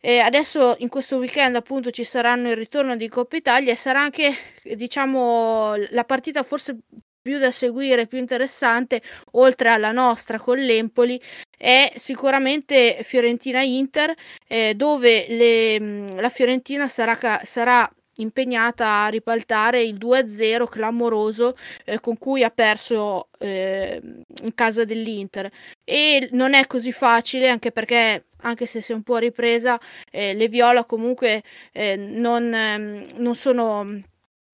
E 0.00 0.20
adesso 0.20 0.76
in 0.78 0.88
questo 0.88 1.16
weekend 1.16 1.56
appunto 1.56 1.90
ci 1.90 2.04
saranno 2.04 2.48
il 2.50 2.56
ritorno 2.56 2.94
di 2.94 3.08
Coppa 3.08 3.36
Italia 3.36 3.72
e 3.72 3.74
sarà 3.74 4.00
anche 4.00 4.32
diciamo 4.62 5.74
la 5.90 6.04
partita 6.04 6.44
forse 6.44 6.78
più 7.20 7.38
da 7.38 7.50
seguire, 7.50 8.06
più 8.06 8.18
interessante, 8.18 9.02
oltre 9.32 9.70
alla 9.70 9.92
nostra 9.92 10.38
con 10.38 10.58
l'Empoli, 10.58 11.20
è 11.56 11.92
sicuramente 11.96 12.98
Fiorentina-Inter, 13.02 14.14
eh, 14.46 14.74
dove 14.74 15.26
le, 15.28 16.20
la 16.20 16.28
Fiorentina 16.30 16.88
sarà, 16.88 17.40
sarà 17.42 17.90
impegnata 18.18 19.04
a 19.04 19.08
ribaltare 19.08 19.82
il 19.82 19.96
2-0 19.96 20.68
clamoroso 20.68 21.56
eh, 21.84 22.00
con 22.00 22.18
cui 22.18 22.42
ha 22.42 22.50
perso 22.50 23.28
eh, 23.38 24.00
in 24.42 24.54
casa 24.54 24.84
dell'Inter. 24.84 25.50
E 25.84 26.28
non 26.32 26.54
è 26.54 26.66
così 26.66 26.92
facile 26.92 27.48
anche 27.48 27.72
perché 27.72 28.26
anche 28.42 28.66
se 28.66 28.80
si 28.80 28.92
è 28.92 28.94
un 28.94 29.02
po' 29.02 29.16
ripresa 29.16 29.80
eh, 30.10 30.34
le 30.34 30.48
Viola 30.48 30.84
comunque 30.84 31.42
eh, 31.72 31.96
non, 31.96 32.54
ehm, 32.54 33.04
non 33.16 33.34
sono 33.34 34.00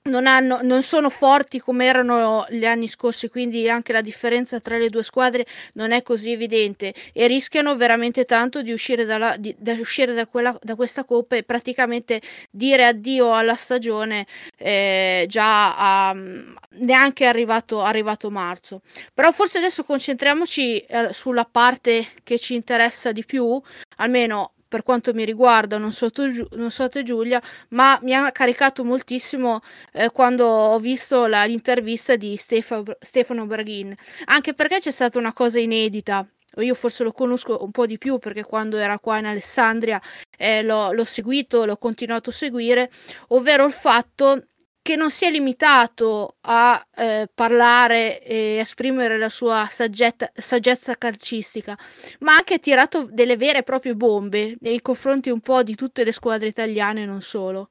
non, 0.06 0.26
hanno, 0.26 0.60
non 0.62 0.82
sono 0.82 1.08
forti 1.08 1.58
come 1.58 1.86
erano 1.86 2.44
gli 2.50 2.66
anni 2.66 2.88
scorsi, 2.88 3.30
quindi 3.30 3.70
anche 3.70 3.92
la 3.92 4.02
differenza 4.02 4.60
tra 4.60 4.76
le 4.76 4.90
due 4.90 5.02
squadre 5.02 5.46
non 5.74 5.92
è 5.92 6.02
così 6.02 6.32
evidente 6.32 6.92
e 7.14 7.26
rischiano 7.26 7.74
veramente 7.74 8.26
tanto 8.26 8.60
di 8.60 8.70
uscire, 8.70 9.06
dalla, 9.06 9.36
di, 9.38 9.54
di 9.58 9.70
uscire 9.70 10.12
da, 10.12 10.26
quella, 10.26 10.56
da, 10.60 10.74
questa 10.74 11.04
coppa 11.04 11.36
e 11.36 11.42
praticamente 11.42 12.20
dire 12.50 12.84
addio 12.84 13.34
alla 13.34 13.54
stagione 13.54 14.26
eh, 14.58 15.24
già 15.26 15.74
a, 16.08 16.12
neanche 16.12 17.24
arrivato, 17.24 17.80
arrivato 17.80 18.30
marzo. 18.30 18.82
Però 19.14 19.32
forse 19.32 19.56
adesso 19.56 19.84
concentriamoci 19.84 20.80
eh, 20.80 21.14
sulla 21.14 21.48
parte 21.50 22.08
che 22.22 22.38
ci 22.38 22.54
interessa 22.54 23.10
di 23.10 23.24
più, 23.24 23.58
almeno 23.96 24.53
per 24.74 24.82
quanto 24.82 25.14
mi 25.14 25.24
riguarda, 25.24 25.78
non 25.78 25.92
so, 25.92 26.10
tu, 26.10 26.48
non 26.54 26.68
so 26.68 26.88
te 26.88 27.04
Giulia, 27.04 27.40
ma 27.68 27.96
mi 28.02 28.12
ha 28.12 28.32
caricato 28.32 28.82
moltissimo 28.82 29.60
eh, 29.92 30.10
quando 30.10 30.46
ho 30.46 30.80
visto 30.80 31.28
la, 31.28 31.44
l'intervista 31.44 32.16
di 32.16 32.36
Stefano, 32.36 32.82
Stefano 32.98 33.46
Braghin, 33.46 33.94
anche 34.24 34.52
perché 34.52 34.80
c'è 34.80 34.90
stata 34.90 35.16
una 35.16 35.32
cosa 35.32 35.60
inedita. 35.60 36.26
Io 36.56 36.74
forse 36.74 37.04
lo 37.04 37.12
conosco 37.12 37.62
un 37.62 37.70
po' 37.70 37.86
di 37.86 37.98
più 37.98 38.18
perché 38.18 38.42
quando 38.42 38.76
era 38.76 38.98
qua 38.98 39.18
in 39.18 39.26
Alessandria 39.26 40.00
eh, 40.36 40.62
l'ho, 40.62 40.90
l'ho, 40.90 41.04
seguito, 41.04 41.64
l'ho 41.64 41.76
continuato 41.76 42.30
a 42.30 42.32
seguire, 42.32 42.90
ovvero 43.28 43.64
il 43.66 43.72
fatto 43.72 44.46
che 44.84 44.96
non 44.96 45.10
si 45.10 45.24
è 45.24 45.30
limitato 45.30 46.36
a 46.42 46.86
eh, 46.94 47.26
parlare 47.32 48.22
e 48.22 48.58
esprimere 48.58 49.16
la 49.16 49.30
sua 49.30 49.66
saggetta, 49.70 50.30
saggezza 50.34 50.98
calcistica, 50.98 51.74
ma 52.18 52.32
ha 52.32 52.36
anche 52.36 52.58
tirato 52.58 53.08
delle 53.10 53.38
vere 53.38 53.60
e 53.60 53.62
proprie 53.62 53.94
bombe 53.94 54.58
nei 54.60 54.82
confronti 54.82 55.30
un 55.30 55.40
po' 55.40 55.62
di 55.62 55.74
tutte 55.74 56.04
le 56.04 56.12
squadre 56.12 56.48
italiane 56.48 57.06
non 57.06 57.22
solo. 57.22 57.70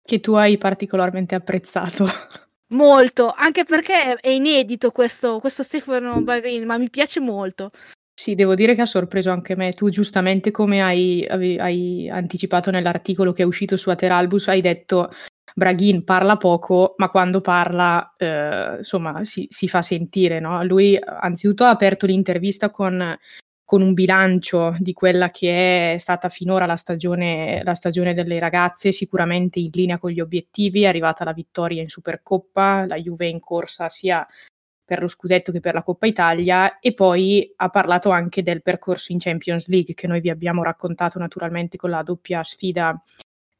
Che 0.00 0.20
tu 0.20 0.32
hai 0.32 0.56
particolarmente 0.56 1.34
apprezzato. 1.34 2.06
Molto, 2.72 3.30
anche 3.36 3.64
perché 3.64 4.14
è 4.14 4.30
inedito 4.30 4.92
questo, 4.92 5.40
questo 5.40 5.62
Stefano 5.62 6.22
Bagrini, 6.22 6.64
ma 6.64 6.78
mi 6.78 6.88
piace 6.88 7.20
molto. 7.20 7.70
Sì, 8.14 8.34
devo 8.34 8.54
dire 8.54 8.74
che 8.74 8.82
ha 8.82 8.86
sorpreso 8.86 9.30
anche 9.30 9.56
me. 9.56 9.72
Tu 9.72 9.90
giustamente 9.90 10.50
come 10.52 10.80
hai, 10.80 11.26
hai 11.26 12.08
anticipato 12.08 12.70
nell'articolo 12.70 13.32
che 13.32 13.42
è 13.42 13.46
uscito 13.46 13.76
su 13.76 13.90
Ateralbus, 13.90 14.48
hai 14.48 14.60
detto 14.60 15.10
Braghin 15.60 16.04
parla 16.04 16.38
poco, 16.38 16.94
ma 16.96 17.10
quando 17.10 17.42
parla, 17.42 18.14
eh, 18.16 18.76
insomma, 18.78 19.26
si, 19.26 19.46
si, 19.50 19.68
fa 19.68 19.82
sentire. 19.82 20.40
No? 20.40 20.64
Lui, 20.64 20.98
anzitutto, 20.98 21.64
ha 21.64 21.68
aperto 21.68 22.06
l'intervista 22.06 22.70
con, 22.70 23.14
con, 23.62 23.82
un 23.82 23.92
bilancio 23.92 24.74
di 24.78 24.94
quella 24.94 25.30
che 25.30 25.92
è 25.92 25.98
stata 25.98 26.30
finora 26.30 26.64
la 26.64 26.76
stagione, 26.76 27.62
la 27.62 27.74
stagione 27.74 28.14
delle 28.14 28.38
ragazze, 28.38 28.90
sicuramente 28.90 29.58
in 29.58 29.68
linea 29.70 29.98
con 29.98 30.10
gli 30.12 30.20
obiettivi. 30.20 30.84
È 30.84 30.86
arrivata 30.86 31.24
la 31.24 31.34
vittoria 31.34 31.82
in 31.82 31.90
Supercoppa, 31.90 32.86
la 32.86 32.96
Juve 32.96 33.26
in 33.26 33.38
corsa 33.38 33.90
sia 33.90 34.26
per 34.82 35.00
lo 35.00 35.08
scudetto 35.08 35.52
che 35.52 35.60
per 35.60 35.74
la 35.74 35.82
Coppa 35.82 36.06
Italia 36.06 36.78
e 36.78 36.94
poi 36.94 37.52
ha 37.56 37.68
parlato 37.68 38.08
anche 38.08 38.42
del 38.42 38.62
percorso 38.62 39.12
in 39.12 39.18
Champions 39.18 39.68
League 39.68 39.92
che 39.92 40.06
noi 40.06 40.20
vi 40.20 40.30
abbiamo 40.30 40.62
raccontato 40.62 41.18
naturalmente 41.18 41.76
con 41.76 41.90
la 41.90 42.02
doppia 42.02 42.42
sfida 42.42 43.00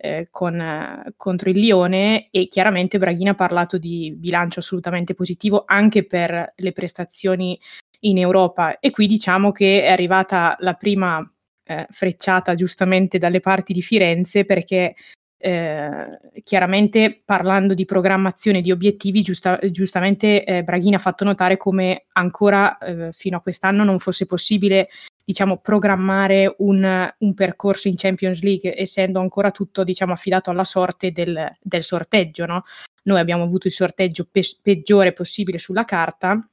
eh, 0.02 0.28
con, 0.30 0.58
eh, 0.58 1.12
contro 1.16 1.50
il 1.50 1.58
Lione 1.58 2.28
e 2.30 2.46
chiaramente 2.46 2.96
Braghini 2.96 3.28
ha 3.28 3.34
parlato 3.34 3.76
di 3.76 4.14
bilancio 4.16 4.60
assolutamente 4.60 5.12
positivo 5.14 5.64
anche 5.66 6.06
per 6.06 6.54
le 6.56 6.72
prestazioni 6.72 7.60
in 8.00 8.16
Europa. 8.16 8.78
E 8.78 8.90
qui 8.90 9.06
diciamo 9.06 9.52
che 9.52 9.82
è 9.82 9.90
arrivata 9.90 10.56
la 10.60 10.72
prima 10.72 11.22
eh, 11.64 11.86
frecciata 11.90 12.54
giustamente 12.54 13.18
dalle 13.18 13.40
parti 13.40 13.74
di 13.74 13.82
Firenze 13.82 14.46
perché 14.46 14.94
eh, 15.36 16.18
chiaramente 16.44 17.20
parlando 17.22 17.74
di 17.74 17.84
programmazione 17.84 18.62
di 18.62 18.70
obiettivi, 18.70 19.22
giusta, 19.22 19.58
giustamente 19.70 20.44
eh, 20.44 20.62
Braghini 20.62 20.94
ha 20.94 20.98
fatto 20.98 21.24
notare 21.24 21.58
come 21.58 22.06
ancora 22.12 22.78
eh, 22.78 23.12
fino 23.12 23.36
a 23.36 23.40
quest'anno 23.40 23.84
non 23.84 23.98
fosse 23.98 24.24
possibile 24.26 24.88
diciamo, 25.30 25.58
programmare 25.58 26.56
un, 26.58 27.12
un, 27.16 27.34
percorso 27.34 27.86
in 27.86 27.94
Champions 27.96 28.42
League, 28.42 28.74
essendo 28.76 29.20
ancora 29.20 29.52
tutto 29.52 29.84
diciamo, 29.84 30.12
affidato 30.12 30.50
alla 30.50 30.64
sorte 30.64 31.12
del, 31.12 31.56
del 31.62 31.84
sorteggio. 31.84 32.46
No? 32.46 32.64
Noi 33.04 33.20
abbiamo 33.20 33.44
avuto 33.44 33.68
il 33.68 33.72
sorteggio 33.72 34.26
pe- 34.28 34.56
peggiore 34.60 35.12
possibile 35.12 35.58
sulla 35.58 35.84
carta 35.84 36.44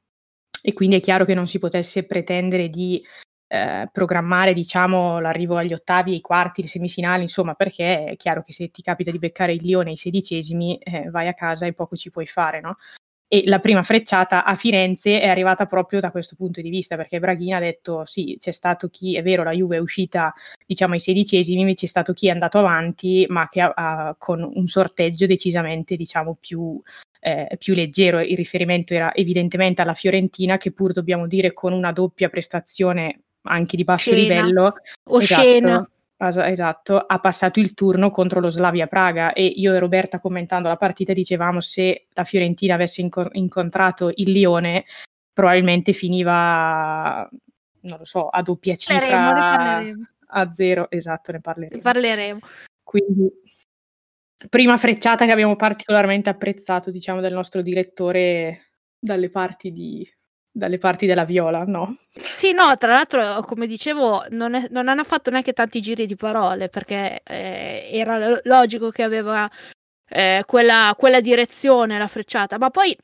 e 0.61 0.73
quindi 0.73 0.97
è 0.97 0.99
chiaro 0.99 1.25
che 1.25 1.33
non 1.33 1.47
si 1.47 1.57
potesse 1.57 2.05
pretendere 2.05 2.69
di 2.69 3.03
eh, 3.47 3.89
programmare 3.91 4.53
diciamo, 4.53 5.19
l'arrivo 5.19 5.57
agli 5.57 5.73
ottavi, 5.73 6.13
ai 6.13 6.21
quarti, 6.21 6.61
le 6.61 6.67
semifinali, 6.67 7.23
insomma, 7.23 7.55
perché 7.55 8.05
è 8.05 8.15
chiaro 8.15 8.43
che 8.43 8.53
se 8.53 8.69
ti 8.69 8.83
capita 8.83 9.09
di 9.09 9.17
beccare 9.17 9.53
il 9.53 9.63
Lione 9.63 9.89
ai 9.89 9.97
sedicesimi 9.97 10.77
eh, 10.77 11.09
vai 11.09 11.27
a 11.27 11.33
casa 11.33 11.65
e 11.65 11.73
poco 11.73 11.95
ci 11.95 12.11
puoi 12.11 12.27
fare, 12.27 12.61
no? 12.61 12.77
E 13.29 13.43
la 13.45 13.59
prima 13.59 13.83
frecciata 13.83 14.45
a 14.45 14.55
Firenze 14.55 15.19
è 15.19 15.27
arrivata 15.27 15.65
proprio 15.65 15.99
da 15.99 16.11
questo 16.11 16.35
punto 16.37 16.61
di 16.61 16.69
vista, 16.69 16.95
perché 16.95 17.19
Braghini 17.19 17.53
ha 17.53 17.59
detto 17.59 18.05
sì, 18.05 18.37
c'è 18.39 18.51
stato 18.51 18.87
chi, 18.87 19.17
è 19.17 19.21
vero, 19.21 19.43
la 19.43 19.51
Juve 19.51 19.75
è 19.75 19.79
uscita 19.79 20.33
diciamo 20.65 20.93
ai 20.93 21.01
sedicesimi, 21.01 21.65
ma 21.65 21.73
c'è 21.73 21.87
stato 21.87 22.13
chi 22.13 22.27
è 22.27 22.31
andato 22.31 22.57
avanti, 22.57 23.25
ma 23.27 23.49
che 23.49 23.59
ha, 23.59 23.73
ha, 23.75 24.15
con 24.17 24.49
un 24.49 24.67
sorteggio 24.67 25.25
decisamente 25.25 25.97
diciamo 25.97 26.37
più, 26.39 26.81
eh, 27.19 27.53
più 27.59 27.73
leggero. 27.73 28.21
Il 28.21 28.37
riferimento 28.37 28.93
era 28.93 29.13
evidentemente 29.13 29.81
alla 29.81 29.93
Fiorentina, 29.93 30.55
che 30.55 30.71
pur 30.71 30.93
dobbiamo 30.93 31.27
dire 31.27 31.51
con 31.51 31.73
una 31.73 31.91
doppia 31.91 32.29
prestazione 32.29 33.23
anche 33.41 33.75
di 33.75 33.83
basso 33.83 34.13
Scena. 34.13 34.21
livello. 34.21 34.73
Oscena. 35.09 35.67
Esatto, 35.67 35.89
es- 35.89 35.96
esatto, 36.47 36.97
ha 36.97 37.19
passato 37.19 37.59
il 37.59 37.73
turno 37.75 38.09
contro 38.09 38.39
lo 38.39 38.49
Slavia 38.49 38.87
Praga 38.87 39.33
e 39.33 39.45
io 39.45 39.73
e 39.75 39.79
Roberta 39.79 40.19
commentando 40.19 40.67
la 40.67 40.75
partita 40.75 41.13
dicevamo 41.13 41.61
se 41.61 42.07
la 42.13 42.23
Fiorentina 42.23 42.73
avesse 42.73 43.01
inco- 43.01 43.29
incontrato 43.33 44.11
il 44.15 44.31
Lione 44.31 44.85
probabilmente 45.31 45.93
finiva, 45.93 47.29
non 47.81 47.97
lo 47.99 48.05
so, 48.05 48.29
a 48.29 48.41
doppia 48.41 48.73
Parleremo, 48.75 49.17
ne 49.17 49.35
cifra 49.35 49.55
parleremo. 49.57 50.07
a 50.29 50.53
zero, 50.53 50.89
esatto, 50.89 51.31
ne 51.31 51.37
Ne 51.37 51.43
parleremo. 51.43 51.81
parleremo. 51.81 52.39
Quindi 52.81 53.31
prima 54.49 54.75
frecciata 54.77 55.25
che 55.25 55.31
abbiamo 55.31 55.55
particolarmente 55.55 56.29
apprezzato, 56.29 56.89
diciamo, 56.89 57.21
del 57.21 57.33
nostro 57.33 57.61
direttore 57.61 58.71
dalle 58.99 59.29
parti 59.29 59.71
di 59.71 60.09
dalle 60.57 60.77
parti 60.79 61.05
della 61.05 61.23
Viola, 61.23 61.63
no? 61.65 61.95
Sì, 62.09 62.51
no, 62.51 62.75
tra 62.77 62.93
l'altro, 62.93 63.41
come 63.43 63.67
dicevo, 63.67 64.25
non, 64.29 64.55
è- 64.55 64.67
non 64.71 64.87
hanno 64.87 65.03
fatto 65.03 65.29
neanche 65.29 65.53
tanti 65.53 65.81
giri 65.81 66.05
di 66.05 66.15
parole 66.15 66.69
perché 66.69 67.21
eh, 67.23 67.89
era 67.91 68.17
lo- 68.17 68.39
logico 68.43 68.89
che 68.89 69.03
aveva 69.03 69.49
eh, 70.09 70.43
quella, 70.45 70.93
quella 70.97 71.21
direzione 71.21 71.97
la 71.97 72.07
frecciata, 72.07 72.57
ma 72.57 72.69
poi 72.69 72.95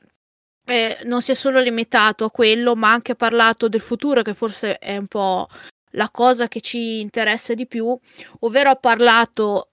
eh, 0.66 0.98
non 1.04 1.22
si 1.22 1.30
è 1.32 1.34
solo 1.34 1.60
limitato 1.60 2.24
a 2.24 2.30
quello, 2.30 2.74
ma 2.74 2.88
ha 2.90 2.92
anche 2.92 3.14
parlato 3.14 3.68
del 3.68 3.80
futuro, 3.80 4.22
che 4.22 4.34
forse 4.34 4.78
è 4.78 4.96
un 4.96 5.06
po' 5.06 5.46
la 5.92 6.08
cosa 6.10 6.48
che 6.48 6.60
ci 6.60 7.00
interessa 7.00 7.54
di 7.54 7.66
più, 7.66 7.96
ovvero 8.40 8.70
ha 8.70 8.76
parlato 8.76 9.68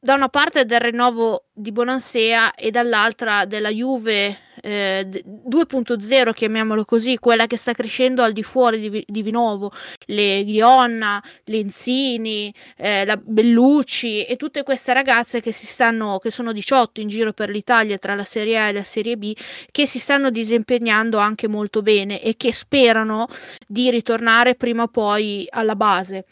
da 0.00 0.14
una 0.14 0.28
parte 0.28 0.64
del 0.64 0.80
rinnovo 0.80 1.46
di 1.52 1.72
Bonansea 1.72 2.54
e 2.54 2.70
dall'altra 2.70 3.44
della 3.46 3.70
Juve 3.70 4.46
eh, 4.60 5.04
d- 5.06 5.22
2.0, 5.48 6.32
chiamiamolo 6.32 6.84
così, 6.84 7.18
quella 7.18 7.46
che 7.46 7.56
sta 7.56 7.72
crescendo 7.72 8.22
al 8.22 8.32
di 8.32 8.42
fuori 8.42 8.90
di, 8.90 9.04
di 9.06 9.22
Vinovo, 9.22 9.72
le 10.06 10.44
Grionna, 10.44 11.22
Lenzini, 11.44 12.52
eh, 12.76 13.04
la 13.04 13.16
Bellucci 13.16 14.24
e 14.24 14.36
tutte 14.36 14.62
queste 14.62 14.92
ragazze 14.92 15.40
che 15.40 15.52
si 15.52 15.66
stanno, 15.66 16.18
che 16.18 16.30
sono 16.30 16.52
18 16.52 17.00
in 17.00 17.08
giro 17.08 17.32
per 17.32 17.50
l'Italia 17.50 17.98
tra 17.98 18.14
la 18.14 18.24
Serie 18.24 18.58
A 18.58 18.68
e 18.68 18.72
la 18.72 18.84
Serie 18.84 19.16
B, 19.16 19.34
che 19.70 19.86
si 19.86 19.98
stanno 19.98 20.30
disimpegnando 20.30 21.18
anche 21.18 21.48
molto 21.48 21.82
bene 21.82 22.20
e 22.22 22.36
che 22.36 22.52
sperano 22.52 23.26
di 23.66 23.90
ritornare 23.90 24.54
prima 24.54 24.84
o 24.84 24.88
poi 24.88 25.46
alla 25.50 25.76
base. 25.76 26.24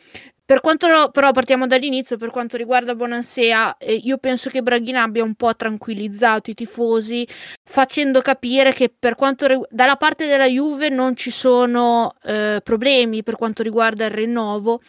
Per 0.47 0.61
quanto 0.61 1.11
però 1.11 1.33
partiamo 1.33 1.67
dall'inizio, 1.67 2.17
per 2.17 2.31
quanto 2.31 2.57
riguarda 2.57 2.95
Bonansea, 2.95 3.77
eh, 3.79 3.95
io 3.95 4.17
penso 4.19 4.49
che 4.49 4.63
Braghina 4.63 5.03
abbia 5.03 5.25
un 5.25 5.35
po' 5.35 5.57
tranquillizzato 5.57 6.51
i 6.51 6.55
tifosi, 6.55 7.27
facendo 7.65 8.21
capire 8.21 8.73
che 8.73 8.89
per 8.97 9.17
quanto 9.17 9.49
rigu- 9.49 9.67
dalla 9.69 9.97
parte 9.97 10.29
della 10.29 10.47
Juve 10.47 10.89
non 10.89 11.17
ci 11.17 11.33
sono 11.33 12.15
eh, 12.23 12.61
problemi 12.63 13.25
per 13.25 13.35
quanto 13.35 13.65
riguarda 13.65 14.05
il 14.05 14.13
rinnovo. 14.13 14.81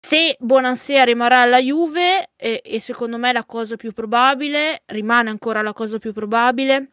Se 0.00 0.36
Bonansea 0.38 1.04
rimarrà 1.04 1.42
alla 1.42 1.60
Juve, 1.60 2.30
e, 2.34 2.62
e 2.64 2.80
secondo 2.80 3.18
me 3.18 3.30
la 3.34 3.44
cosa 3.44 3.76
più 3.76 3.92
probabile, 3.92 4.84
rimane 4.86 5.28
ancora 5.28 5.60
la 5.60 5.74
cosa 5.74 5.98
più 5.98 6.14
probabile, 6.14 6.92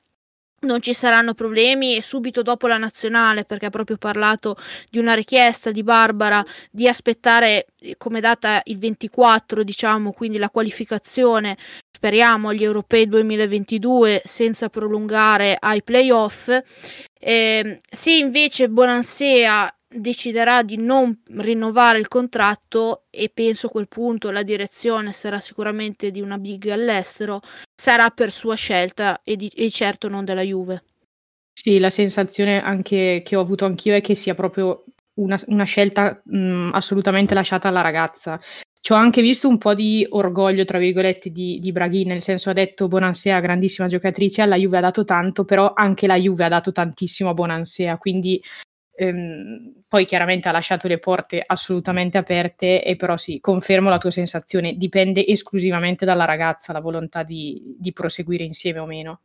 non 0.66 0.82
ci 0.82 0.93
saranno 0.93 1.34
problemi 1.34 1.95
e 1.95 2.01
subito 2.01 2.41
dopo 2.41 2.68
la 2.68 2.78
nazionale, 2.78 3.45
perché 3.45 3.68
ha 3.68 3.70
proprio 3.70 3.97
parlato 3.97 4.57
di 4.89 4.99
una 4.99 5.13
richiesta 5.13 5.72
di 5.72 5.84
Barbara 5.84 6.43
di 6.72 6.88
aspettare 6.88 7.68
eh, 7.80 7.95
come 7.97 8.20
data 8.20 8.61
il 8.66 8.78
24, 8.78 9.63
diciamo, 9.63 10.11
quindi 10.11 10.38
la 10.38 10.49
qualificazione, 10.49 11.57
speriamo, 11.89 12.49
agli 12.49 12.63
europei 12.63 13.07
2022 13.07 14.22
senza 14.26 14.70
prolungare 14.70 15.55
ai 15.59 15.82
playoff. 15.82 16.49
Eh, 17.20 17.82
se 17.89 18.11
invece 18.11 18.68
Bonansea 18.70 19.74
deciderà 19.95 20.61
di 20.63 20.77
non 20.77 21.17
rinnovare 21.37 21.99
il 21.99 22.07
contratto 22.07 23.05
e 23.09 23.29
penso 23.33 23.67
a 23.67 23.69
quel 23.69 23.87
punto 23.87 24.31
la 24.31 24.43
direzione 24.43 25.11
sarà 25.11 25.39
sicuramente 25.39 26.11
di 26.11 26.21
una 26.21 26.37
big 26.37 26.67
all'estero, 26.69 27.41
sarà 27.73 28.09
per 28.09 28.31
sua 28.31 28.55
scelta 28.55 29.21
e, 29.23 29.35
di- 29.35 29.51
e 29.55 29.69
certo 29.69 30.07
non 30.07 30.25
della 30.25 30.41
Juve. 30.41 30.83
Sì, 31.53 31.79
la 31.79 31.89
sensazione 31.89 32.61
anche 32.61 33.21
che 33.23 33.35
ho 33.35 33.41
avuto 33.41 33.65
anch'io 33.65 33.95
è 33.95 34.01
che 34.01 34.13
sia 34.13 34.35
proprio 34.35 34.83
una, 35.15 35.39
una 35.47 35.63
scelta 35.63 36.21
mh, 36.23 36.71
assolutamente 36.73 37.33
lasciata 37.33 37.69
alla 37.69 37.81
ragazza. 37.81 38.39
Ci 38.85 38.91
ho 38.91 38.95
anche 38.95 39.21
visto 39.21 39.47
un 39.47 39.57
po' 39.57 39.73
di 39.73 40.05
orgoglio, 40.07 40.63
tra 40.63 40.77
virgolette, 40.77 41.31
di, 41.31 41.57
di 41.59 41.71
Braghi, 41.71 42.05
nel 42.05 42.21
senso 42.21 42.51
ha 42.51 42.53
detto 42.53 42.87
Bonansea, 42.87 43.39
grandissima 43.39 43.87
giocatrice, 43.87 44.43
alla 44.43 44.57
Juve 44.57 44.77
ha 44.77 44.81
dato 44.81 45.03
tanto, 45.05 45.43
però 45.43 45.73
anche 45.73 46.05
la 46.05 46.17
Juve 46.17 46.43
ha 46.43 46.49
dato 46.49 46.71
tantissimo 46.71 47.31
a 47.31 47.33
Bonansea, 47.33 47.97
quindi 47.97 48.39
ehm, 48.95 49.83
poi 49.87 50.05
chiaramente 50.05 50.49
ha 50.49 50.51
lasciato 50.51 50.87
le 50.87 50.99
porte 50.99 51.43
assolutamente 51.45 52.17
aperte 52.17 52.83
e 52.83 52.95
però 52.95 53.17
sì, 53.17 53.39
confermo 53.39 53.89
la 53.89 53.97
tua 53.97 54.11
sensazione, 54.11 54.75
dipende 54.75 55.25
esclusivamente 55.25 56.05
dalla 56.05 56.25
ragazza 56.25 56.73
la 56.73 56.79
volontà 56.79 57.23
di, 57.23 57.75
di 57.77 57.93
proseguire 57.93 58.43
insieme 58.43 58.79
o 58.79 58.85
meno. 58.85 59.21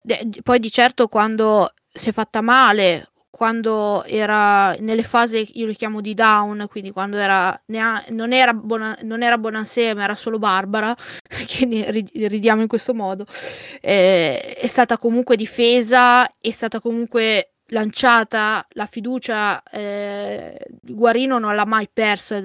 De- 0.00 0.28
poi 0.42 0.58
di 0.58 0.70
certo 0.70 1.08
quando 1.08 1.72
si 1.92 2.10
è 2.10 2.12
fatta 2.12 2.40
male, 2.40 3.10
quando 3.30 4.04
era 4.04 4.74
nelle 4.78 5.02
fasi, 5.02 5.58
io 5.58 5.66
le 5.66 5.74
chiamo 5.74 6.00
di 6.00 6.14
down, 6.14 6.66
quindi 6.68 6.92
quando 6.92 7.16
era, 7.16 7.60
nea- 7.66 8.04
non, 8.10 8.32
era 8.32 8.54
Bona- 8.54 8.96
non 9.02 9.22
era 9.24 9.38
Bonansea 9.38 9.92
ma 9.94 10.04
era 10.04 10.14
solo 10.14 10.38
Barbara, 10.38 10.94
che 11.46 12.04
ridiamo 12.28 12.62
in 12.62 12.68
questo 12.68 12.94
modo, 12.94 13.26
eh, 13.80 14.54
è 14.54 14.66
stata 14.68 14.98
comunque 14.98 15.34
difesa, 15.34 16.28
è 16.38 16.50
stata 16.50 16.78
comunque 16.78 17.53
lanciata 17.68 18.66
la 18.70 18.86
fiducia, 18.86 19.62
eh, 19.62 20.58
Guarino 20.82 21.38
non 21.38 21.54
l'ha 21.54 21.64
mai 21.66 21.88
persa 21.92 22.42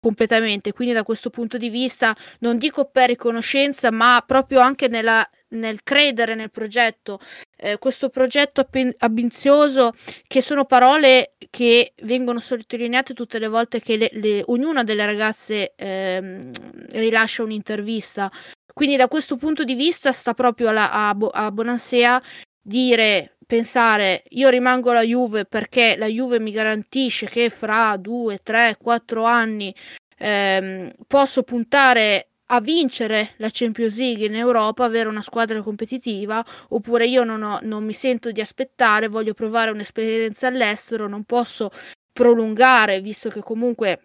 completamente, 0.00 0.72
quindi 0.72 0.94
da 0.94 1.02
questo 1.02 1.30
punto 1.30 1.58
di 1.58 1.68
vista 1.68 2.14
non 2.40 2.58
dico 2.58 2.84
per 2.84 3.08
riconoscenza, 3.08 3.90
ma 3.90 4.22
proprio 4.24 4.60
anche 4.60 4.86
nella, 4.86 5.28
nel 5.48 5.82
credere 5.82 6.34
nel 6.36 6.50
progetto, 6.52 7.18
eh, 7.56 7.78
questo 7.78 8.08
progetto 8.08 8.68
ambizioso, 8.98 9.92
che 10.28 10.40
sono 10.40 10.64
parole 10.64 11.34
che 11.50 11.92
vengono 12.02 12.38
sottolineate 12.38 13.14
tutte 13.14 13.38
le 13.40 13.48
volte 13.48 13.80
che 13.80 13.96
le- 13.96 14.10
le- 14.12 14.42
ognuna 14.46 14.84
delle 14.84 15.06
ragazze 15.06 15.72
ehm, 15.74 16.50
rilascia 16.92 17.42
un'intervista. 17.42 18.30
Quindi 18.72 18.96
da 18.96 19.08
questo 19.08 19.36
punto 19.36 19.64
di 19.64 19.74
vista 19.74 20.12
sta 20.12 20.34
proprio 20.34 20.68
alla- 20.68 20.92
a, 20.92 21.16
a 21.32 21.50
Bonansea 21.50 22.22
dire, 22.60 23.35
pensare, 23.46 24.24
io 24.30 24.48
rimango 24.48 24.90
alla 24.90 25.02
Juve 25.02 25.44
perché 25.44 25.96
la 25.96 26.06
Juve 26.06 26.40
mi 26.40 26.50
garantisce 26.50 27.26
che 27.26 27.48
fra 27.50 27.96
due, 27.96 28.38
tre, 28.42 28.76
quattro 28.80 29.24
anni 29.24 29.74
ehm, 30.18 30.92
posso 31.06 31.42
puntare 31.42 32.30
a 32.50 32.60
vincere 32.60 33.34
la 33.38 33.48
Champions 33.50 33.98
League 33.98 34.26
in 34.26 34.34
Europa, 34.34 34.84
avere 34.84 35.08
una 35.08 35.22
squadra 35.22 35.62
competitiva, 35.62 36.44
oppure 36.68 37.06
io 37.06 37.24
non, 37.24 37.42
ho- 37.42 37.58
non 37.62 37.84
mi 37.84 37.92
sento 37.92 38.30
di 38.30 38.40
aspettare, 38.40 39.08
voglio 39.08 39.34
provare 39.34 39.70
un'esperienza 39.70 40.46
all'estero, 40.48 41.08
non 41.08 41.24
posso 41.24 41.70
prolungare, 42.12 43.00
visto 43.00 43.30
che 43.30 43.40
comunque 43.40 44.00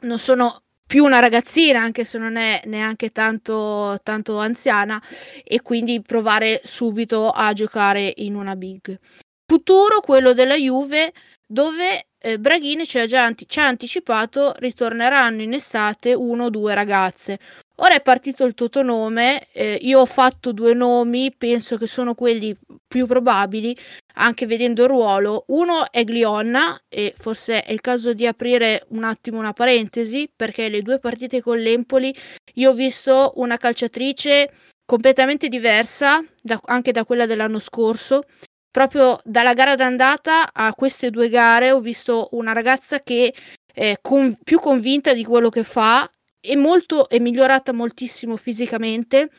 non 0.00 0.18
sono 0.18 0.62
più 0.88 1.04
una 1.04 1.18
ragazzina, 1.18 1.82
anche 1.82 2.04
se 2.04 2.16
non 2.16 2.36
è 2.36 2.62
neanche 2.64 3.12
tanto, 3.12 4.00
tanto 4.02 4.38
anziana, 4.38 5.00
e 5.44 5.60
quindi 5.60 6.00
provare 6.00 6.62
subito 6.64 7.28
a 7.28 7.52
giocare 7.52 8.10
in 8.16 8.34
una 8.34 8.56
big. 8.56 8.98
Futuro 9.46 10.00
quello 10.00 10.32
della 10.32 10.56
Juve, 10.56 11.12
dove 11.46 12.06
eh, 12.18 12.38
Braghini 12.38 12.86
ci 12.86 12.98
ha 12.98 13.06
già 13.06 13.22
anti- 13.22 13.46
ci 13.46 13.60
ha 13.60 13.66
anticipato 13.66 14.54
ritorneranno 14.56 15.42
in 15.42 15.52
estate 15.52 16.14
uno 16.14 16.46
o 16.46 16.50
due 16.50 16.72
ragazze. 16.72 17.38
Ora 17.80 17.94
è 17.94 18.02
partito 18.02 18.44
il 18.44 18.54
Totonome, 18.54 19.46
eh, 19.52 19.78
io 19.82 20.00
ho 20.00 20.06
fatto 20.06 20.52
due 20.52 20.74
nomi, 20.74 21.32
penso 21.32 21.76
che 21.76 21.86
sono 21.86 22.14
quelli 22.14 22.56
più 22.88 23.06
probabili, 23.06 23.76
anche 24.14 24.46
vedendo 24.46 24.82
il 24.82 24.88
ruolo. 24.88 25.44
Uno 25.48 25.88
è 25.92 26.02
Glionna, 26.02 26.76
e 26.88 27.14
forse 27.16 27.62
è 27.62 27.70
il 27.70 27.80
caso 27.80 28.14
di 28.14 28.26
aprire 28.26 28.84
un 28.88 29.04
attimo 29.04 29.38
una 29.38 29.52
parentesi, 29.52 30.28
perché 30.34 30.68
le 30.68 30.82
due 30.82 30.98
partite 30.98 31.40
con 31.40 31.56
l'Empoli 31.58 32.12
io 32.54 32.70
ho 32.70 32.72
visto 32.74 33.34
una 33.36 33.56
calciatrice 33.56 34.50
completamente 34.84 35.46
diversa 35.46 36.20
da- 36.42 36.60
anche 36.64 36.90
da 36.90 37.04
quella 37.04 37.26
dell'anno 37.26 37.60
scorso. 37.60 38.24
Proprio 38.72 39.20
dalla 39.22 39.54
gara 39.54 39.76
d'andata 39.76 40.52
a 40.52 40.74
queste 40.74 41.10
due 41.10 41.28
gare 41.28 41.70
ho 41.70 41.78
visto 41.78 42.28
una 42.32 42.52
ragazza 42.52 43.00
che 43.02 43.32
è 43.72 43.94
con- 44.02 44.36
più 44.42 44.58
convinta 44.58 45.12
di 45.14 45.24
quello 45.24 45.48
che 45.48 45.62
fa 45.62 46.10
è 46.48 46.54
molto 46.56 47.08
è 47.08 47.18
migliorata 47.18 47.72
moltissimo 47.72 48.36
fisicamente 48.36 49.30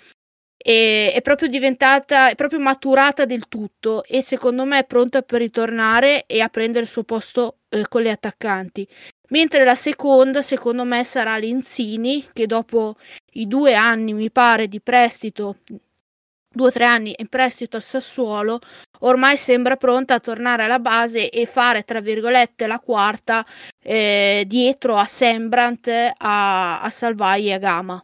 e 0.55 1.11
è 1.13 1.21
proprio 1.21 1.47
diventata 1.47 2.29
è 2.29 2.35
proprio 2.35 2.59
maturata 2.59 3.25
del 3.25 3.47
tutto 3.47 4.03
e 4.03 4.21
secondo 4.21 4.65
me 4.65 4.79
è 4.79 4.85
pronta 4.85 5.21
per 5.21 5.39
ritornare 5.39 6.25
e 6.27 6.41
a 6.41 6.49
prendere 6.49 6.83
il 6.83 6.89
suo 6.89 7.03
posto 7.03 7.59
eh, 7.69 7.87
con 7.87 8.03
le 8.03 8.11
attaccanti. 8.11 8.87
Mentre 9.29 9.63
la 9.63 9.75
seconda 9.75 10.41
secondo 10.41 10.83
me 10.85 11.03
sarà 11.03 11.37
Lenzini 11.37 12.25
che 12.33 12.45
dopo 12.45 12.95
i 13.33 13.47
due 13.47 13.73
anni 13.73 14.13
mi 14.13 14.31
pare 14.31 14.67
di 14.67 14.81
prestito 14.81 15.57
due 16.51 16.67
o 16.67 16.71
tre 16.71 16.85
anni 16.85 17.13
in 17.17 17.27
prestito 17.27 17.75
al 17.75 17.83
Sassuolo, 17.83 18.59
ormai 18.99 19.37
sembra 19.37 19.75
pronta 19.75 20.15
a 20.15 20.19
tornare 20.19 20.63
alla 20.63 20.79
base 20.79 21.29
e 21.29 21.45
fare, 21.45 21.83
tra 21.83 22.01
virgolette, 22.01 22.67
la 22.67 22.79
quarta 22.79 23.45
eh, 23.81 24.43
dietro 24.47 24.97
a 24.97 25.05
Sembrant, 25.05 25.87
a, 26.17 26.81
a 26.81 26.89
Salvai 26.89 27.47
e 27.47 27.53
a 27.53 27.57
Gama. 27.57 28.03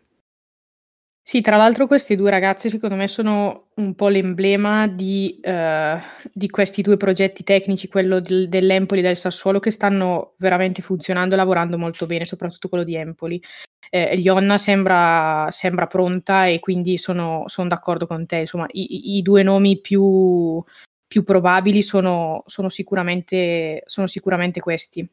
Sì, 1.28 1.42
tra 1.42 1.58
l'altro 1.58 1.88
questi 1.88 2.16
due 2.16 2.30
ragazzi 2.30 2.70
secondo 2.70 2.94
me 2.96 3.08
sono 3.08 3.70
un 3.78 3.96
po' 3.96 4.10
l'emblema 4.10 4.86
di, 4.88 5.40
eh, 5.42 5.98
di 6.32 6.48
questi 6.52 6.84
due 6.84 6.98
progetti 6.98 7.44
tecnici, 7.44 7.88
quello 7.88 8.20
del, 8.20 8.48
dell'Empoli 8.48 9.00
e 9.00 9.04
del 9.04 9.18
Sassuolo, 9.18 9.60
che 9.60 9.72
stanno 9.72 10.34
veramente 10.38 10.84
funzionando 10.84 11.34
e 11.34 11.38
lavorando 11.38 11.80
molto 11.80 12.06
bene, 12.06 12.26
soprattutto 12.26 12.70
quello 12.70 12.84
di 12.84 12.96
Empoli. 12.96 13.42
Eh, 13.90 14.16
Lionna 14.18 14.60
sembra, 14.60 15.48
sembra 15.50 15.88
pronta 15.88 16.46
e 16.46 16.60
quindi 16.60 17.00
sono, 17.00 17.44
sono 17.48 17.70
d'accordo 17.70 18.06
con 18.06 18.28
te. 18.28 18.38
Insomma, 18.38 18.68
i, 18.72 19.18
i 19.18 19.22
due 19.24 19.42
nomi 19.42 19.82
più, 19.82 20.64
più 21.08 21.24
probabili 21.24 21.82
sono, 21.82 22.44
sono, 22.46 22.70
sicuramente, 22.70 23.82
sono 23.88 24.06
sicuramente 24.06 24.60
questi. 24.60 25.08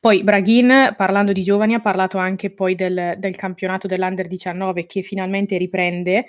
Poi 0.00 0.22
Braghin, 0.22 0.94
parlando 0.96 1.32
di 1.32 1.42
giovani, 1.42 1.74
ha 1.74 1.80
parlato 1.80 2.18
anche 2.18 2.50
poi 2.50 2.74
del, 2.74 3.14
del 3.18 3.36
campionato 3.36 3.86
dell'Under 3.86 4.26
19 4.26 4.86
che 4.86 5.02
finalmente 5.02 5.56
riprende 5.56 6.26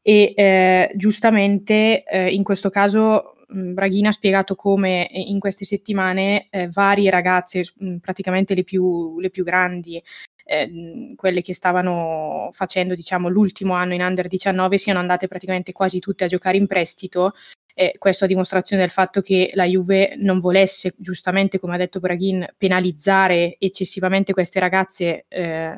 e 0.00 0.32
eh, 0.36 0.90
giustamente 0.94 2.04
eh, 2.04 2.32
in 2.32 2.44
questo 2.44 2.70
caso 2.70 3.36
Braghin 3.48 4.06
ha 4.06 4.12
spiegato 4.12 4.56
come 4.56 5.08
in 5.10 5.38
queste 5.38 5.64
settimane 5.64 6.48
eh, 6.50 6.68
varie 6.68 7.10
ragazze, 7.10 7.64
mh, 7.76 7.96
praticamente 7.96 8.54
le 8.54 8.64
più, 8.64 9.18
le 9.20 9.30
più 9.30 9.44
grandi, 9.44 10.02
eh, 10.44 11.12
quelle 11.16 11.42
che 11.42 11.54
stavano 11.54 12.50
facendo 12.52 12.94
diciamo, 12.94 13.28
l'ultimo 13.28 13.74
anno 13.74 13.94
in 13.94 14.02
Under 14.02 14.26
19, 14.26 14.78
siano 14.78 14.98
andate 14.98 15.28
praticamente 15.28 15.72
quasi 15.72 16.00
tutte 16.00 16.24
a 16.24 16.28
giocare 16.28 16.56
in 16.56 16.66
prestito 16.66 17.34
eh, 17.78 17.96
questo 17.98 18.24
a 18.24 18.26
dimostrazione 18.26 18.80
del 18.80 18.90
fatto 18.90 19.20
che 19.20 19.50
la 19.52 19.64
Juve 19.64 20.14
non 20.16 20.38
volesse, 20.38 20.94
giustamente 20.96 21.58
come 21.58 21.74
ha 21.74 21.78
detto 21.78 22.00
Braghin, 22.00 22.46
penalizzare 22.56 23.56
eccessivamente 23.58 24.32
queste 24.32 24.58
ragazze 24.60 25.26
eh, 25.28 25.74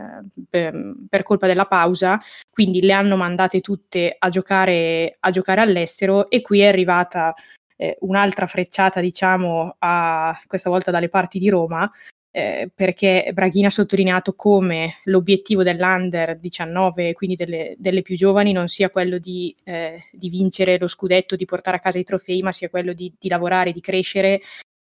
per, 0.48 1.22
colpa 1.24 1.48
della 1.48 1.66
pausa, 1.66 2.20
quindi 2.48 2.80
le 2.82 2.92
hanno 2.92 3.16
mandate 3.16 3.60
tutte 3.60 4.14
a 4.16 4.28
giocare, 4.28 5.16
a 5.18 5.30
giocare 5.30 5.60
all'estero 5.60 6.30
e 6.30 6.40
qui 6.40 6.60
è 6.60 6.68
arrivata 6.68 7.34
eh, 7.74 7.96
un'altra 8.02 8.46
frecciata, 8.46 9.00
diciamo, 9.00 9.74
a, 9.78 10.40
questa 10.46 10.70
volta 10.70 10.92
dalle 10.92 11.08
parti 11.08 11.40
di 11.40 11.48
Roma, 11.48 11.90
eh, 12.30 12.70
perché 12.74 13.30
Braghini 13.32 13.66
ha 13.66 13.70
sottolineato 13.70 14.34
come 14.34 14.96
l'obiettivo 15.04 15.62
dell'Under 15.62 16.38
19, 16.38 17.12
quindi 17.14 17.36
delle, 17.36 17.74
delle 17.78 18.02
più 18.02 18.16
giovani, 18.16 18.52
non 18.52 18.68
sia 18.68 18.90
quello 18.90 19.18
di, 19.18 19.54
eh, 19.64 20.04
di, 20.12 20.28
vincere 20.28 20.78
lo 20.78 20.86
scudetto, 20.86 21.36
di 21.36 21.46
portare 21.46 21.78
a 21.78 21.80
casa 21.80 21.98
i 21.98 22.04
trofei, 22.04 22.42
ma 22.42 22.52
sia 22.52 22.68
quello 22.68 22.92
di, 22.92 23.12
di 23.18 23.28
lavorare, 23.28 23.72
di 23.72 23.80
crescere 23.80 24.40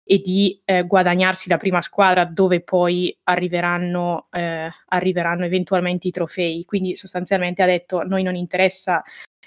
e 0.08 0.20
di 0.20 0.62
eh, 0.66 0.84
guadagnarsi 0.84 1.50
la 1.50 1.58
prima 1.58 1.82
squadra 1.82 2.26
dove 2.26 2.62
poi 2.62 3.16
arriveranno, 3.24 4.28
eh, 4.32 4.70
arriveranno 4.88 5.46
eventualmente 5.46 6.08
i 6.08 6.12
trofei. 6.12 6.64
Quindi 6.66 6.96
sostanzialmente 6.96 7.64
ha 7.64 7.66
detto 7.66 8.00
a 8.00 8.04
noi 8.04 8.22
non 8.22 8.36
interessa 8.36 9.02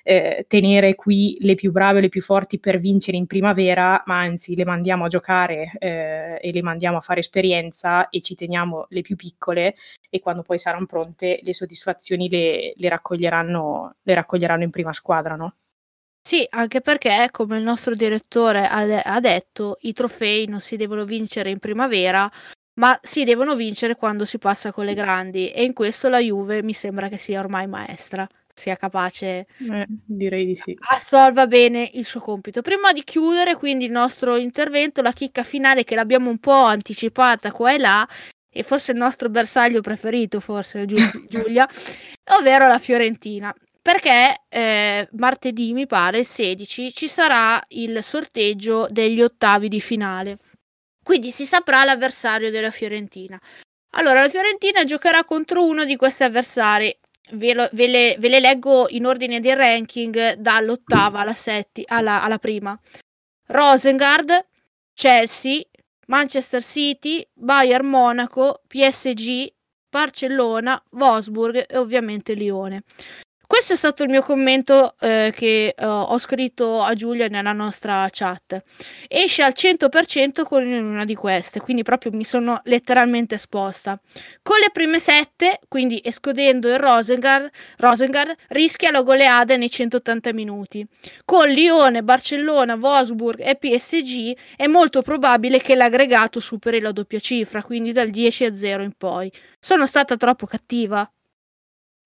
eh, 0.09 0.47
tenere 0.49 0.95
qui 0.95 1.37
le 1.41 1.55
più 1.55 1.71
brave, 1.71 2.01
le 2.01 2.09
più 2.09 2.23
forti 2.23 2.59
per 2.59 2.79
vincere 2.79 3.19
in 3.19 3.27
primavera, 3.27 4.03
ma 4.07 4.21
anzi 4.21 4.57
le 4.57 4.65
mandiamo 4.65 5.05
a 5.05 5.09
giocare 5.09 5.71
eh, 5.79 6.39
e 6.41 6.51
le 6.51 6.63
mandiamo 6.63 6.97
a 6.97 7.03
fare 7.03 7.21
esperienza 7.21 8.09
e 8.09 8.23
ci 8.23 8.35
teniamo 8.35 8.87
le 8.89 9.03
più 9.03 9.17
piccole 9.17 9.75
e 10.09 10.21
quando 10.21 10.41
poi 10.41 10.59
saranno 10.59 10.87
pronte 10.87 11.41
le 11.43 11.53
soddisfazioni 11.53 12.31
le, 12.31 12.73
le, 12.75 12.89
raccoglieranno, 12.89 13.97
le 14.01 14.15
raccoglieranno 14.15 14.63
in 14.63 14.71
prima 14.71 14.95
squadra, 14.95 15.37
no? 15.37 15.57
Sì, 16.23 16.47
anche 16.49 16.81
perché, 16.81 17.29
come 17.31 17.59
il 17.59 17.63
nostro 17.63 17.95
direttore 17.95 18.67
ha, 18.67 18.87
de- 18.87 19.03
ha 19.03 19.21
detto, 19.21 19.77
i 19.83 19.93
trofei 19.93 20.47
non 20.47 20.61
si 20.61 20.77
devono 20.77 21.05
vincere 21.05 21.51
in 21.51 21.59
primavera, 21.59 22.31
ma 22.81 22.99
si 23.03 23.25
devono 23.25 23.55
vincere 23.55 23.95
quando 23.95 24.25
si 24.25 24.39
passa 24.39 24.73
con 24.73 24.87
le 24.87 24.95
grandi 24.95 25.51
e 25.51 25.65
in 25.65 25.75
questo 25.75 26.09
la 26.09 26.19
Juve 26.19 26.63
mi 26.63 26.73
sembra 26.73 27.09
che 27.09 27.19
sia 27.19 27.41
ormai 27.41 27.67
maestra 27.67 28.27
sia 28.59 28.77
capace 28.77 29.47
eh, 29.71 29.87
direi 30.05 30.45
di 30.45 30.57
sì. 30.57 30.77
assolva 30.91 31.47
bene 31.47 31.91
il 31.95 32.05
suo 32.05 32.21
compito. 32.21 32.61
Prima 32.61 32.93
di 32.93 33.05
chiudere 33.05 33.55
quindi 33.55 33.85
il 33.85 33.93
nostro 33.93 34.37
intervento, 34.37 35.01
la 35.01 35.13
chicca 35.13 35.45
finale 35.45 35.85
che 35.85 35.95
l'abbiamo 35.95 36.29
un 36.29 36.39
po' 36.39 36.65
anticipata 36.65 37.53
qua 37.53 37.73
e 37.73 37.79
là, 37.79 38.07
e 38.51 38.63
forse 38.65 38.93
il 38.93 38.99
nostro 38.99 39.29
bersaglio 39.29 39.81
preferito, 39.81 40.41
forse 40.41 40.85
Giulia, 41.29 41.67
ovvero 42.39 42.67
la 42.67 42.79
Fiorentina. 42.79 43.55
Perché 43.81 44.43
eh, 44.49 45.09
martedì, 45.13 45.73
mi 45.73 45.87
pare, 45.87 46.19
il 46.19 46.27
16, 46.27 46.93
ci 46.93 47.09
sarà 47.09 47.63
il 47.69 48.03
sorteggio 48.03 48.87
degli 48.91 49.23
ottavi 49.23 49.69
di 49.69 49.81
finale. 49.81 50.39
Quindi 51.03 51.31
si 51.31 51.47
saprà 51.47 51.85
l'avversario 51.85 52.51
della 52.51 52.71
Fiorentina. 52.71 53.41
Allora, 53.93 54.21
la 54.21 54.29
Fiorentina 54.29 54.85
giocherà 54.85 55.25
contro 55.25 55.65
uno 55.65 55.87
di 55.87 55.97
questi 55.97 56.23
avversari 56.23 56.95
ve, 57.33 57.55
lo, 57.55 57.69
ve, 57.73 57.87
le, 57.87 58.17
ve, 58.19 58.29
le, 58.29 58.41
leggo 58.41 58.87
in 58.91 59.07
ordine 59.07 59.41
di 59.41 59.53
ranking 59.55 60.35
dall'ottava 60.35 61.21
alla, 61.21 61.35
setti, 61.35 61.83
alla, 61.87 62.23
alla 62.23 62.39
prima. 62.39 62.79
Rosengard, 63.47 64.47
Chelsea, 64.95 65.63
Manchester 66.07 66.63
City, 66.63 67.27
Bayern 67.33 67.87
Monaco, 67.87 68.63
PSG, 68.67 69.53
Barcellona, 69.91 70.83
Wolfsburg 70.91 71.67
e 71.69 71.77
ovviamente 71.77 72.35
Lione. 72.35 72.83
Questo 73.49 73.73
è 73.73 73.77
stato 73.77 74.03
il 74.03 74.11
mio 74.11 74.21
commento 74.21 74.95
eh, 75.01 75.33
che 75.35 75.75
uh, 75.75 75.83
ho 75.83 76.19
scritto 76.19 76.83
a 76.83 76.93
Giulia 76.93 77.29
nella 77.29 77.55
nostra 77.55 78.07
chat. 78.11 78.63
Esce 79.09 79.43
al 79.43 79.55
100% 79.57 80.43
con 80.45 80.71
una 80.71 81.07
di 81.07 81.15
queste, 81.15 81.59
quindi 81.59 81.83
proprio 81.83 82.13
mi 82.13 82.25
sono 82.25 82.61
letteralmente 82.65 83.37
esposta. 83.37 83.99
Con 84.43 84.59
le 84.59 84.69
prime 84.71 85.01
sette, 85.01 85.61
quindi 85.67 85.99
escludendo 86.05 86.69
il 86.69 86.79
Rosengard, 86.79 87.49
Rosengard 87.79 88.35
rischia 88.49 88.91
la 88.91 89.01
goleada 89.01 89.57
nei 89.57 89.71
180 89.71 90.35
minuti. 90.35 90.87
Con 91.25 91.49
Lione, 91.49 92.03
Barcellona, 92.03 92.75
Wolfsburg 92.75 93.41
e 93.41 93.57
PSG 93.57 94.37
è 94.57 94.67
molto 94.67 95.01
probabile 95.01 95.59
che 95.59 95.75
l'aggregato 95.75 96.39
superi 96.39 96.81
la 96.81 96.93
doppia 96.93 97.19
cifra, 97.19 97.63
quindi 97.63 97.93
dal 97.93 98.11
10 98.11 98.45
a 98.45 98.53
0 98.53 98.83
in 98.83 98.93
poi. 98.93 99.33
Sono 99.59 99.87
stata 99.87 100.19
troppo 100.19 100.45
cattiva? 100.45 101.11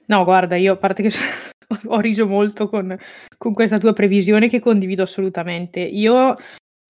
No, 0.07 0.25
guarda, 0.25 0.57
io 0.57 0.75
a 0.75 0.77
parte 0.77 1.03
che 1.03 1.11
ho 1.87 2.01
riso 2.01 2.27
molto 2.27 2.69
con, 2.69 2.97
con 3.39 3.53
questa 3.53 3.79
tua 3.79 3.93
previsione 3.93 4.49
che 4.49 4.61
condivido 4.61 5.03
assolutamente. 5.03 5.81
Io 5.81 6.37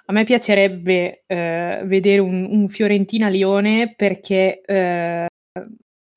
a 0.05 0.13
me 0.13 0.25
piacerebbe 0.25 1.25
eh, 1.27 1.83
vedere 1.85 2.21
un, 2.21 2.47
un 2.51 2.69
Fiorentina-Lione 2.69 3.95
perché, 3.95 4.61
eh, 4.63 5.27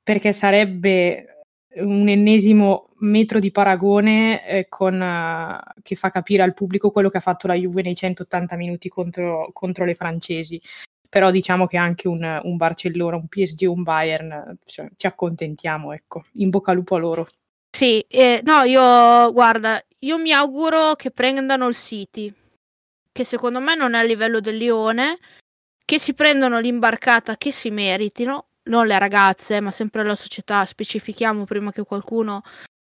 perché 0.04 0.34
sarebbe 0.34 1.42
un 1.76 2.08
ennesimo 2.08 2.90
metro 3.00 3.40
di 3.40 3.52
paragone 3.52 4.48
eh, 4.48 4.68
con, 4.70 5.00
uh, 5.00 5.82
che 5.82 5.96
fa 5.96 6.10
capire 6.10 6.44
al 6.44 6.54
pubblico 6.54 6.92
quello 6.92 7.10
che 7.10 7.18
ha 7.18 7.22
fatto 7.22 7.48
la 7.48 7.54
Juve 7.54 7.82
nei 7.82 7.96
180 7.96 8.56
minuti 8.56 8.88
contro, 8.88 9.50
contro 9.52 9.84
le 9.86 9.96
francesi 9.96 10.60
però 11.08 11.32
diciamo 11.32 11.66
che 11.66 11.78
anche 11.78 12.08
un, 12.08 12.40
un 12.44 12.58
Barcellona, 12.58 13.16
un 13.16 13.28
PSG, 13.28 13.68
un 13.68 13.84
Bayern, 13.84 14.58
cioè, 14.66 14.90
ci 14.96 15.08
accontentiamo, 15.08 15.94
ecco, 15.94 16.24
in 16.34 16.50
bocca 16.50 16.72
al 16.72 16.78
lupo 16.78 16.96
a 16.96 17.00
loro. 17.00 17.28
Sì, 17.76 18.00
eh, 18.08 18.42
no, 18.44 18.64
io 18.64 19.32
guarda, 19.34 19.82
io 20.00 20.18
mi 20.18 20.32
auguro 20.32 20.96
che 20.96 21.12
prendano 21.12 21.68
il 21.68 21.76
City, 21.76 22.34
che 23.12 23.24
secondo 23.24 23.60
me 23.60 23.76
non 23.76 23.94
è 23.94 24.00
a 24.00 24.04
livello 24.04 24.40
del 24.40 24.58
Lione, 24.58 25.20
che 25.84 26.00
si 26.00 26.14
prendano 26.14 26.60
l'imbarcata 26.60 27.38
che 27.38 27.52
si 27.52 27.70
meritino, 27.70 28.48
non 28.64 28.88
le 28.88 28.98
ragazze, 28.98 29.60
ma 29.60 29.72
sempre 29.72 30.04
la 30.04 30.16
società, 30.16 30.66
specifichiamo 30.66 31.44
prima 31.44 31.72
che 31.72 31.84
qualcuno 31.84 32.42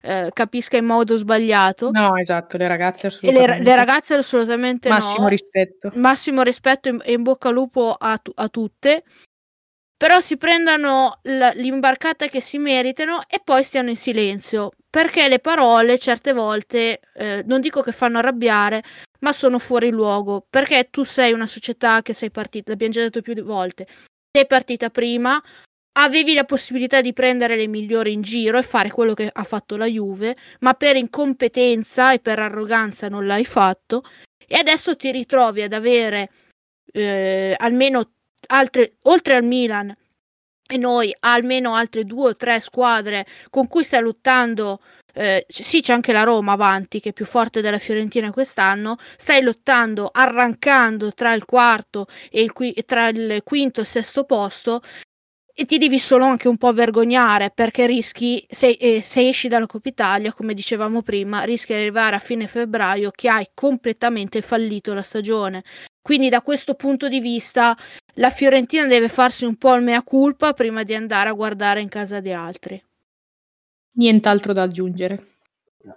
eh, 0.03 0.31
capisca 0.33 0.77
in 0.77 0.85
modo 0.85 1.17
sbagliato. 1.17 1.91
No, 1.91 2.17
esatto, 2.17 2.57
le 2.57 2.67
ragazze 2.67 3.07
assolutamente. 3.07 3.59
Le, 3.59 3.65
le, 3.65 3.77
ragazze 3.77 4.15
assolutamente 4.15 4.89
Massimo 4.89 5.23
no. 5.23 5.29
rispetto. 5.29 5.91
Massimo 5.95 6.43
rispetto 6.43 7.01
e 7.03 7.13
in 7.13 7.23
bocca 7.23 7.49
al 7.49 7.55
lupo 7.55 7.95
a, 7.99 8.21
a 8.35 8.49
tutte. 8.49 9.05
Però 9.97 10.19
si 10.19 10.37
prendano 10.37 11.21
l- 11.23 11.51
l'imbarcata 11.55 12.27
che 12.27 12.41
si 12.41 12.59
meritano 12.59 13.21
e 13.29 13.41
poi 13.43 13.63
stiano 13.63 13.89
in 13.89 13.97
silenzio. 13.97 14.71
Perché 14.91 15.29
le 15.29 15.39
parole 15.39 15.97
certe 15.99 16.33
volte, 16.33 17.01
eh, 17.15 17.45
non 17.47 17.61
dico 17.61 17.83
che 17.83 17.93
fanno 17.93 18.19
arrabbiare, 18.19 18.83
ma 19.21 19.33
sono 19.33 19.61
fuori 19.61 19.91
luogo. 19.91 20.45
Perché 20.51 20.89
tu 20.91 21.05
sei 21.05 21.33
una 21.33 21.47
società 21.47 22.03
che 22.03 22.15
sei 22.15 22.33
partita, 22.33 22.71
l'abbiamo 22.71 22.93
già 22.93 23.03
detto 23.03 23.23
più 23.23 23.41
volte, 23.45 23.87
sei 24.33 24.47
partita 24.47 24.91
prima, 24.91 25.41
avevi 25.93 26.35
la 26.35 26.45
possibilità 26.45 27.01
di 27.01 27.13
prendere 27.13 27.57
le 27.57 27.67
migliori 27.67 28.13
in 28.13 28.23
giro 28.23 28.59
e 28.59 28.63
fare 28.63 28.91
quello 28.91 29.15
che 29.15 29.31
ha 29.33 29.45
fatto 29.45 29.77
la 29.77 29.87
Juve, 29.87 30.37
ma 30.61 30.75
per 30.75 30.97
incompetenza 30.97 32.13
e 32.13 32.19
per 32.19 32.39
arroganza 32.39 33.09
non 33.09 33.27
l'hai 33.27 33.45
fatto 33.45 34.03
e 34.47 34.57
adesso 34.57 34.97
ti 34.97 35.11
ritrovi 35.11 35.63
ad 35.63 35.73
avere 35.73 36.31
eh, 36.93 37.55
almeno 37.57 38.13
altre, 38.49 38.97
oltre 39.03 39.35
al 39.35 39.45
Milan 39.45 39.95
e 40.69 40.77
noi 40.77 41.13
almeno 41.21 41.75
altre 41.75 42.05
due 42.05 42.31
o 42.31 42.37
tre 42.37 42.61
squadre 42.61 43.27
con 43.51 43.67
cui 43.67 43.85
stai 43.85 44.01
lottando 44.01 44.81
eh, 45.15 45.45
sì, 45.47 45.83
c'è 45.83 45.93
anche 45.93 46.13
la 46.13 46.23
Roma 46.23 46.53
avanti, 46.53 47.01
che 47.01 47.11
è 47.11 47.13
più 47.13 47.27
forte 47.27 47.61
della 47.61 47.79
Fiorentina 47.79 48.31
quest'anno. 48.31 48.97
Stai 49.17 49.43
lottando, 49.43 50.09
arrancando 50.11 51.13
tra 51.13 51.35
il 51.35 51.45
quarto 51.45 52.07
e 52.31 52.41
il, 52.41 52.53
qui- 52.53 52.75
tra 52.87 53.09
il 53.09 53.43
quinto 53.45 53.81
e 53.81 53.83
il 53.83 53.89
sesto 53.89 54.25
posto. 54.25 54.81
E 55.63 55.65
ti 55.65 55.79
devi 55.79 56.01
solo 56.01 56.25
anche 56.25 56.49
un 56.49 56.57
po' 56.57 56.73
vergognare 56.73 57.53
perché 57.55 57.87
rischi, 57.87 58.45
se, 58.51 58.71
eh, 58.71 59.01
se 59.01 59.29
esci 59.29 59.47
dalla 59.47 59.67
Coppa 59.67 59.91
Italia, 59.91 60.33
come 60.33 60.55
dicevamo 60.55 61.03
prima, 61.03 61.45
rischi 61.45 61.73
di 61.73 61.79
arrivare 61.79 62.17
a 62.17 62.19
fine 62.19 62.49
febbraio 62.49 63.13
che 63.13 63.29
hai 63.29 63.47
completamente 63.55 64.43
fallito 64.43 64.93
la 64.93 65.03
stagione. 65.03 65.63
Quindi 66.03 66.29
da 66.29 66.43
questo 66.43 66.75
punto 66.75 67.07
di 67.07 67.21
vista 67.21 67.77
la 68.15 68.31
Fiorentina 68.31 68.87
deve 68.87 69.09
farsi 69.09 69.45
un 69.45 69.55
po' 69.55 69.73
il 69.75 69.85
mea 69.85 70.03
culpa 70.03 70.53
prima 70.53 70.83
di 70.83 70.97
andare 70.97 71.29
a 71.29 71.33
guardare 71.33 71.81
in 71.81 71.89
casa 71.89 72.19
di 72.19 72.33
altri. 72.33 72.83
Nient'altro 73.93 74.53
da 74.53 74.63
aggiungere. 74.63 75.27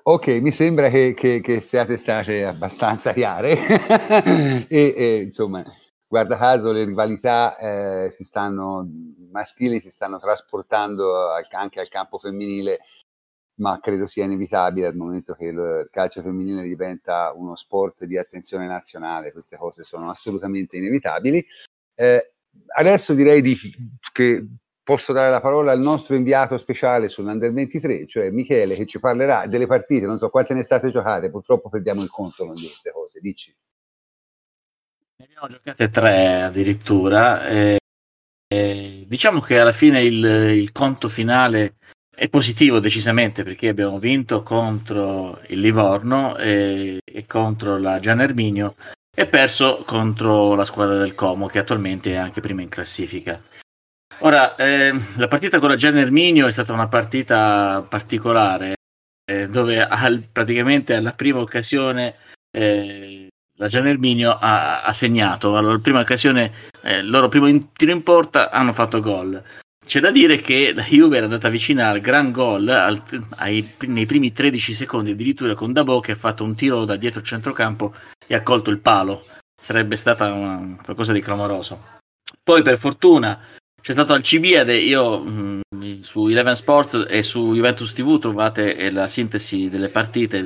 Ok, 0.03 0.27
mi 0.27 0.51
sembra 0.51 0.89
che, 0.91 1.15
che- 1.15 1.41
che 1.41 1.59
siate 1.59 1.97
state 1.97 2.45
abbastanza 2.45 3.13
chiare 3.13 3.57
e, 4.69 4.93
e, 4.95 5.21
insomma, 5.25 5.63
guarda 6.07 6.37
caso 6.37 6.71
le 6.71 6.83
rivalità 6.85 7.57
eh, 7.57 8.11
si 8.11 8.23
stanno, 8.23 8.87
maschili 9.31 9.79
si 9.79 9.89
stanno 9.89 10.19
trasportando 10.19 11.29
al- 11.31 11.45
anche 11.51 11.79
al 11.79 11.89
campo 11.89 12.17
femminile, 12.19 12.79
ma 13.55 13.79
credo 13.79 14.05
sia 14.05 14.25
inevitabile 14.25 14.87
al 14.87 14.95
momento 14.95 15.33
che 15.33 15.45
il, 15.45 15.87
calcio 15.91 16.21
femminile 16.21 16.63
diventa 16.63 17.31
uno 17.35 17.55
sport 17.55 18.05
di 18.05 18.17
attenzione 18.17 18.67
nazionale, 18.67 19.31
queste 19.31 19.57
cose 19.57 19.83
sono 19.83 20.09
assolutamente 20.09 20.77
inevitabili. 20.77 21.43
Eh, 21.95 22.33
adesso 22.75 23.13
direi 23.13 23.41
di- 23.41 23.57
che 24.11 24.45
posso 24.83 25.13
dare 25.13 25.31
la 25.31 25.41
parola 25.41 25.71
al 25.71 25.79
nostro 25.79 26.15
inviato 26.15 26.57
speciale 26.57 27.09
sull'Under 27.09 27.51
23, 27.51 28.05
cioè 28.05 28.29
Michele, 28.29 28.75
che 28.75 28.85
ci 28.85 28.99
parlerà 28.99 29.47
delle 29.47 29.65
partite, 29.67 30.05
non 30.05 30.19
so 30.19 30.29
quante 30.29 30.53
ne 30.53 30.61
state 30.63 30.91
giocate, 30.91 31.31
purtroppo 31.31 31.69
perdiamo 31.69 32.01
il 32.03 32.09
conto 32.09 32.45
con 32.45 32.53
queste 32.55 32.91
cose, 32.91 33.19
dici. 33.19 33.55
Ne 35.17 35.25
abbiamo 35.25 35.47
giocate 35.47 35.89
tre 35.89 36.43
addirittura. 36.43 37.47
E, 37.47 37.77
e 38.47 39.05
diciamo 39.07 39.39
che 39.39 39.59
alla 39.59 39.71
fine 39.71 40.01
il, 40.01 40.23
il 40.23 40.71
conto 40.71 41.09
finale 41.09 41.75
è 42.15 42.29
positivo 42.29 42.79
decisamente 42.79 43.43
perché 43.43 43.67
abbiamo 43.67 43.99
vinto 43.99 44.43
contro 44.43 45.41
il 45.47 45.59
Livorno 45.59 46.37
e, 46.37 46.99
e 47.03 47.25
contro 47.25 47.77
la 47.77 47.99
Gian 47.99 48.21
Erminio 48.21 48.75
e 49.15 49.27
perso 49.27 49.83
contro 49.85 50.55
la 50.55 50.65
squadra 50.65 50.97
del 50.97 51.15
Como 51.15 51.47
che 51.47 51.59
attualmente 51.59 52.11
è 52.11 52.15
anche 52.15 52.41
prima 52.41 52.61
in 52.61 52.69
classifica. 52.69 53.41
Ora, 54.19 54.55
eh, 54.55 54.93
la 55.17 55.27
partita 55.27 55.59
con 55.59 55.69
la 55.69 55.75
Gian 55.75 55.97
Erminio 55.97 56.47
è 56.47 56.51
stata 56.51 56.71
una 56.73 56.87
partita 56.87 57.85
particolare 57.87 58.75
eh, 59.29 59.49
dove 59.49 59.81
al- 59.81 60.27
praticamente 60.31 60.95
alla 60.95 61.11
prima 61.11 61.39
occasione 61.39 62.15
eh, 62.51 63.14
la 63.57 63.67
Gian 63.67 63.87
Erminio 63.87 64.37
ha, 64.39 64.81
ha 64.83 64.93
segnato. 64.93 65.59
La 65.59 65.79
prima 65.79 65.99
occasione, 65.99 66.51
eh, 66.81 67.01
loro 67.01 67.27
primo 67.29 67.47
in- 67.47 67.71
tiro 67.73 67.91
in 67.91 68.03
porta 68.03 68.49
hanno 68.51 68.73
fatto 68.73 68.99
gol. 68.99 69.41
C'è 69.85 69.99
da 69.99 70.09
dire 70.09 70.39
che 70.39 70.73
la 70.73 70.81
Juve 70.81 71.17
era 71.17 71.25
andata 71.25 71.47
vicina 71.47 71.89
al 71.89 71.99
gran 71.99 72.31
gol 72.31 72.67
al- 72.69 73.01
ai- 73.37 73.75
nei 73.87 74.05
primi 74.07 74.31
13 74.31 74.73
secondi, 74.73 75.11
addirittura 75.11 75.53
con 75.53 75.73
Dabo 75.73 75.99
che 75.99 76.13
ha 76.13 76.15
fatto 76.15 76.43
un 76.43 76.55
tiro 76.55 76.85
da 76.85 76.95
dietro 76.95 77.19
il 77.19 77.25
centrocampo 77.25 77.93
e 78.25 78.33
ha 78.33 78.41
colto 78.41 78.71
il 78.71 78.79
palo. 78.79 79.25
Sarebbe 79.55 79.95
stata 79.95 80.31
una- 80.31 80.75
qualcosa 80.83 81.13
di 81.13 81.21
clamoroso. 81.21 81.93
Poi, 82.43 82.61
per 82.63 82.77
fortuna, 82.77 83.39
c'è 83.85 83.91
stato 83.91 84.13
Alcibiade. 84.13 84.75
Io 84.77 85.19
mh, 85.19 85.99
su 85.99 86.27
Eleven 86.27 86.55
Sports 86.55 87.05
e 87.07 87.21
su 87.21 87.53
Juventus 87.53 87.93
TV 87.93 88.17
trovate 88.17 88.75
eh, 88.75 88.89
la 88.89 89.05
sintesi 89.05 89.69
delle 89.69 89.89
partite. 89.89 90.41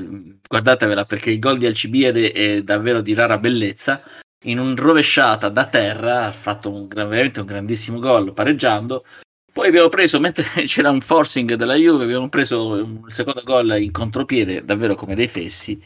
Guardatevela 0.46 1.06
perché 1.06 1.30
il 1.32 1.40
gol 1.40 1.58
di 1.58 1.66
Alcibiade 1.66 2.34
è 2.34 2.62
davvero 2.64 3.00
di 3.00 3.14
rara 3.14 3.38
bellezza. 3.38 4.04
In 4.44 4.60
un 4.60 4.76
rovesciata 4.76 5.48
da 5.48 5.68
terra 5.68 6.26
ha 6.26 6.32
fatto 6.34 6.70
un, 6.70 6.90
veramente 6.90 7.40
un 7.40 7.46
grandissimo 7.46 8.00
gol 8.00 8.34
pareggiando. 8.34 9.06
Poi 9.54 9.70
abbiamo 9.70 9.88
preso, 9.88 10.20
mentre 10.20 10.44
c'era 10.68 10.90
un 10.90 11.00
forcing 11.00 11.54
della 11.54 11.76
Juve, 11.76 12.04
abbiamo 12.04 12.28
preso 12.28 12.74
un 12.74 13.04
secondo 13.08 13.44
gol 13.46 13.74
in 13.80 13.94
contropiede, 13.94 14.66
davvero 14.66 14.96
come 14.96 15.16
dei 15.16 15.28
fessi. 15.28 15.82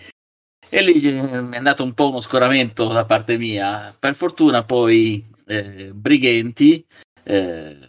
E 0.67 0.81
lì 0.81 0.99
eh, 0.99 1.19
è 1.19 1.55
andato 1.55 1.83
un 1.83 1.93
po' 1.93 2.09
uno 2.09 2.19
scoramento 2.19 2.87
da 2.87 3.05
parte 3.05 3.37
mia. 3.37 3.95
Per 3.97 4.15
fortuna 4.15 4.63
poi 4.63 5.23
eh, 5.45 5.91
Brighenti 5.93 6.83
eh, 7.23 7.87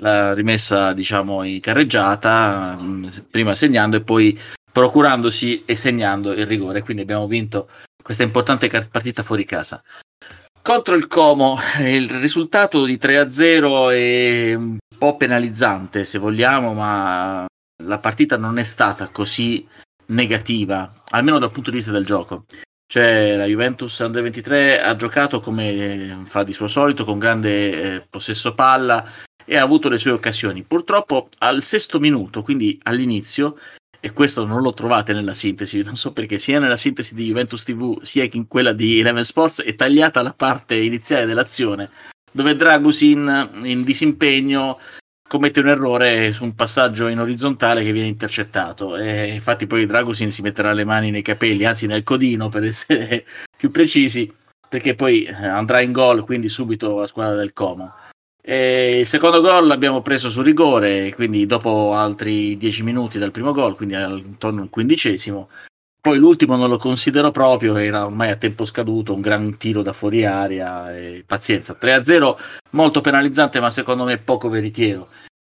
l'ha 0.00 0.34
rimessa 0.34 0.92
diciamo 0.92 1.42
in 1.42 1.60
carreggiata, 1.60 2.76
mh, 2.76 3.26
prima 3.30 3.54
segnando 3.54 3.96
e 3.96 4.02
poi 4.02 4.38
procurandosi 4.70 5.64
e 5.64 5.76
segnando 5.76 6.32
il 6.32 6.46
rigore. 6.46 6.82
Quindi 6.82 7.02
abbiamo 7.02 7.26
vinto 7.26 7.68
questa 8.02 8.22
importante 8.22 8.68
partita 8.68 9.22
fuori 9.22 9.44
casa. 9.44 9.82
Contro 10.62 10.94
il 10.94 11.06
Como 11.06 11.58
eh, 11.78 11.96
il 11.96 12.10
risultato 12.10 12.84
di 12.84 12.98
3-0 13.00 13.90
è 13.92 14.54
un 14.54 14.76
po' 14.98 15.16
penalizzante 15.16 16.04
se 16.04 16.18
vogliamo, 16.18 16.74
ma 16.74 17.46
la 17.84 17.98
partita 17.98 18.36
non 18.36 18.58
è 18.58 18.64
stata 18.64 19.08
così 19.08 19.66
negativa, 20.06 21.02
almeno 21.10 21.38
dal 21.38 21.52
punto 21.52 21.70
di 21.70 21.76
vista 21.76 21.92
del 21.92 22.04
gioco. 22.04 22.44
Cioè, 22.90 23.36
la 23.36 23.44
Juventus 23.44 23.98
Under 23.98 24.22
23 24.22 24.80
ha 24.80 24.96
giocato 24.96 25.40
come 25.40 25.72
eh, 25.74 26.16
fa 26.24 26.42
di 26.42 26.54
suo 26.54 26.66
solito, 26.68 27.04
con 27.04 27.18
grande 27.18 27.96
eh, 27.96 28.06
possesso 28.08 28.54
palla 28.54 29.04
e 29.44 29.58
ha 29.58 29.62
avuto 29.62 29.90
le 29.90 29.98
sue 29.98 30.12
occasioni. 30.12 30.62
Purtroppo 30.62 31.28
al 31.40 31.62
sesto 31.62 32.00
minuto, 32.00 32.42
quindi 32.42 32.80
all'inizio, 32.84 33.58
e 34.00 34.12
questo 34.12 34.46
non 34.46 34.62
lo 34.62 34.72
trovate 34.72 35.12
nella 35.12 35.34
sintesi, 35.34 35.82
non 35.84 35.96
so 35.96 36.14
perché, 36.14 36.38
sia 36.38 36.58
nella 36.58 36.78
sintesi 36.78 37.14
di 37.14 37.26
Juventus 37.26 37.62
TV 37.62 38.00
sia 38.00 38.26
in 38.32 38.48
quella 38.48 38.72
di 38.72 39.00
Eleven 39.00 39.24
Sports 39.24 39.60
è 39.60 39.74
tagliata 39.74 40.22
la 40.22 40.32
parte 40.32 40.74
iniziale 40.76 41.26
dell'azione, 41.26 41.90
dove 42.32 42.56
Dragusin 42.56 43.50
in 43.64 43.84
disimpegno 43.84 44.78
commette 45.28 45.60
un 45.60 45.68
errore 45.68 46.32
su 46.32 46.42
un 46.42 46.54
passaggio 46.54 47.06
in 47.06 47.20
orizzontale 47.20 47.84
che 47.84 47.92
viene 47.92 48.08
intercettato 48.08 48.96
e 48.96 49.34
infatti 49.34 49.66
poi 49.66 49.86
Dragusin 49.86 50.30
si 50.30 50.42
metterà 50.42 50.72
le 50.72 50.84
mani 50.84 51.10
nei 51.10 51.22
capelli, 51.22 51.64
anzi 51.64 51.86
nel 51.86 52.02
codino 52.02 52.48
per 52.48 52.64
essere 52.64 53.24
più 53.56 53.70
precisi, 53.70 54.32
perché 54.68 54.94
poi 54.94 55.24
eh, 55.24 55.46
andrà 55.46 55.80
in 55.80 55.92
gol, 55.92 56.24
quindi 56.24 56.48
subito 56.48 56.98
la 56.98 57.06
squadra 57.06 57.36
del 57.36 57.52
Como. 57.52 57.94
E 58.40 59.00
il 59.00 59.06
secondo 59.06 59.42
gol 59.42 59.66
l'abbiamo 59.66 60.00
preso 60.00 60.30
su 60.30 60.40
rigore, 60.40 61.14
quindi 61.14 61.44
dopo 61.44 61.92
altri 61.92 62.56
10 62.56 62.82
minuti 62.82 63.18
dal 63.18 63.30
primo 63.30 63.52
gol, 63.52 63.76
quindi 63.76 63.94
intorno 63.94 64.62
al 64.62 64.70
quindicesimo. 64.70 65.50
Poi 66.00 66.16
l'ultimo 66.18 66.56
non 66.56 66.68
lo 66.68 66.78
considero 66.78 67.30
proprio, 67.30 67.76
era 67.76 68.04
ormai 68.04 68.30
a 68.30 68.36
tempo 68.36 68.64
scaduto, 68.64 69.14
un 69.14 69.20
gran 69.20 69.56
tiro 69.58 69.82
da 69.82 69.92
fuori 69.92 70.24
area, 70.24 70.96
e 70.96 71.24
pazienza. 71.26 71.76
3-0 71.80 72.36
molto 72.70 73.00
penalizzante, 73.00 73.60
ma 73.60 73.68
secondo 73.70 74.04
me 74.04 74.18
poco 74.18 74.48
veritiero. 74.48 75.08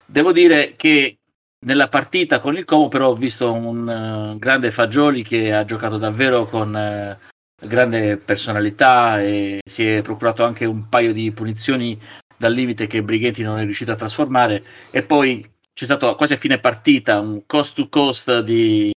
Devo 0.06 0.32
dire 0.32 0.76
che 0.76 1.18
nella 1.66 1.90
partita 1.90 2.40
con 2.40 2.56
il 2.56 2.66
Como 2.66 2.88
però 2.88 3.10
ho 3.10 3.16
visto 3.16 3.52
un 3.52 3.90
eh, 3.90 4.38
grande 4.38 4.72
Fagioli 4.72 5.24
che 5.24 5.52
ha 5.52 5.66
giocato 5.66 5.98
davvero 5.98 6.46
con 6.46 6.76
eh, 6.76 7.18
grande 7.60 8.18
personalità 8.18 9.22
e 9.22 9.62
si 9.66 9.88
è 9.88 10.02
procurato 10.02 10.44
anche 10.44 10.66
un 10.66 10.88
paio 10.90 11.12
di 11.12 11.32
punizioni 11.32 12.00
dal 12.38 12.54
limite 12.54 12.86
che 12.86 13.02
Brighenti 13.02 13.42
non 13.42 13.58
è 13.58 13.64
riuscito 13.64 13.92
a 13.92 13.96
trasformare 13.96 14.64
e 14.92 15.02
poi 15.04 15.50
c'è 15.74 15.86
stato 15.86 16.14
quasi 16.16 16.34
a 16.34 16.38
fine 16.38 16.60
partita 16.60 17.20
un 17.20 17.44
cost 17.46 17.76
to 17.76 17.90
cost 17.90 18.42
di, 18.42 18.92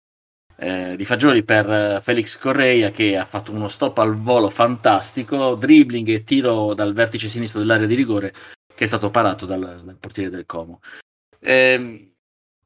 eh, 0.57 0.95
di 0.95 1.05
Fagioli 1.05 1.43
per 1.43 1.69
eh, 1.69 1.99
Felix 2.01 2.37
Correia 2.37 2.89
che 2.91 3.15
ha 3.15 3.25
fatto 3.25 3.51
uno 3.51 3.67
stop 3.67 3.97
al 3.99 4.17
volo 4.17 4.49
fantastico, 4.49 5.55
dribbling 5.55 6.07
e 6.09 6.23
tiro 6.23 6.73
dal 6.73 6.93
vertice 6.93 7.27
sinistro 7.27 7.59
dell'area 7.59 7.85
di 7.85 7.95
rigore 7.95 8.33
che 8.73 8.83
è 8.83 8.87
stato 8.87 9.09
parato 9.09 9.45
dal, 9.45 9.81
dal 9.83 9.97
portiere 9.99 10.29
del 10.29 10.45
Como. 10.45 10.79
Ehm, 11.39 12.11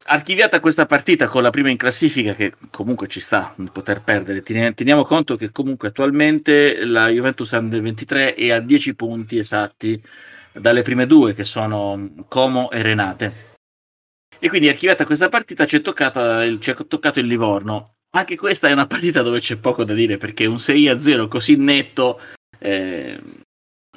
archiviata 0.05 0.59
questa 0.59 0.85
partita 0.85 1.27
con 1.27 1.43
la 1.43 1.49
prima 1.49 1.69
in 1.69 1.77
classifica 1.77 2.33
che 2.33 2.53
comunque 2.71 3.07
ci 3.07 3.19
sta 3.19 3.53
di 3.57 3.69
poter 3.71 4.01
perdere 4.01 4.41
Teni- 4.41 4.73
teniamo 4.73 5.03
conto 5.03 5.35
che 5.35 5.51
comunque 5.51 5.89
attualmente 5.89 6.85
la 6.85 7.09
Juventus 7.09 7.51
Under 7.51 7.81
23 7.81 8.35
è 8.35 8.51
a 8.51 8.59
10 8.59 8.95
punti 8.95 9.37
esatti 9.37 10.01
dalle 10.53 10.81
prime 10.81 11.05
due 11.05 11.33
che 11.33 11.43
sono 11.43 12.25
Como 12.27 12.71
e 12.71 12.81
Renate 12.81 13.50
e 14.43 14.49
quindi 14.49 14.69
archiviata 14.69 15.05
questa 15.05 15.29
partita 15.29 15.67
ci 15.67 15.77
è, 15.77 15.81
toccata 15.81 16.41
ci 16.57 16.71
è 16.71 16.75
toccato 16.87 17.19
il 17.19 17.27
Livorno. 17.27 17.93
Anche 18.15 18.35
questa 18.35 18.67
è 18.67 18.71
una 18.71 18.87
partita 18.87 19.21
dove 19.21 19.39
c'è 19.39 19.57
poco 19.57 19.83
da 19.83 19.93
dire 19.93 20.17
perché 20.17 20.47
un 20.47 20.57
6 20.57 20.89
a 20.89 20.97
0 20.97 21.27
così 21.27 21.57
netto 21.57 22.19
eh, 22.57 23.21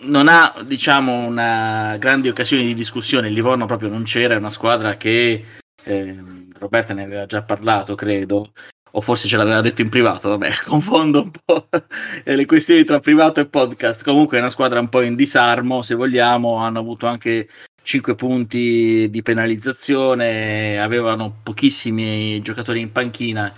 non 0.03 0.29
ha 0.29 0.55
diciamo 0.63 1.25
una 1.25 1.97
grandi 1.99 2.29
occasioni 2.29 2.67
di 2.67 2.75
discussione. 2.75 3.29
Il 3.29 3.33
Livorno 3.33 3.65
proprio 3.65 3.89
non 3.89 4.03
c'era 4.03 4.35
è 4.35 4.37
una 4.37 4.51
squadra 4.51 4.99
che 4.99 5.45
eh, 5.83 6.17
Roberta 6.59 6.93
ne 6.93 7.05
aveva 7.05 7.25
già 7.25 7.43
parlato 7.43 7.95
credo 7.95 8.53
o 8.91 9.01
forse 9.01 9.29
ce 9.29 9.39
l'aveva 9.39 9.63
detto 9.63 9.81
in 9.81 9.89
privato 9.89 10.29
vabbè 10.29 10.51
confondo 10.67 11.23
un 11.23 11.31
po' 11.43 11.69
le 12.23 12.45
questioni 12.45 12.85
tra 12.85 12.99
privato 13.01 13.41
e 13.41 13.49
podcast. 13.49 14.05
Comunque 14.05 14.37
è 14.37 14.41
una 14.41 14.51
squadra 14.51 14.79
un 14.79 14.91
po' 14.91 15.01
in 15.01 15.15
disarmo 15.17 15.81
se 15.81 15.95
vogliamo. 15.95 16.57
Hanno 16.57 16.81
avuto 16.81 17.07
anche 17.07 17.49
5 17.85 18.15
punti 18.15 19.09
di 19.11 19.23
penalizzazione, 19.23 20.81
avevano 20.81 21.41
pochissimi 21.43 22.41
giocatori 22.41 22.81
in 22.81 22.91
panchina 22.91 23.55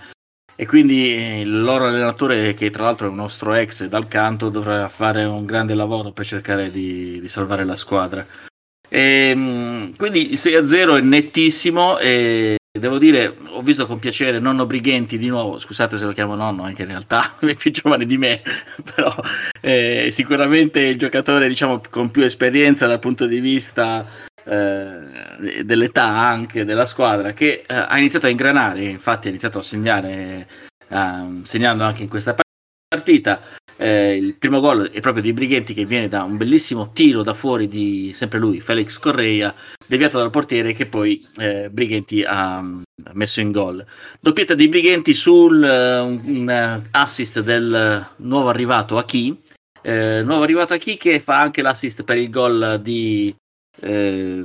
e 0.53 0.65
quindi 0.65 1.11
il 1.13 1.61
loro 1.61 1.87
allenatore, 1.87 2.53
che 2.53 2.69
tra 2.69 2.83
l'altro 2.83 3.07
è 3.07 3.09
un 3.09 3.15
nostro 3.15 3.53
ex 3.53 3.85
dal 3.85 4.07
canto, 4.07 4.49
dovrà 4.49 4.89
fare 4.89 5.23
un 5.23 5.45
grande 5.45 5.75
lavoro 5.75 6.11
per 6.11 6.25
cercare 6.25 6.69
di, 6.69 7.21
di 7.21 7.27
salvare 7.29 7.63
la 7.63 7.75
squadra. 7.75 8.25
E, 8.89 8.99
ehm, 9.29 9.95
quindi 9.95 10.31
il 10.31 10.37
6-0 10.37 10.97
è 10.97 11.01
nettissimo 11.01 11.97
e 11.99 12.56
devo 12.79 12.97
dire, 12.97 13.35
ho 13.49 13.61
visto 13.61 13.85
con 13.85 13.99
piacere 13.99 14.39
nonno 14.39 14.65
Brighenti 14.65 15.17
di 15.17 15.27
nuovo, 15.27 15.57
scusate 15.57 15.97
se 15.97 16.05
lo 16.05 16.11
chiamo 16.11 16.35
nonno, 16.35 16.63
anche 16.63 16.83
in 16.83 16.89
realtà 16.89 17.35
è 17.39 17.55
più 17.55 17.71
giovane 17.71 18.05
di 18.05 18.17
me, 18.17 18.41
però 18.95 19.15
eh, 19.61 20.09
sicuramente 20.11 20.81
il 20.81 20.97
giocatore 20.97 21.47
diciamo 21.47 21.81
con 21.89 22.11
più 22.11 22.23
esperienza 22.23 22.87
dal 22.87 22.99
punto 22.99 23.25
di 23.25 23.39
vista 23.39 24.05
eh, 24.43 25.63
dell'età 25.63 26.05
anche 26.05 26.65
della 26.65 26.85
squadra 26.85 27.33
che 27.33 27.63
eh, 27.67 27.73
ha 27.75 27.97
iniziato 27.97 28.27
a 28.27 28.29
ingranare, 28.29 28.83
infatti 28.83 29.27
ha 29.27 29.29
iniziato 29.29 29.59
a 29.59 29.63
segnare, 29.63 30.47
eh, 30.87 31.39
segnando 31.43 31.83
anche 31.83 32.03
in 32.03 32.09
questa 32.09 32.35
partita. 32.87 33.41
Eh, 33.79 34.15
il 34.15 34.35
primo 34.35 34.59
gol 34.59 34.89
è 34.89 34.99
proprio 35.01 35.21
di 35.21 35.33
Brighenti 35.33 35.75
che 35.75 35.85
viene 35.85 36.07
da 36.07 36.23
un 36.23 36.35
bellissimo 36.35 36.91
tiro 36.93 37.21
da 37.21 37.35
fuori 37.35 37.67
di 37.67 38.11
sempre 38.13 38.39
lui, 38.39 38.59
Felix 38.59 38.97
Correia, 38.97 39.53
deviato 39.85 40.17
dal 40.17 40.31
portiere 40.31 40.73
che 40.73 40.87
poi 40.87 41.25
eh, 41.37 41.69
Brighenti 41.69 42.23
ha, 42.23 42.57
ha 42.57 42.83
messo 43.13 43.39
in 43.39 43.51
gol. 43.51 43.85
Doppietta 44.19 44.55
di 44.55 44.67
Brighenti 44.67 45.13
sul 45.13 45.61
uh, 45.61 46.29
un, 46.29 46.81
assist 46.91 47.41
del 47.41 48.07
nuovo 48.17 48.49
arrivato 48.49 48.97
Aki, 48.97 49.41
eh, 49.83 50.23
nuovo 50.23 50.41
arrivato 50.41 50.73
Aki 50.73 50.97
che 50.97 51.19
fa 51.19 51.39
anche 51.39 51.61
l'assist 51.61 52.03
per 52.03 52.17
il 52.17 52.31
gol 52.31 52.79
di, 52.81 53.33
eh, 53.79 54.43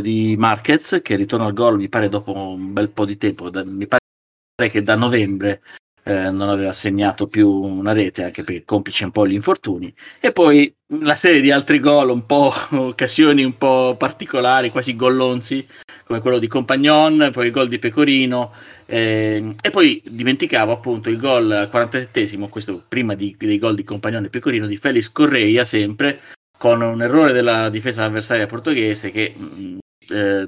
di 0.00 0.36
Marquez 0.38 1.00
che 1.02 1.16
ritorna 1.16 1.46
al 1.46 1.52
gol 1.52 1.78
mi 1.78 1.88
pare 1.88 2.08
dopo 2.08 2.32
un 2.32 2.72
bel 2.72 2.90
po' 2.90 3.04
di 3.04 3.18
tempo, 3.18 3.50
da, 3.50 3.64
mi 3.64 3.88
pare 3.88 4.70
che 4.70 4.84
da 4.84 4.94
novembre 4.94 5.62
eh, 6.04 6.30
non 6.30 6.48
aveva 6.48 6.72
segnato 6.72 7.28
più 7.28 7.48
una 7.48 7.92
rete 7.92 8.24
anche 8.24 8.44
perché 8.44 8.64
complice 8.64 9.04
un 9.04 9.10
po' 9.10 9.26
gli 9.26 9.34
infortuni. 9.34 9.92
E 10.20 10.32
poi 10.32 10.74
una 10.92 11.14
serie 11.14 11.40
di 11.40 11.50
altri 11.50 11.80
gol 11.80 12.10
un 12.10 12.26
po' 12.26 12.52
occasioni 12.70 13.44
un 13.44 13.56
po' 13.56 13.96
particolari 13.96 14.70
quasi 14.70 14.94
gollonzi 14.96 15.66
come 16.04 16.20
quello 16.20 16.38
di 16.38 16.46
Compagnon 16.48 17.30
poi 17.32 17.46
il 17.46 17.52
gol 17.52 17.68
di 17.68 17.78
Pecorino 17.78 18.52
eh, 18.84 19.54
e 19.60 19.70
poi 19.70 20.02
dimenticavo 20.04 20.70
appunto 20.70 21.08
il 21.08 21.16
gol 21.16 21.50
al 21.50 21.70
47esimo 21.72 22.48
questo 22.48 22.82
prima 22.86 23.14
di, 23.14 23.34
dei 23.38 23.58
gol 23.58 23.74
di 23.74 23.84
Compagnon 23.84 24.24
e 24.24 24.28
Pecorino 24.28 24.66
di 24.66 24.76
Felix 24.76 25.10
Correia 25.10 25.64
sempre 25.64 26.20
con 26.58 26.82
un 26.82 27.00
errore 27.00 27.32
della 27.32 27.70
difesa 27.70 28.04
avversaria 28.04 28.46
portoghese 28.46 29.10
che 29.10 29.34
mm, 29.36 29.78
eh, 30.10 30.46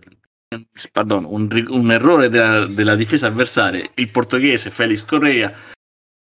pardon, 0.93 1.25
un, 1.25 1.49
un, 1.69 1.91
errore 1.93 2.29
della, 2.29 2.67
della, 2.67 2.95
difesa 2.95 3.27
avversaria, 3.27 3.89
il 3.95 4.11
portoghese 4.11 4.71
Felix 4.71 5.05
Correa 5.05 5.53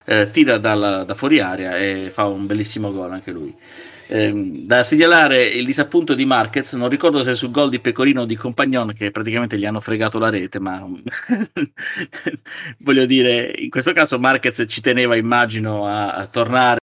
eh, 0.04 0.30
tira 0.30 0.58
dalla, 0.58 1.04
da 1.04 1.14
fuori 1.14 1.40
area 1.40 1.76
e 1.76 2.10
fa 2.10 2.24
un 2.26 2.46
bellissimo 2.46 2.92
gol 2.92 3.12
anche 3.12 3.32
lui. 3.32 3.54
Eh, 4.08 4.62
da 4.64 4.84
segnalare 4.84 5.44
il 5.46 5.64
disappunto 5.64 6.14
di 6.14 6.24
Marquez, 6.24 6.74
non 6.74 6.88
ricordo 6.88 7.24
se 7.24 7.34
sul 7.34 7.50
gol 7.50 7.70
di 7.70 7.80
Pecorino 7.80 8.22
o 8.22 8.24
di 8.24 8.36
Compagnon 8.36 8.92
che 8.92 9.10
praticamente 9.10 9.58
gli 9.58 9.66
hanno 9.66 9.80
fregato 9.80 10.18
la 10.18 10.30
rete, 10.30 10.60
ma 10.60 10.86
voglio 12.78 13.04
dire, 13.04 13.52
in 13.56 13.68
questo 13.68 13.92
caso 13.92 14.18
Marquez 14.18 14.64
ci 14.68 14.80
teneva, 14.80 15.16
immagino, 15.16 15.86
a, 15.86 16.12
a 16.12 16.26
tornare 16.26 16.78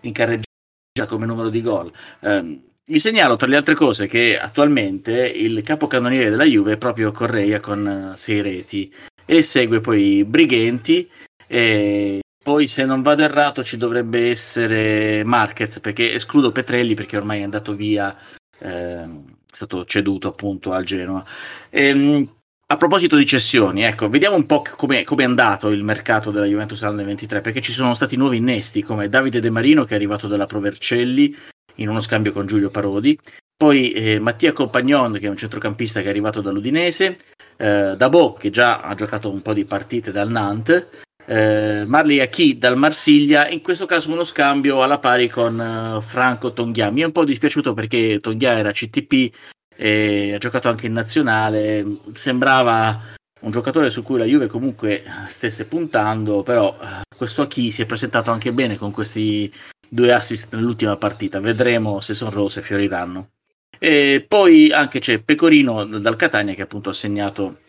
in 0.00 0.12
carreggiata 0.12 1.06
come 1.06 1.24
numero 1.24 1.50
di 1.50 1.62
gol. 1.62 1.92
Eh, 2.20 2.67
vi 2.88 2.98
segnalo 2.98 3.36
tra 3.36 3.46
le 3.46 3.56
altre 3.56 3.74
cose 3.74 4.06
che 4.06 4.38
attualmente 4.38 5.12
il 5.12 5.60
capocannoniere 5.62 6.30
della 6.30 6.44
Juve 6.44 6.72
è 6.72 6.76
proprio 6.78 7.12
Correia 7.12 7.60
con 7.60 8.14
6 8.16 8.40
reti 8.40 8.92
e 9.26 9.42
segue 9.42 9.80
poi 9.80 10.24
Brighenti 10.24 11.08
e 11.46 12.20
poi 12.42 12.66
se 12.66 12.86
non 12.86 13.02
vado 13.02 13.22
errato 13.22 13.62
ci 13.62 13.76
dovrebbe 13.76 14.30
essere 14.30 15.22
Marquez 15.22 15.80
perché 15.80 16.14
escludo 16.14 16.50
Petrelli 16.50 16.94
perché 16.94 17.18
ormai 17.18 17.40
è 17.40 17.44
andato 17.44 17.74
via, 17.74 18.16
eh, 18.58 19.02
è 19.02 19.06
stato 19.52 19.84
ceduto 19.84 20.28
appunto 20.28 20.72
al 20.72 20.84
Genoa. 20.84 21.22
E, 21.68 21.88
ehm, 21.88 22.32
a 22.70 22.76
proposito 22.76 23.16
di 23.16 23.26
cessioni, 23.26 23.82
ecco, 23.82 24.08
vediamo 24.08 24.36
un 24.36 24.46
po' 24.46 24.62
come 24.76 25.02
è 25.02 25.22
andato 25.24 25.68
il 25.68 25.82
mercato 25.82 26.30
della 26.30 26.46
Juventus 26.46 26.82
nel 26.82 27.04
23 27.04 27.40
perché 27.42 27.60
ci 27.60 27.72
sono 27.72 27.94
stati 27.94 28.16
nuovi 28.16 28.38
innesti 28.38 28.82
come 28.82 29.08
Davide 29.08 29.40
De 29.40 29.50
Marino 29.50 29.84
che 29.84 29.92
è 29.92 29.96
arrivato 29.96 30.26
dalla 30.26 30.46
Provercelli 30.46 31.34
in 31.78 31.88
uno 31.88 32.00
scambio 32.00 32.32
con 32.32 32.46
Giulio 32.46 32.70
Parodi. 32.70 33.18
Poi 33.56 33.90
eh, 33.90 34.18
Mattia 34.20 34.52
Compagnon, 34.52 35.14
che 35.14 35.26
è 35.26 35.28
un 35.28 35.36
centrocampista 35.36 36.00
che 36.00 36.06
è 36.06 36.10
arrivato 36.10 36.40
dall'Udinese, 36.40 37.16
eh, 37.56 37.94
Dabo, 37.96 38.32
che 38.32 38.50
già 38.50 38.80
ha 38.80 38.94
giocato 38.94 39.30
un 39.30 39.42
po' 39.42 39.52
di 39.52 39.64
partite 39.64 40.12
dal 40.12 40.30
Nantes, 40.30 40.86
eh, 41.26 41.84
Marley 41.84 42.20
Aki 42.20 42.56
dal 42.56 42.76
Marsiglia, 42.76 43.48
in 43.48 43.60
questo 43.60 43.84
caso 43.84 44.10
uno 44.10 44.24
scambio 44.24 44.82
alla 44.82 44.98
pari 44.98 45.28
con 45.28 45.58
uh, 45.58 46.00
Franco 46.00 46.52
Tonghia. 46.52 46.90
Mi 46.90 47.02
è 47.02 47.04
un 47.04 47.12
po' 47.12 47.24
dispiaciuto 47.24 47.74
perché 47.74 48.18
Tonghia 48.20 48.56
era 48.56 48.70
CTP 48.70 49.34
e 49.76 50.34
ha 50.34 50.38
giocato 50.38 50.68
anche 50.68 50.86
in 50.86 50.92
nazionale, 50.92 51.84
sembrava 52.14 53.16
un 53.40 53.50
giocatore 53.50 53.90
su 53.90 54.02
cui 54.02 54.18
la 54.18 54.24
Juve 54.24 54.46
comunque 54.46 55.04
stesse 55.26 55.66
puntando, 55.66 56.42
però 56.42 56.76
uh, 56.80 57.16
questo 57.16 57.42
Aki 57.42 57.70
si 57.72 57.82
è 57.82 57.86
presentato 57.86 58.30
anche 58.30 58.52
bene 58.52 58.76
con 58.76 58.90
questi 58.90 59.52
due 59.88 60.12
assist 60.12 60.54
nell'ultima 60.54 60.96
partita. 60.96 61.40
Vedremo 61.40 62.00
se 62.00 62.14
sono 62.14 62.30
rose 62.30 62.62
fioriranno. 62.62 63.30
E 63.78 64.24
poi 64.26 64.72
anche 64.72 64.98
c'è 64.98 65.20
Pecorino 65.20 65.84
dal 65.84 66.16
Catania 66.16 66.54
che 66.54 66.62
appunto 66.62 66.90
ha 66.90 66.94
segnato 66.94 67.60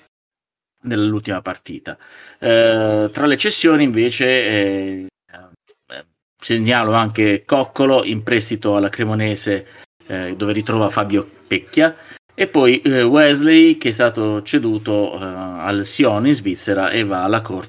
nell'ultima 0.84 1.41
partita. 1.41 1.97
Eh, 2.39 3.09
tra 3.11 3.26
le 3.26 3.38
cessioni 3.38 3.84
invece 3.84 4.26
eh, 4.26 5.07
eh, 5.32 6.05
segnalo 6.36 6.93
anche 6.93 7.43
Coccolo 7.45 8.03
in 8.03 8.24
prestito 8.24 8.76
alla 8.76 8.89
Cremonese 8.89 9.67
eh, 10.07 10.36
dove 10.36 10.53
ritrova 10.53 10.89
Fabio 10.89 11.30
Pecchia 11.47 11.95
e 12.34 12.47
poi 12.47 12.82
eh, 12.82 13.03
Wesley 13.03 13.78
che 13.78 13.89
è 13.89 13.91
stato 13.91 14.41
ceduto 14.43 15.13
eh, 15.13 15.24
al 15.24 15.86
Sion 15.86 16.26
in 16.26 16.34
Svizzera 16.34 16.89
e 16.89 17.03
va 17.03 17.24
alla 17.24 17.41
corte 17.41 17.67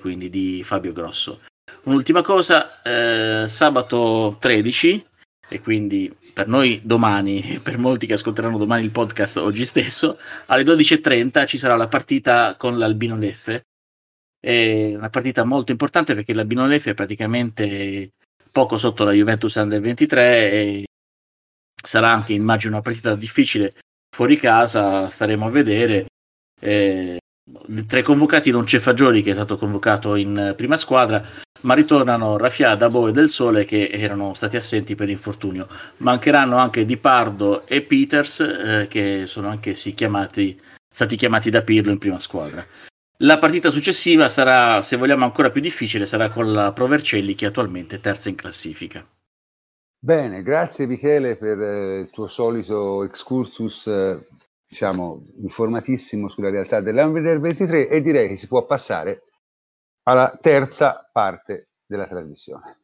quindi 0.00 0.28
di 0.28 0.62
Fabio 0.62 0.92
Grosso. 0.92 1.40
Un'ultima 1.86 2.20
cosa, 2.20 2.82
eh, 2.82 3.46
sabato 3.46 4.36
13, 4.40 5.06
e 5.48 5.60
quindi 5.60 6.12
per 6.32 6.48
noi 6.48 6.80
domani, 6.82 7.60
per 7.62 7.78
molti 7.78 8.06
che 8.06 8.14
ascolteranno 8.14 8.58
domani 8.58 8.82
il 8.82 8.90
podcast 8.90 9.36
oggi 9.36 9.64
stesso, 9.64 10.18
alle 10.46 10.64
12.30 10.64 11.46
ci 11.46 11.58
sarà 11.58 11.76
la 11.76 11.86
partita 11.86 12.56
con 12.56 12.76
l'Albino 12.76 13.16
Leffe. 13.16 13.66
È 14.40 14.94
una 14.96 15.10
partita 15.10 15.44
molto 15.44 15.70
importante 15.70 16.14
perché 16.16 16.34
l'Albino 16.34 16.66
Leffe 16.66 16.90
è 16.90 16.94
praticamente 16.94 18.10
poco 18.50 18.78
sotto 18.78 19.04
la 19.04 19.12
Juventus 19.12 19.54
Under 19.54 19.80
23 19.80 20.50
e 20.50 20.84
sarà 21.80 22.10
anche, 22.10 22.32
immagino, 22.32 22.72
una 22.72 22.82
partita 22.82 23.14
difficile 23.14 23.74
fuori 24.10 24.36
casa, 24.36 25.08
staremo 25.08 25.46
a 25.46 25.50
vedere. 25.50 26.06
Eh, 26.60 27.18
tra 27.86 27.98
i 28.00 28.02
convocati 28.02 28.50
non 28.50 28.64
c'è 28.64 28.80
Fagioli 28.80 29.22
che 29.22 29.30
è 29.30 29.34
stato 29.34 29.56
convocato 29.56 30.16
in 30.16 30.54
prima 30.56 30.76
squadra, 30.76 31.24
ma 31.66 31.74
ritornano 31.74 32.38
Rafia, 32.38 32.76
Dabo 32.76 33.08
e 33.08 33.12
Del 33.12 33.28
Sole 33.28 33.64
che 33.64 33.88
erano 33.88 34.34
stati 34.34 34.56
assenti 34.56 34.94
per 34.94 35.08
infortunio. 35.10 35.68
Mancheranno 35.98 36.56
anche 36.56 36.84
Di 36.84 36.96
Pardo 36.96 37.66
e 37.66 37.82
Peters 37.82 38.40
eh, 38.40 38.86
che 38.88 39.24
sono 39.26 39.48
anche 39.48 39.74
sì 39.74 39.92
chiamati, 39.92 40.58
stati 40.88 41.16
chiamati 41.16 41.50
da 41.50 41.62
Pirlo 41.62 41.90
in 41.90 41.98
prima 41.98 42.18
squadra. 42.18 42.64
La 43.20 43.38
partita 43.38 43.70
successiva 43.70 44.28
sarà, 44.28 44.80
se 44.82 44.96
vogliamo, 44.96 45.24
ancora 45.24 45.50
più 45.50 45.60
difficile, 45.60 46.06
sarà 46.06 46.28
con 46.28 46.52
la 46.52 46.72
Provercelli 46.72 47.34
che 47.34 47.46
è 47.46 47.48
attualmente 47.48 47.98
terza 47.98 48.28
in 48.28 48.36
classifica. 48.36 49.04
Bene, 49.98 50.42
grazie 50.42 50.86
Michele 50.86 51.36
per 51.36 51.60
eh, 51.60 51.98
il 52.00 52.10
tuo 52.10 52.28
solito 52.28 53.02
excursus, 53.02 53.88
eh, 53.88 54.20
diciamo, 54.68 55.24
informatissimo 55.42 56.28
sulla 56.28 56.50
realtà 56.50 56.80
dell'Unreader 56.80 57.40
23 57.40 57.88
e 57.88 58.00
direi 58.00 58.28
che 58.28 58.36
si 58.36 58.46
può 58.46 58.64
passare 58.66 59.22
alla 60.08 60.36
terza 60.40 61.08
parte 61.12 61.68
della 61.84 62.06
trasmissione. 62.06 62.78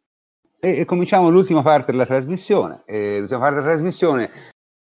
E, 0.58 0.80
e 0.80 0.84
cominciamo 0.84 1.30
l'ultima 1.30 1.62
parte 1.62 1.92
della 1.92 2.06
trasmissione. 2.06 2.82
E 2.84 3.18
l'ultima 3.18 3.40
parte 3.40 3.56
della 3.56 3.66
trasmissione 3.66 4.30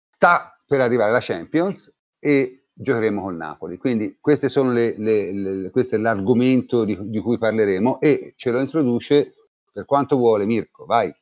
sta 0.08 0.58
per 0.66 0.80
arrivare 0.80 1.12
la 1.12 1.20
Champions 1.20 1.92
e 2.18 2.66
giocheremo 2.72 3.22
col 3.22 3.36
Napoli. 3.36 3.76
Quindi 3.76 4.18
le, 4.22 4.94
le, 4.98 5.32
le, 5.32 5.70
questo 5.70 5.96
è 5.96 5.98
l'argomento 5.98 6.84
di, 6.84 6.96
di 7.08 7.18
cui 7.20 7.38
parleremo 7.38 8.00
e 8.00 8.34
ce 8.36 8.50
lo 8.50 8.60
introduce 8.60 9.34
per 9.72 9.84
quanto 9.84 10.16
vuole 10.16 10.44
Mirko. 10.44 10.84
Vai. 10.84 11.14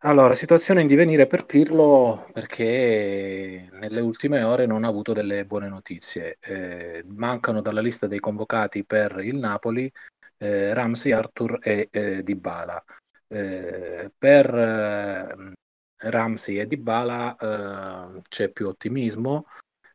Allora, 0.00 0.34
situazione 0.34 0.82
in 0.82 0.86
divenire 0.86 1.26
per 1.26 1.46
Pirlo 1.46 2.26
perché 2.32 3.68
nelle 3.72 4.00
ultime 4.00 4.42
ore 4.42 4.66
non 4.66 4.84
ha 4.84 4.88
avuto 4.88 5.12
delle 5.12 5.46
buone 5.46 5.68
notizie. 5.68 6.36
Eh, 6.40 7.02
mancano 7.06 7.62
dalla 7.62 7.80
lista 7.80 8.06
dei 8.06 8.20
convocati 8.20 8.84
per 8.84 9.18
il 9.24 9.36
Napoli 9.36 9.90
eh, 10.38 10.74
Ramsey, 10.74 11.12
Arthur 11.12 11.58
e 11.62 11.88
eh, 11.90 12.22
Dybala. 12.22 12.82
Eh, 13.28 14.10
per, 14.16 14.54
eh, 14.54 15.52
Ramsey 16.08 16.58
e 16.58 16.66
Dybala 16.66 17.36
eh, 17.36 18.20
c'è 18.28 18.50
più 18.50 18.68
ottimismo 18.68 19.46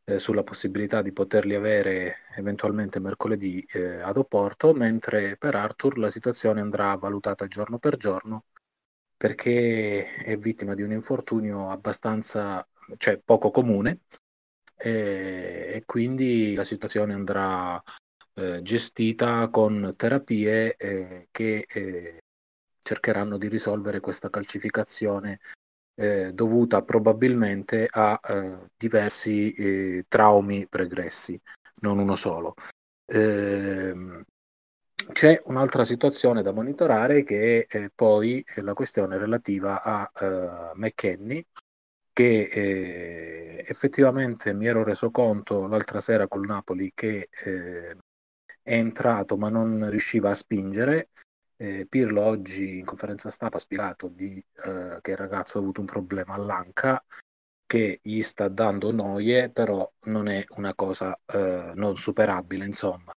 eh, 0.03 0.19
sulla 0.19 0.43
possibilità 0.43 1.01
di 1.01 1.13
poterli 1.13 1.55
avere 1.55 2.25
eventualmente 2.35 2.99
mercoledì 2.99 3.65
ad 4.01 4.17
Oporto, 4.17 4.73
mentre 4.73 5.37
per 5.37 5.55
Arthur 5.55 5.97
la 5.97 6.09
situazione 6.09 6.61
andrà 6.61 6.95
valutata 6.95 7.47
giorno 7.47 7.77
per 7.77 7.97
giorno 7.97 8.45
perché 9.21 10.03
è 10.15 10.35
vittima 10.35 10.73
di 10.73 10.81
un 10.81 10.91
infortunio 10.91 11.69
abbastanza, 11.69 12.67
cioè 12.97 13.19
poco 13.19 13.51
comune 13.51 13.99
e 14.75 15.83
quindi 15.85 16.55
la 16.55 16.63
situazione 16.63 17.13
andrà 17.13 17.79
eh, 18.41 18.61
gestita 18.63 19.49
con 19.49 19.93
terapie 19.95 20.75
eh, 20.75 21.27
che 21.31 21.65
eh, 21.67 22.17
cercheranno 22.81 23.37
di 23.37 23.47
risolvere 23.47 23.99
questa 23.99 24.29
calcificazione 24.29 25.39
eh, 25.95 26.31
dovuta 26.33 26.81
probabilmente 26.81 27.87
a 27.89 28.19
eh, 28.21 28.69
diversi 28.75 30.03
traumi 30.07 30.67
pregressi, 30.67 31.39
non 31.81 31.99
uno 31.99 32.15
solo. 32.15 32.55
Ehm, 33.05 34.23
c'è 35.11 35.41
un'altra 35.45 35.83
situazione 35.83 36.41
da 36.41 36.51
monitorare 36.51 37.23
che 37.23 37.65
è 37.67 37.89
poi 37.93 38.43
la 38.61 38.73
questione 38.73 39.17
relativa 39.17 39.81
a 39.83 40.09
McKenny, 40.75 41.45
che 42.13 42.49
eh, 42.51 43.65
effettivamente 43.67 44.53
mi 44.53 44.67
ero 44.67 44.83
reso 44.83 45.11
conto 45.11 45.67
l'altra 45.67 45.99
sera 46.01 46.27
col 46.27 46.45
Napoli 46.45 46.91
che 46.93 47.29
eh, 47.45 47.95
è 48.61 48.73
entrato 48.73 49.37
ma 49.37 49.49
non 49.49 49.89
riusciva 49.89 50.29
a 50.29 50.33
spingere 50.35 51.09
eh, 51.61 51.85
Pirlo 51.87 52.23
oggi 52.23 52.79
in 52.79 52.85
conferenza 52.85 53.29
stampa 53.29 53.57
ha 53.57 53.59
spiegato 53.59 54.07
di, 54.07 54.43
eh, 54.65 54.97
che 54.99 55.11
il 55.11 55.17
ragazzo 55.17 55.59
ha 55.59 55.61
avuto 55.61 55.79
un 55.79 55.85
problema 55.85 56.33
all'anca 56.33 57.03
che 57.67 57.99
gli 58.01 58.21
sta 58.23 58.47
dando 58.47 58.91
noie, 58.91 59.51
però 59.51 59.89
non 60.05 60.27
è 60.27 60.43
una 60.57 60.73
cosa 60.73 61.17
eh, 61.27 61.71
non 61.75 61.95
superabile, 61.97 62.65
insomma. 62.65 63.13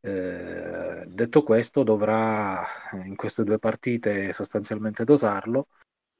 Eh, 0.00 1.04
detto 1.06 1.42
questo, 1.42 1.82
dovrà 1.82 2.64
in 3.04 3.14
queste 3.14 3.44
due 3.44 3.58
partite 3.58 4.32
sostanzialmente 4.32 5.04
dosarlo, 5.04 5.68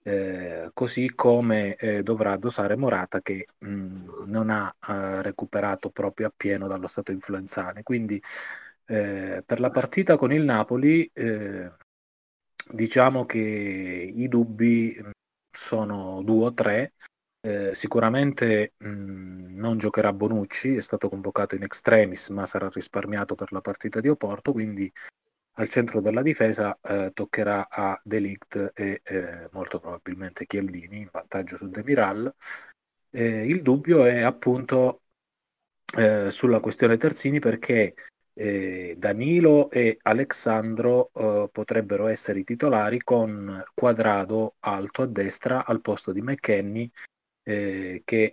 eh, 0.02 0.70
così 0.74 1.12
come 1.14 1.76
eh, 1.76 2.02
dovrà 2.02 2.36
dosare 2.36 2.76
Morata 2.76 3.20
che 3.20 3.44
mh, 3.58 3.68
mm, 3.68 4.08
non 4.26 4.50
ha 4.50 4.74
recuperato 5.22 5.90
proprio 5.90 6.26
appieno 6.28 6.66
dallo 6.68 6.86
stato 6.86 7.12
influenzale. 7.12 7.82
Quindi 7.82 8.20
eh, 8.86 9.42
per 9.46 9.60
la 9.60 9.70
partita 9.70 10.16
con 10.16 10.32
il 10.32 10.42
Napoli, 10.44 11.08
eh, 11.12 11.70
diciamo 12.70 13.24
che 13.26 13.38
i 13.38 14.28
dubbi 14.28 14.96
mm, 15.02 15.10
sono 15.50 16.22
due 16.22 16.46
o 16.46 16.54
tre. 16.54 16.94
Eh, 17.44 17.74
sicuramente 17.74 18.74
mh, 18.78 18.88
mm, 18.88 19.56
non 19.58 19.78
giocherà 19.78 20.12
Bonucci, 20.12 20.76
è 20.76 20.80
stato 20.80 21.08
convocato 21.08 21.54
in 21.54 21.62
extremis, 21.64 22.28
ma 22.30 22.46
sarà 22.46 22.68
risparmiato 22.68 23.34
per 23.34 23.52
la 23.52 23.60
partita 23.60 24.00
di 24.00 24.08
Oporto, 24.08 24.52
quindi 24.52 24.90
al 25.54 25.68
centro 25.68 26.00
della 26.00 26.22
difesa 26.22 26.78
eh, 26.80 27.10
toccherà 27.12 27.68
a 27.68 28.00
Delict 28.02 28.72
e 28.74 29.00
eh, 29.04 29.48
molto 29.52 29.80
probabilmente 29.80 30.46
Chiellini 30.46 31.00
in 31.00 31.08
vantaggio 31.10 31.56
su 31.56 31.68
Demiral. 31.68 32.32
Eh, 33.10 33.46
il 33.46 33.62
dubbio 33.62 34.04
è 34.04 34.22
appunto 34.22 35.02
eh, 35.96 36.30
sulla 36.30 36.60
questione 36.60 36.96
terzini 36.96 37.38
perché 37.38 37.94
eh, 38.34 38.94
Danilo 38.96 39.70
e 39.70 39.98
Alexandro 40.02 41.10
eh, 41.12 41.48
potrebbero 41.52 42.06
essere 42.06 42.38
i 42.38 42.44
titolari 42.44 43.00
con 43.02 43.62
Quadrado 43.74 44.54
alto 44.60 45.02
a 45.02 45.06
destra 45.06 45.66
al 45.66 45.82
posto 45.82 46.12
di 46.12 46.22
McKenny 46.22 46.90
che 47.44 48.32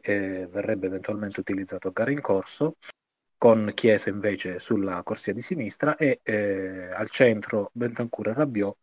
verrebbe 0.52 0.86
eventualmente 0.86 1.40
utilizzato 1.40 1.88
a 1.88 1.92
gara 1.92 2.12
in 2.12 2.22
corso 2.22 2.76
con 3.40 3.72
Chiesa 3.74 4.10
invece 4.10 4.60
sulla 4.60 5.02
corsia 5.02 5.34
di 5.34 5.42
sinistra 5.42 5.96
e 5.96 6.20
eh, 6.22 6.90
al 6.92 7.10
centro 7.10 7.72
Bentancur 7.74 8.28
e 8.28 8.34
Rabiot 8.34 8.78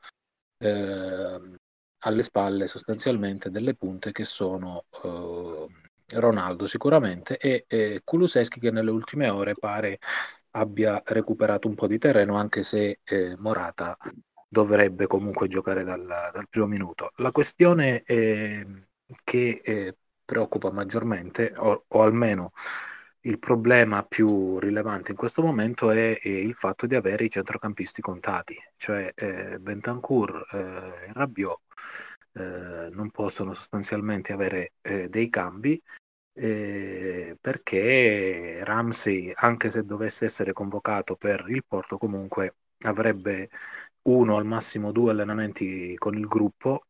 ehm, 0.59 1.57
alle 1.99 2.23
spalle 2.23 2.67
sostanzialmente 2.67 3.51
delle 3.51 3.75
punte 3.75 4.13
che 4.13 4.25
sono 4.25 4.87
eh, 5.05 5.67
Ronaldo 6.19 6.67
sicuramente 6.67 7.37
e 7.37 7.67
eh, 7.69 8.01
Kuluseschi 8.03 8.59
che 8.59 8.71
nelle 8.71 8.91
ultime 8.91 9.29
ore 9.29 9.55
pare 9.55 9.99
abbia 10.53 11.03
recuperato 11.05 11.69
un 11.69 11.75
po' 11.75 11.87
di 11.87 11.99
terreno, 11.99 12.37
anche 12.37 12.63
se 12.63 13.01
eh, 13.05 13.37
Morata 13.39 13.97
dovrebbe 14.49 15.07
comunque 15.07 15.49
giocare 15.49 15.85
dal, 15.85 16.07
dal 16.07 16.49
primo 16.49 16.67
minuto. 16.67 17.13
La 17.17 17.31
questione 17.31 18.03
eh, 18.05 18.87
che 19.23 19.61
eh, 19.63 19.97
preoccupa 20.25 20.71
maggiormente, 20.71 21.53
o, 21.59 21.85
o, 21.87 22.03
almeno 22.03 22.53
il 23.27 23.39
problema 23.39 24.05
più 24.05 24.59
rilevante 24.59 25.11
in 25.11 25.17
questo 25.17 25.43
momento, 25.43 25.91
è, 25.91 26.19
è 26.19 26.29
il 26.29 26.55
fatto 26.55 26.87
di 26.87 26.95
avere 26.95 27.25
i 27.25 27.31
centrocampisti 27.31 28.01
contati, 28.01 28.57
cioè 28.77 29.13
eh, 29.15 29.59
Bentancur 29.59 30.47
e 30.53 31.13
Rabiot 31.13 31.61
eh, 32.35 32.89
non 32.91 33.11
possono 33.11 33.53
sostanzialmente 33.53 34.33
avere 34.33 34.73
eh, 34.81 35.09
dei 35.09 35.29
cambi 35.29 35.81
eh, 36.35 37.37
perché 37.41 38.63
Ramsey, 38.65 39.33
anche 39.35 39.71
se 39.71 39.85
dovesse 39.85 40.27
essere 40.27 40.53
convocato 40.53 41.17
per 41.17 41.47
il 41.49 41.65
Porto, 41.67 41.99
comunque 41.99 42.57
avrebbe 42.81 43.51
uno 44.03 44.37
al 44.37 44.45
massimo 44.45 44.93
due 44.93 45.11
allenamenti 45.13 45.97
con 45.97 46.15
il 46.15 46.27
gruppo 46.27 46.87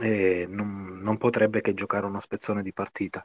e 0.00 0.46
non, 0.48 1.00
non 1.02 1.16
potrebbe 1.18 1.60
che 1.60 1.74
giocare 1.74 2.06
uno 2.06 2.20
spezzone 2.20 2.62
di 2.62 2.72
partita. 2.72 3.22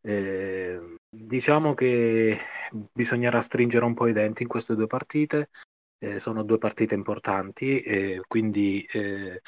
Eh, 0.00 0.96
diciamo 1.24 1.74
che 1.74 2.38
bisognerà 2.92 3.40
stringere 3.40 3.84
un 3.84 3.94
po' 3.94 4.06
i 4.06 4.12
denti 4.12 4.42
in 4.42 4.48
queste 4.48 4.74
due 4.74 4.86
partite. 4.86 5.50
Eh, 5.98 6.18
sono 6.18 6.42
due 6.42 6.58
partite 6.58 6.94
importanti, 6.94 7.80
e 7.80 8.20
quindi 8.26 8.86
eh, 8.92 9.40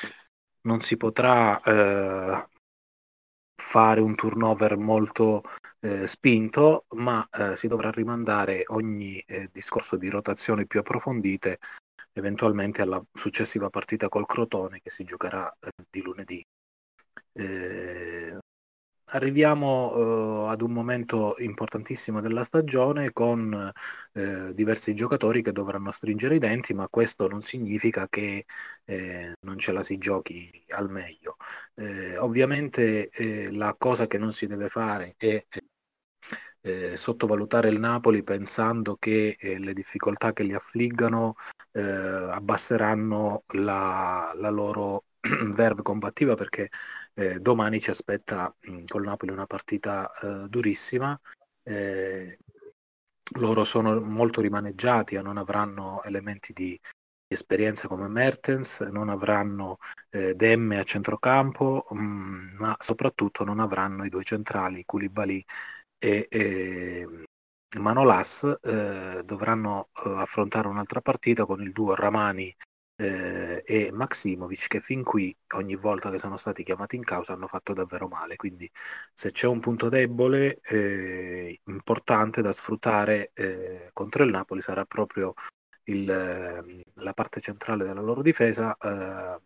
non 0.62 0.80
si 0.80 0.96
potrà 0.96 1.60
eh, 1.60 2.48
fare 3.54 4.00
un 4.00 4.14
turnover 4.14 4.76
molto 4.78 5.42
eh, 5.80 6.06
spinto, 6.06 6.86
ma 6.94 7.26
eh, 7.30 7.54
si 7.54 7.66
dovrà 7.66 7.90
rimandare 7.90 8.64
ogni 8.68 9.18
eh, 9.26 9.50
discorso 9.52 9.96
di 9.96 10.08
rotazioni 10.08 10.66
più 10.66 10.80
approfondite 10.80 11.58
eventualmente 12.12 12.82
alla 12.82 13.02
successiva 13.12 13.68
partita 13.68 14.08
col 14.08 14.26
Crotone 14.26 14.80
che 14.80 14.90
si 14.90 15.04
giocherà 15.04 15.54
eh, 15.60 15.70
di 15.90 16.02
lunedì. 16.02 16.44
Eh, 19.08 19.16
arriviamo 19.16 20.46
eh, 20.46 20.50
ad 20.50 20.60
un 20.62 20.72
momento 20.72 21.34
importantissimo 21.38 22.20
della 22.20 22.44
stagione 22.44 23.12
con 23.12 23.72
eh, 24.12 24.52
diversi 24.54 24.94
giocatori 24.94 25.42
che 25.42 25.52
dovranno 25.52 25.90
stringere 25.90 26.36
i 26.36 26.38
denti, 26.38 26.74
ma 26.74 26.88
questo 26.88 27.28
non 27.28 27.40
significa 27.40 28.08
che 28.08 28.44
eh, 28.84 29.34
non 29.40 29.58
ce 29.58 29.72
la 29.72 29.82
si 29.82 29.98
giochi 29.98 30.50
al 30.68 30.90
meglio. 30.90 31.36
Eh, 31.74 32.16
ovviamente 32.18 33.08
eh, 33.10 33.50
la 33.52 33.74
cosa 33.78 34.06
che 34.06 34.18
non 34.18 34.32
si 34.32 34.46
deve 34.46 34.68
fare 34.68 35.14
è 35.16 35.44
eh, 36.60 36.96
sottovalutare 36.96 37.68
il 37.68 37.78
Napoli 37.78 38.22
pensando 38.22 38.96
che 38.96 39.36
le 39.40 39.72
difficoltà 39.72 40.32
che 40.32 40.42
li 40.42 40.54
affliggano 40.54 41.34
abbasseranno 41.72 43.44
la, 43.54 44.32
la 44.34 44.50
loro 44.50 45.04
verve 45.54 45.82
combattiva 45.82 46.34
perché 46.34 46.68
eh, 47.14 47.40
domani 47.40 47.80
ci 47.80 47.90
aspetta 47.90 48.54
mh, 48.60 48.84
col 48.86 49.04
Napoli 49.04 49.32
una 49.32 49.46
partita 49.46 50.10
eh, 50.10 50.48
durissima. 50.48 51.18
Eh, 51.62 52.38
loro 53.36 53.64
sono 53.64 54.00
molto 54.00 54.40
rimaneggiati 54.40 55.14
e 55.14 55.22
non 55.22 55.36
avranno 55.36 56.02
elementi 56.02 56.52
di, 56.52 56.80
esperienza 57.28 57.88
come 57.88 58.08
Mertens, 58.08 58.80
non 58.80 59.10
avranno 59.10 59.78
eh, 60.10 60.34
Demme 60.34 60.78
a 60.78 60.82
centrocampo, 60.82 61.86
mh, 61.90 62.56
ma 62.58 62.74
soprattutto 62.78 63.44
non 63.44 63.60
avranno 63.60 64.04
i 64.04 64.08
due 64.08 64.24
centrali, 64.24 64.84
Koulibaly 64.84 65.44
e, 65.98 66.26
e 66.30 67.06
Manolas, 67.78 68.44
eh, 68.62 69.22
dovranno 69.24 69.90
eh, 70.04 70.10
affrontare 70.16 70.68
un'altra 70.68 71.00
partita 71.02 71.44
con 71.44 71.60
il 71.60 71.72
duo 71.72 71.94
Ramani 71.94 72.54
eh, 73.00 73.62
e 73.64 73.90
Maximovic 73.92 74.66
che 74.66 74.80
fin 74.80 75.04
qui 75.04 75.34
ogni 75.54 75.76
volta 75.76 76.10
che 76.10 76.18
sono 76.18 76.36
stati 76.36 76.64
chiamati 76.64 76.96
in 76.96 77.04
causa 77.04 77.32
hanno 77.32 77.46
fatto 77.46 77.72
davvero 77.72 78.08
male. 78.08 78.36
Quindi 78.36 78.70
se 79.14 79.30
c'è 79.30 79.46
un 79.46 79.60
punto 79.60 79.88
debole 79.88 80.60
eh, 80.62 81.60
importante 81.66 82.42
da 82.42 82.52
sfruttare 82.52 83.30
eh, 83.34 83.90
contro 83.92 84.24
il 84.24 84.30
Napoli 84.30 84.60
sarà 84.62 84.84
proprio 84.84 85.34
il, 85.84 86.10
ehm, 86.10 86.80
la 86.94 87.12
parte 87.14 87.40
centrale 87.40 87.84
della 87.84 88.00
loro 88.00 88.22
difesa 88.22 88.76
eh, 88.76 89.40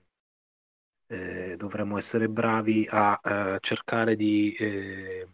eh, 1.06 1.56
dovremmo 1.56 1.98
essere 1.98 2.28
bravi 2.28 2.86
a, 2.90 3.18
a 3.22 3.58
cercare 3.58 4.16
di 4.16 4.54
eh, 4.58 5.28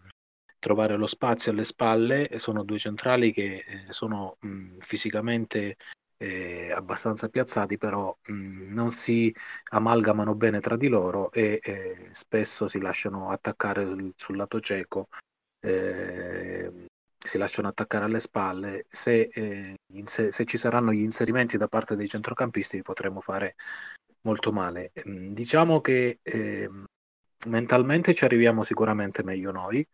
trovare 0.59 0.97
lo 0.97 1.07
spazio 1.07 1.53
alle 1.53 1.65
spalle. 1.65 2.39
Sono 2.39 2.65
due 2.65 2.79
centrali 2.79 3.33
che 3.33 3.65
sono 3.91 4.37
mh, 4.41 4.79
fisicamente 4.79 5.77
eh, 6.19 6.73
abbastanza 6.73 7.29
piazzati, 7.29 7.79
però 7.79 8.17
mh, 8.27 8.73
non 8.73 8.91
si 8.91 9.35
amalgamano 9.71 10.35
bene 10.35 10.61
tra 10.61 10.77
di 10.77 10.89
loro 10.89 11.33
e 11.33 11.61
eh, 11.63 12.09
spesso 12.13 12.69
si 12.69 12.81
lasciano 12.81 13.31
attaccare 13.31 13.87
sul, 13.87 14.13
sul 14.17 14.37
lato 14.37 14.61
cieco, 14.61 15.09
eh, 15.61 16.87
si 17.19 17.39
lasciano 17.39 17.69
attaccare 17.69 18.05
alle 18.05 18.21
spalle. 18.21 18.87
Se, 18.91 19.29
eh, 19.33 19.77
se, 20.05 20.31
se, 20.31 20.45
ci 20.45 20.59
saranno 20.59 20.93
gli 20.93 21.01
inserimenti 21.03 21.57
da 21.57 21.69
parte 21.69 21.97
dei 21.97 22.09
centrocampisti 22.09 22.83
potremmo 22.83 23.21
fare 23.21 23.55
molto 24.23 24.53
male. 24.53 24.93
Diciamo 25.05 25.81
che 25.81 26.19
ehm, 26.23 26.85
mentalmente 27.47 28.15
ci 28.15 28.25
arriviamo 28.25 28.63
sicuramente 28.63 29.23
meglio 29.23 29.53
noi. 29.53 29.87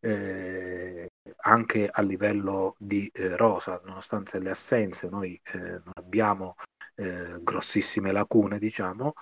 Eh, 0.00 1.08
anche 1.42 1.88
a 1.88 2.02
livello 2.02 2.74
di 2.78 3.08
eh, 3.12 3.36
rosa, 3.36 3.80
nonostante 3.84 4.38
le 4.38 4.50
assenze, 4.50 5.08
noi 5.08 5.40
eh, 5.52 5.58
non 5.58 5.92
abbiamo 5.94 6.56
eh, 6.96 7.38
grossissime 7.40 8.12
lacune, 8.12 8.58
diciamo, 8.58 9.14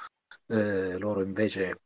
eh, 0.47 0.99
loro 0.99 1.23
invece 1.23 1.83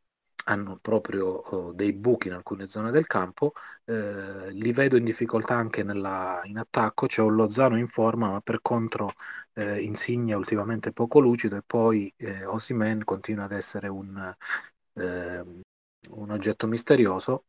hanno 0.46 0.76
proprio 0.80 1.26
oh, 1.26 1.72
dei 1.72 1.94
buchi 1.94 2.28
in 2.28 2.34
alcune 2.34 2.66
zone 2.66 2.90
del 2.90 3.06
campo, 3.06 3.52
eh, 3.84 4.50
li 4.52 4.72
vedo 4.72 4.96
in 4.96 5.04
difficoltà 5.04 5.54
anche 5.54 5.82
nella, 5.82 6.40
in 6.44 6.58
attacco, 6.58 7.06
c'è 7.06 7.22
un 7.22 7.34
Lozano 7.34 7.78
in 7.78 7.86
forma, 7.86 8.30
ma 8.30 8.40
per 8.40 8.60
contro 8.60 9.12
Insigne 9.56 10.34
ultimamente 10.34 10.92
poco 10.92 11.20
lucido 11.20 11.56
e 11.56 11.62
poi 11.64 12.12
eh, 12.16 12.44
Osimen 12.44 13.04
continua 13.04 13.44
ad 13.44 13.52
essere 13.52 13.86
un, 13.86 14.34
ehm, 14.94 15.60
un 16.10 16.30
oggetto 16.30 16.66
misterioso 16.66 17.44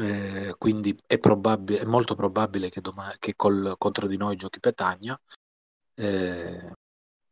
eh, 0.00 0.54
quindi 0.58 0.98
è, 1.06 1.18
probabile, 1.18 1.80
è, 1.80 1.84
molto 1.84 2.14
probabile 2.14 2.70
che, 2.70 2.80
domani, 2.80 3.16
che 3.18 3.34
col, 3.34 3.74
contro 3.78 4.06
di 4.06 4.16
noi 4.16 4.36
giochi 4.36 4.60
Petagna. 4.60 5.18
Eh, 5.94 6.72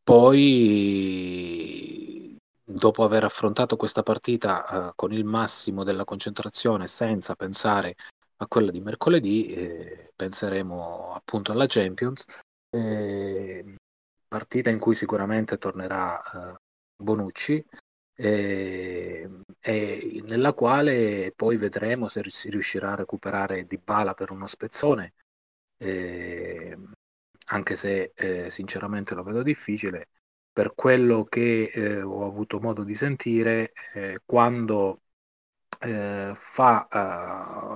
poi, 0.02 1.56
dopo 2.64 3.04
aver 3.04 3.24
affrontato 3.24 3.76
questa 3.76 4.02
partita 4.02 4.88
eh, 4.88 4.92
con 4.94 5.12
il 5.12 5.24
massimo 5.24 5.84
della 5.84 6.04
concentrazione, 6.04 6.86
senza 6.86 7.34
pensare 7.34 7.94
a 8.36 8.46
quella 8.46 8.70
di 8.70 8.80
mercoledì, 8.80 9.46
eh, 9.46 10.12
penseremo 10.14 11.12
appunto 11.12 11.52
alla 11.52 11.66
Champions. 11.66 12.24
Eh, 12.70 13.76
partita 14.26 14.70
in 14.70 14.78
cui 14.78 14.94
sicuramente 14.94 15.58
tornerà 15.58 16.20
Bonucci 16.96 17.64
e, 18.14 19.22
ehm, 19.24 19.42
e 19.60 20.22
nella 20.26 20.52
quale 20.52 21.32
poi 21.34 21.56
vedremo 21.56 22.08
se 22.08 22.22
si 22.28 22.50
riuscirà 22.50 22.92
a 22.92 22.96
recuperare 22.96 23.64
Di 23.64 23.78
Bala 23.78 24.14
per 24.14 24.30
uno 24.30 24.46
spezzone, 24.46 25.14
eh, 25.78 26.76
anche 27.46 27.76
se 27.76 28.12
eh, 28.14 28.50
sinceramente 28.50 29.14
lo 29.14 29.22
vedo 29.22 29.42
difficile. 29.42 30.08
Per 30.52 30.74
quello 30.74 31.24
che 31.24 31.70
eh, 31.72 32.02
ho 32.02 32.24
avuto 32.26 32.60
modo 32.60 32.84
di 32.84 32.94
sentire, 32.94 33.72
eh, 33.94 34.20
quando 34.24 35.02
eh, 35.80 36.32
fa, 36.34 36.86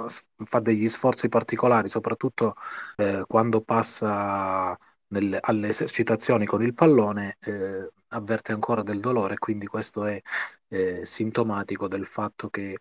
uh, 0.04 0.08
fa, 0.44 0.60
degli 0.60 0.88
sforzi 0.88 1.28
particolari, 1.28 1.88
soprattutto 1.88 2.54
eh, 2.96 3.24
quando 3.26 3.60
passa 3.62 4.76
nelle, 5.08 5.38
alle 5.40 5.68
esercitazioni 5.68 6.46
con 6.46 6.62
il 6.62 6.74
pallone, 6.74 7.36
eh, 7.40 7.90
avverte 8.08 8.52
ancora 8.52 8.82
del 8.82 9.00
dolore, 9.00 9.38
quindi 9.38 9.66
questo 9.66 10.04
è 10.04 10.20
eh, 10.68 11.04
sintomatico 11.04 11.88
del 11.88 12.06
fatto 12.06 12.48
che 12.48 12.78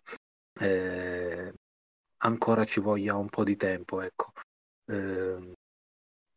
eh, 0.60 1.52
ancora 2.18 2.64
ci 2.64 2.80
voglia 2.80 3.16
un 3.16 3.28
po' 3.28 3.44
di 3.44 3.56
tempo. 3.56 4.00
Ecco. 4.00 4.32
Eh, 4.86 5.52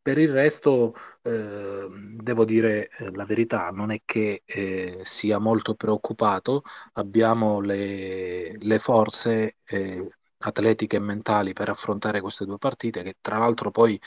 per 0.02 0.18
il 0.18 0.32
resto, 0.32 0.96
eh, 1.22 1.88
devo 1.90 2.44
dire 2.44 2.90
eh, 2.90 3.12
la 3.12 3.24
verità, 3.24 3.70
non 3.70 3.92
è 3.92 4.02
che 4.04 4.42
eh, 4.46 5.00
sia 5.04 5.38
molto 5.38 5.76
preoccupato, 5.76 6.64
abbiamo 6.94 7.60
le, 7.60 8.58
le 8.58 8.80
forze 8.80 9.58
atletiche 10.42 10.98
e 10.98 11.00
mentali 11.00 11.54
per 11.54 11.70
affrontare 11.70 12.22
queste 12.22 12.46
due 12.46 12.58
partite 12.58 13.04
che 13.04 13.18
tra 13.22 13.38
l'altro 13.38 13.72
poi 13.72 14.00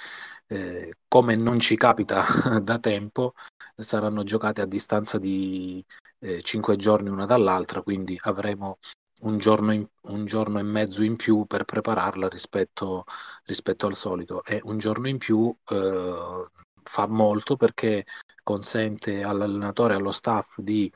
eh, 0.46 0.94
come 1.08 1.36
non 1.36 1.58
ci 1.58 1.76
capita 1.76 2.24
da 2.62 2.78
tempo 2.78 3.34
saranno 3.76 4.24
giocate 4.24 4.60
a 4.60 4.66
distanza 4.66 5.18
di 5.18 5.84
eh, 6.20 6.42
5 6.42 6.76
giorni 6.76 7.08
una 7.08 7.26
dall'altra 7.26 7.82
quindi 7.82 8.18
avremo 8.22 8.78
un 9.24 9.38
giorno, 9.38 9.72
in, 9.72 9.86
un 10.02 10.24
giorno, 10.26 10.58
e 10.58 10.62
mezzo 10.62 11.02
in 11.02 11.16
più 11.16 11.46
per 11.46 11.64
prepararla 11.64 12.28
rispetto, 12.28 13.04
rispetto 13.44 13.86
al 13.86 13.94
solito. 13.94 14.44
E 14.44 14.60
un 14.64 14.78
giorno 14.78 15.08
in 15.08 15.18
più 15.18 15.54
eh, 15.70 16.44
fa 16.82 17.06
molto 17.06 17.56
perché 17.56 18.04
consente 18.42 19.22
all'allenatore 19.22 19.94
e 19.94 19.96
allo 19.96 20.12
staff 20.12 20.58
di 20.60 20.92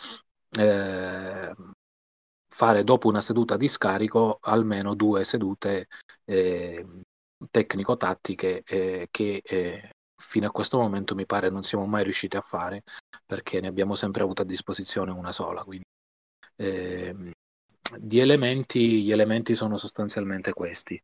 eh, 0.58 1.54
fare 2.48 2.84
dopo 2.84 3.08
una 3.08 3.20
seduta 3.20 3.56
di 3.56 3.68
scarico 3.68 4.38
almeno 4.40 4.94
due 4.94 5.24
sedute 5.24 5.86
eh, 6.24 6.84
tecnico-tattiche 7.50 8.62
eh, 8.64 9.08
che 9.10 9.42
eh, 9.44 9.90
fino 10.20 10.46
a 10.46 10.50
questo 10.50 10.78
momento 10.78 11.14
mi 11.14 11.26
pare 11.26 11.50
non 11.50 11.62
siamo 11.62 11.86
mai 11.86 12.02
riusciti 12.02 12.36
a 12.36 12.40
fare 12.40 12.82
perché 13.24 13.60
ne 13.60 13.68
abbiamo 13.68 13.94
sempre 13.94 14.22
avuto 14.22 14.42
a 14.42 14.46
disposizione 14.46 15.10
una 15.12 15.32
sola. 15.32 15.62
Quindi, 15.62 15.84
ehm, 16.56 17.30
di 17.98 18.18
elementi, 18.18 19.02
gli 19.02 19.12
elementi 19.12 19.54
sono 19.54 19.76
sostanzialmente 19.76 20.52
questi. 20.52 21.00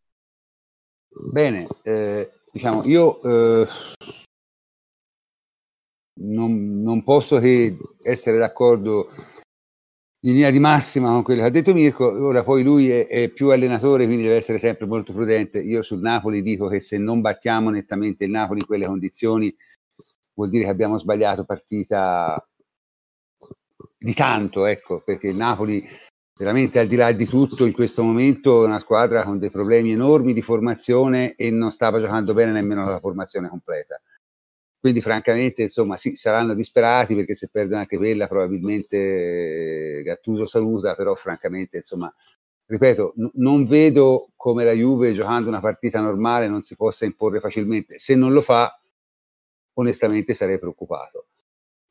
Bene, 1.30 1.66
eh, 1.82 2.30
diciamo, 2.51 2.82
io 2.84 3.22
eh, 3.22 3.68
non, 6.20 6.82
non, 6.82 7.05
posso 7.05 7.38
che 7.38 7.76
essere 8.03 8.38
d'accordo 8.38 9.07
in 10.25 10.33
linea 10.33 10.51
di 10.51 10.59
massima 10.59 11.11
con 11.11 11.22
quello 11.22 11.43
che 11.43 11.47
ha 11.47 11.51
detto 11.51 11.75
Mirko, 11.75 12.07
ora 12.07 12.43
poi 12.43 12.62
lui 12.62 12.91
è, 12.91 13.07
è, 13.07 13.29
più 13.29 13.51
allenatore, 13.51 14.07
quindi 14.07 14.22
deve 14.25 14.37
essere 14.37 14.59
sempre 14.59 14.87
molto 14.87 15.12
prudente. 15.12 15.61
Io 15.61 15.83
sul 15.83 16.01
Napoli 16.01 16.43
dico 16.43 16.66
che 16.66 16.81
se 16.81 16.97
non 16.97 17.20
battiamo 17.20 17.68
nettamente 17.68 18.25
il 18.25 18.31
Napoli 18.31 18.61
in 18.61 18.66
quelle 18.66 18.87
condizioni, 18.87 19.55
vuol 20.35 20.49
dire 20.49 20.64
che 20.64 20.70
abbiamo 20.70 20.99
sbagliato 20.99 21.45
partita 21.45 22.43
di 23.99 24.14
tanto, 24.14 24.64
ecco, 24.64 25.03
perché 25.05 25.29
il 25.29 25.37
Napoli 25.37 25.85
veramente 26.37 26.79
al 26.79 26.87
di 26.87 26.97
là 26.97 27.12
di 27.12 27.27
tutto 27.27 27.66
in 27.66 27.72
questo 27.72 28.03
momento 28.03 28.64
è 28.64 28.66
una 28.66 28.81
squadra 28.81 29.25
con 29.25 29.39
dei 29.39 29.51
problemi 29.51 29.93
enormi 29.93 30.33
di 30.33 30.43
formazione 30.43 31.35
e 31.37 31.51
non 31.51 31.70
stava 31.70 32.01
giocando 32.01 32.33
bene 32.33 32.53
nemmeno 32.53 32.87
la 32.87 32.99
formazione 32.99 33.49
completa. 33.49 34.01
Quindi 34.85 35.01
francamente, 35.01 35.62
insomma, 35.62 35.97
sì, 35.97 36.14
saranno 36.14 36.53
disperati 36.55 37.14
perché 37.14 37.35
se 37.35 37.49
perdono 37.51 37.80
anche 37.80 37.97
quella 37.97 38.26
probabilmente 38.26 40.03
Gattuso 40.05 40.47
saluta, 40.47 40.95
però 40.95 41.14
francamente, 41.14 41.78
insomma, 41.78 42.14
ripeto, 42.66 43.14
n- 43.16 43.30
non 43.37 43.64
vedo 43.64 44.32
come 44.37 44.62
la 44.62 44.72
Juve 44.72 45.12
giocando 45.14 45.49
una 45.49 45.61
partita 45.61 46.01
normale 46.03 46.49
non 46.49 46.62
si 46.64 46.76
possa 46.76 47.07
imporre 47.07 47.41
facilmente. 47.41 47.99
Se 47.99 48.14
non 48.14 48.35
lo 48.35 48.43
fa, 48.43 48.78
onestamente 49.78 50.35
sarei 50.35 50.59
preoccupato. 50.59 51.28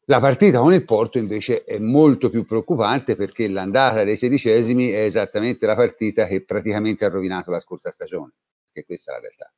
La 0.05 0.19
partita 0.19 0.59
con 0.59 0.73
il 0.73 0.85
Porto 0.85 1.17
invece 1.17 1.63
è 1.63 1.79
molto 1.79 2.29
più 2.29 2.45
preoccupante 2.45 3.15
perché 3.15 3.47
l'andata 3.47 4.03
dei 4.03 4.17
sedicesimi 4.17 4.89
è 4.89 4.99
esattamente 4.99 5.65
la 5.65 5.75
partita 5.75 6.27
che 6.27 6.43
praticamente 6.45 7.05
ha 7.05 7.09
rovinato 7.09 7.49
la 7.49 7.59
scorsa 7.59 7.89
stagione, 7.89 8.33
che 8.71 8.85
questa 8.85 9.13
è 9.13 9.15
la 9.15 9.21
realtà 9.21 9.51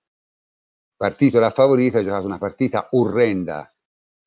partito 0.95 1.39
da 1.39 1.49
favorito, 1.49 1.97
ha 1.97 2.03
giocato 2.03 2.25
una 2.25 2.37
partita 2.37 2.87
orrenda, 2.91 3.69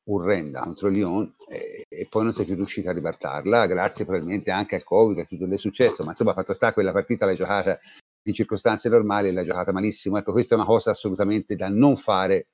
orrenda 0.09 0.61
contro 0.61 0.87
Lyon 0.89 1.33
e, 1.47 1.85
e, 1.87 2.07
poi 2.09 2.23
non 2.23 2.33
si 2.33 2.41
è 2.41 2.45
più 2.45 2.55
riuscito 2.55 2.89
a 2.89 2.93
ribaltarla, 2.93 3.65
grazie 3.67 4.05
probabilmente 4.05 4.51
anche 4.51 4.75
al 4.75 4.83
Covid 4.83 5.17
e 5.17 5.25
tutto 5.25 5.45
il 5.45 5.59
successo, 5.59 6.03
ma 6.03 6.11
insomma 6.11 6.33
fatto 6.33 6.53
sta 6.53 6.73
quella 6.73 6.91
partita 6.91 7.25
l'ha 7.25 7.35
giocata 7.35 7.77
in 8.23 8.33
circostanze 8.33 8.89
normali 8.89 9.29
e 9.29 9.31
l'ha 9.31 9.43
giocata 9.43 9.71
malissimo. 9.71 10.17
Ecco, 10.17 10.31
questa 10.31 10.55
è 10.55 10.57
una 10.57 10.67
cosa 10.67 10.91
assolutamente 10.91 11.55
da 11.55 11.69
non 11.69 11.95
fare, 11.95 12.47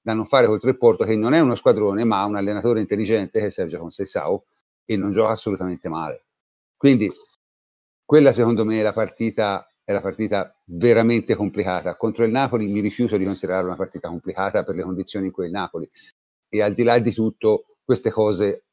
da 0.00 0.14
non 0.14 0.26
fare 0.26 0.46
contro 0.46 0.68
il 0.68 0.76
Porto, 0.76 1.04
che 1.04 1.16
non 1.16 1.32
è 1.32 1.40
uno 1.40 1.54
squadrone, 1.54 2.04
ma 2.04 2.24
un 2.24 2.36
allenatore 2.36 2.80
intelligente 2.80 3.40
che 3.40 3.46
è 3.46 3.50
Sergio 3.50 3.78
Conceição 3.78 4.40
e 4.84 4.96
non 4.96 5.12
gioca 5.12 5.30
assolutamente 5.30 5.88
male. 5.88 6.24
Quindi 6.76 7.10
quella 8.04 8.32
secondo 8.32 8.64
me 8.64 8.80
è 8.80 8.82
la 8.82 8.92
partita 8.92 9.69
è 9.84 9.92
la 9.92 10.00
partita 10.00 10.54
veramente 10.66 11.34
complicata. 11.34 11.94
Contro 11.94 12.24
il 12.24 12.30
Napoli 12.30 12.68
mi 12.68 12.80
rifiuto 12.80 13.16
di 13.16 13.24
considerare 13.24 13.66
una 13.66 13.76
partita 13.76 14.08
complicata 14.08 14.62
per 14.62 14.74
le 14.74 14.82
condizioni 14.82 15.26
in 15.26 15.32
cui 15.32 15.46
il 15.46 15.52
Napoli. 15.52 15.88
E 16.48 16.62
al 16.62 16.74
di 16.74 16.82
là 16.82 16.98
di 16.98 17.12
tutto, 17.12 17.76
queste 17.84 18.10
cose 18.10 18.64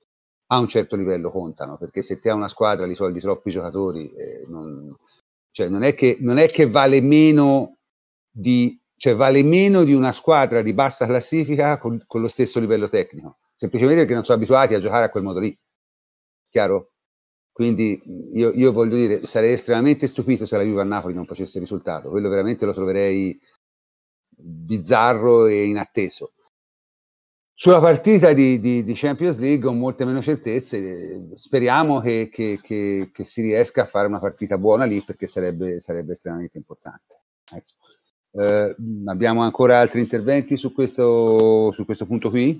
a 0.47 0.59
un 0.59 0.67
certo 0.67 0.95
livello 0.95 1.31
contano, 1.31 1.77
perché 1.77 2.01
se 2.01 2.19
ti 2.19 2.29
ha 2.29 2.33
una 2.33 2.47
squadra 2.47 2.85
li 2.85 2.95
togli 2.95 3.19
troppi 3.19 3.51
giocatori, 3.51 4.11
eh, 4.13 4.45
non, 4.47 4.95
cioè 5.51 5.67
non, 5.69 5.83
è 5.83 5.93
che, 5.93 6.17
non 6.21 6.37
è 6.37 6.47
che 6.47 6.67
vale 6.67 7.01
meno 7.01 7.77
di, 8.31 8.79
cioè 8.95 9.15
vale 9.15 9.43
meno 9.43 9.83
di 9.83 9.93
una 9.93 10.11
squadra 10.11 10.61
di 10.61 10.73
bassa 10.73 11.05
classifica 11.05 11.77
con, 11.77 12.01
con 12.05 12.21
lo 12.21 12.29
stesso 12.29 12.59
livello 12.59 12.87
tecnico, 12.87 13.39
semplicemente 13.55 14.01
perché 14.01 14.15
non 14.15 14.23
sono 14.23 14.37
abituati 14.37 14.73
a 14.73 14.79
giocare 14.79 15.05
a 15.05 15.09
quel 15.09 15.23
modo 15.23 15.39
lì. 15.39 15.57
Chiaro? 16.49 16.91
Quindi 17.57 17.99
io, 18.35 18.51
io, 18.53 18.71
voglio 18.71 18.95
dire, 18.95 19.25
sarei 19.25 19.53
estremamente 19.53 20.05
stupito 20.05 20.45
se 20.45 20.55
la 20.57 20.61
Juve 20.61 20.81
a 20.81 20.83
Napoli 20.83 21.15
non 21.15 21.25
facesse 21.25 21.57
risultato, 21.57 22.09
quello 22.09 22.29
veramente 22.29 22.67
lo 22.67 22.73
troverei 22.73 23.35
bizzarro 24.29 25.47
e 25.47 25.63
inatteso. 25.65 26.33
sulla 27.55 27.79
partita 27.79 28.31
di, 28.33 28.59
di, 28.59 28.83
di, 28.83 28.93
Champions 28.93 29.39
League 29.39 29.67
ho 29.67 29.73
molte 29.73 30.05
meno 30.05 30.21
certezze. 30.21 31.31
Speriamo 31.33 31.99
che, 31.99 32.29
che, 32.31 32.59
che, 32.61 33.09
che, 33.11 33.23
si 33.23 33.41
riesca 33.41 33.81
a 33.81 33.87
fare 33.87 34.05
una 34.05 34.19
partita 34.19 34.59
buona 34.59 34.85
lì 34.85 35.01
perché 35.01 35.25
sarebbe, 35.25 35.79
sarebbe 35.79 36.11
estremamente 36.11 36.59
importante. 36.59 37.21
Ecco. 37.51 37.73
Eh, 38.39 38.75
abbiamo 39.07 39.41
ancora 39.41 39.79
altri 39.79 39.99
interventi 40.01 40.57
su 40.57 40.71
questo, 40.73 41.71
su 41.71 41.85
questo 41.85 42.05
punto 42.05 42.29
qui? 42.29 42.55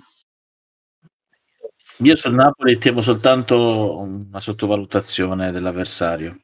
Io 2.02 2.16
sul 2.16 2.36
Napoli 2.36 2.78
temo 2.78 3.02
soltanto 3.02 3.98
una 3.98 4.40
sottovalutazione 4.40 5.52
dell'avversario. 5.52 6.42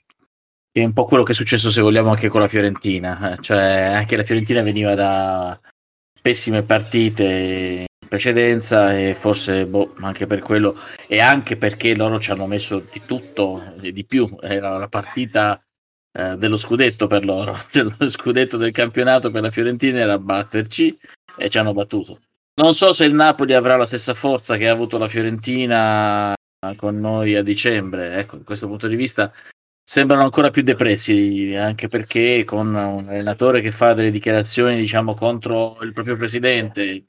Che 0.72 0.82
è 0.82 0.86
un 0.86 0.94
po' 0.94 1.06
quello 1.06 1.24
che 1.24 1.34
è 1.34 1.36
successo, 1.36 1.70
se 1.70 1.82
vogliamo, 1.82 2.10
anche 2.10 2.28
con 2.28 2.42
la 2.42 2.48
Fiorentina. 2.48 3.38
Cioè, 3.40 3.92
anche 3.94 4.16
la 4.16 4.24
Fiorentina 4.24 4.64
veniva 4.64 4.96
da 4.96 5.60
pessime 6.20 6.64
partite 6.64 7.86
in 8.02 8.08
precedenza 8.08 8.98
e 8.98 9.14
forse 9.14 9.68
boh, 9.68 9.94
anche 10.00 10.26
per 10.26 10.40
quello 10.42 10.76
e 11.08 11.20
anche 11.20 11.58
perché 11.58 11.96
loro 11.96 12.20
ci 12.20 12.32
hanno 12.32 12.48
messo 12.48 12.88
di 12.92 13.04
tutto 13.06 13.76
e 13.80 13.92
di 13.92 14.06
più. 14.06 14.36
Era 14.42 14.78
la 14.78 14.88
partita 14.88 15.64
eh, 16.14 16.36
dello 16.38 16.58
scudetto 16.58 17.06
per 17.06 17.26
loro, 17.26 17.56
cioè, 17.70 17.84
lo 17.84 18.10
scudetto 18.10 18.58
del 18.58 18.72
campionato 18.72 19.30
per 19.30 19.44
la 19.44 19.52
Fiorentina 19.52 20.00
era 20.00 20.18
batterci 20.18 20.98
e 21.38 21.50
ci 21.50 21.58
hanno 21.60 21.74
battuto. 21.74 22.20
Non 22.56 22.76
so 22.76 22.94
se 22.94 23.06
il 23.06 23.16
Napoli 23.16 23.54
avrà 23.54 23.78
la 23.78 23.86
stessa 23.88 24.14
forza 24.14 24.58
che 24.58 24.68
ha 24.68 24.72
avuto 24.72 25.00
la 25.00 25.08
Fiorentina 25.08 26.36
con 26.78 27.00
noi 27.00 27.36
a 27.36 27.42
dicembre. 27.42 28.16
Ecco, 28.18 28.38
da 28.38 28.44
questo 28.44 28.68
punto 28.68 28.88
di 28.88 28.96
vista 28.96 29.34
sembrano 29.84 30.24
ancora 30.24 30.52
più 30.52 30.62
depressi, 30.62 31.56
anche 31.56 31.88
perché 31.88 32.44
con 32.46 32.68
un 32.68 33.08
allenatore 33.10 33.60
che 33.60 33.72
fa 33.72 33.94
delle 33.94 34.12
dichiarazioni, 34.12 34.76
diciamo, 34.78 35.16
contro 35.16 35.80
il 35.82 35.94
proprio 35.94 36.16
presidente, 36.16 37.08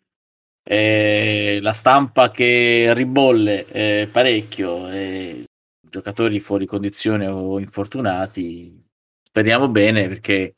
eh, 0.62 1.58
la 1.60 1.72
stampa 1.74 2.30
che 2.30 2.92
ribolle 2.94 3.66
eh, 3.66 4.08
parecchio, 4.10 4.88
eh, 4.90 5.44
giocatori 5.88 6.40
fuori 6.40 6.64
condizione 6.66 7.26
o 7.26 7.60
infortunati, 7.60 8.82
speriamo 9.22 9.68
bene 9.68 10.08
perché 10.08 10.54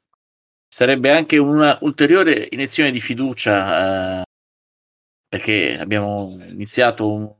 sarebbe 0.69 1.11
anche 1.11 1.39
una 1.39 1.77
ulteriore 1.81 2.47
iniezione 2.51 2.93
di 2.93 3.01
fiducia 3.01 4.21
eh, 4.23 4.26
perché 5.37 5.79
abbiamo 5.79 6.39
iniziato 6.49 7.13
un, 7.13 7.31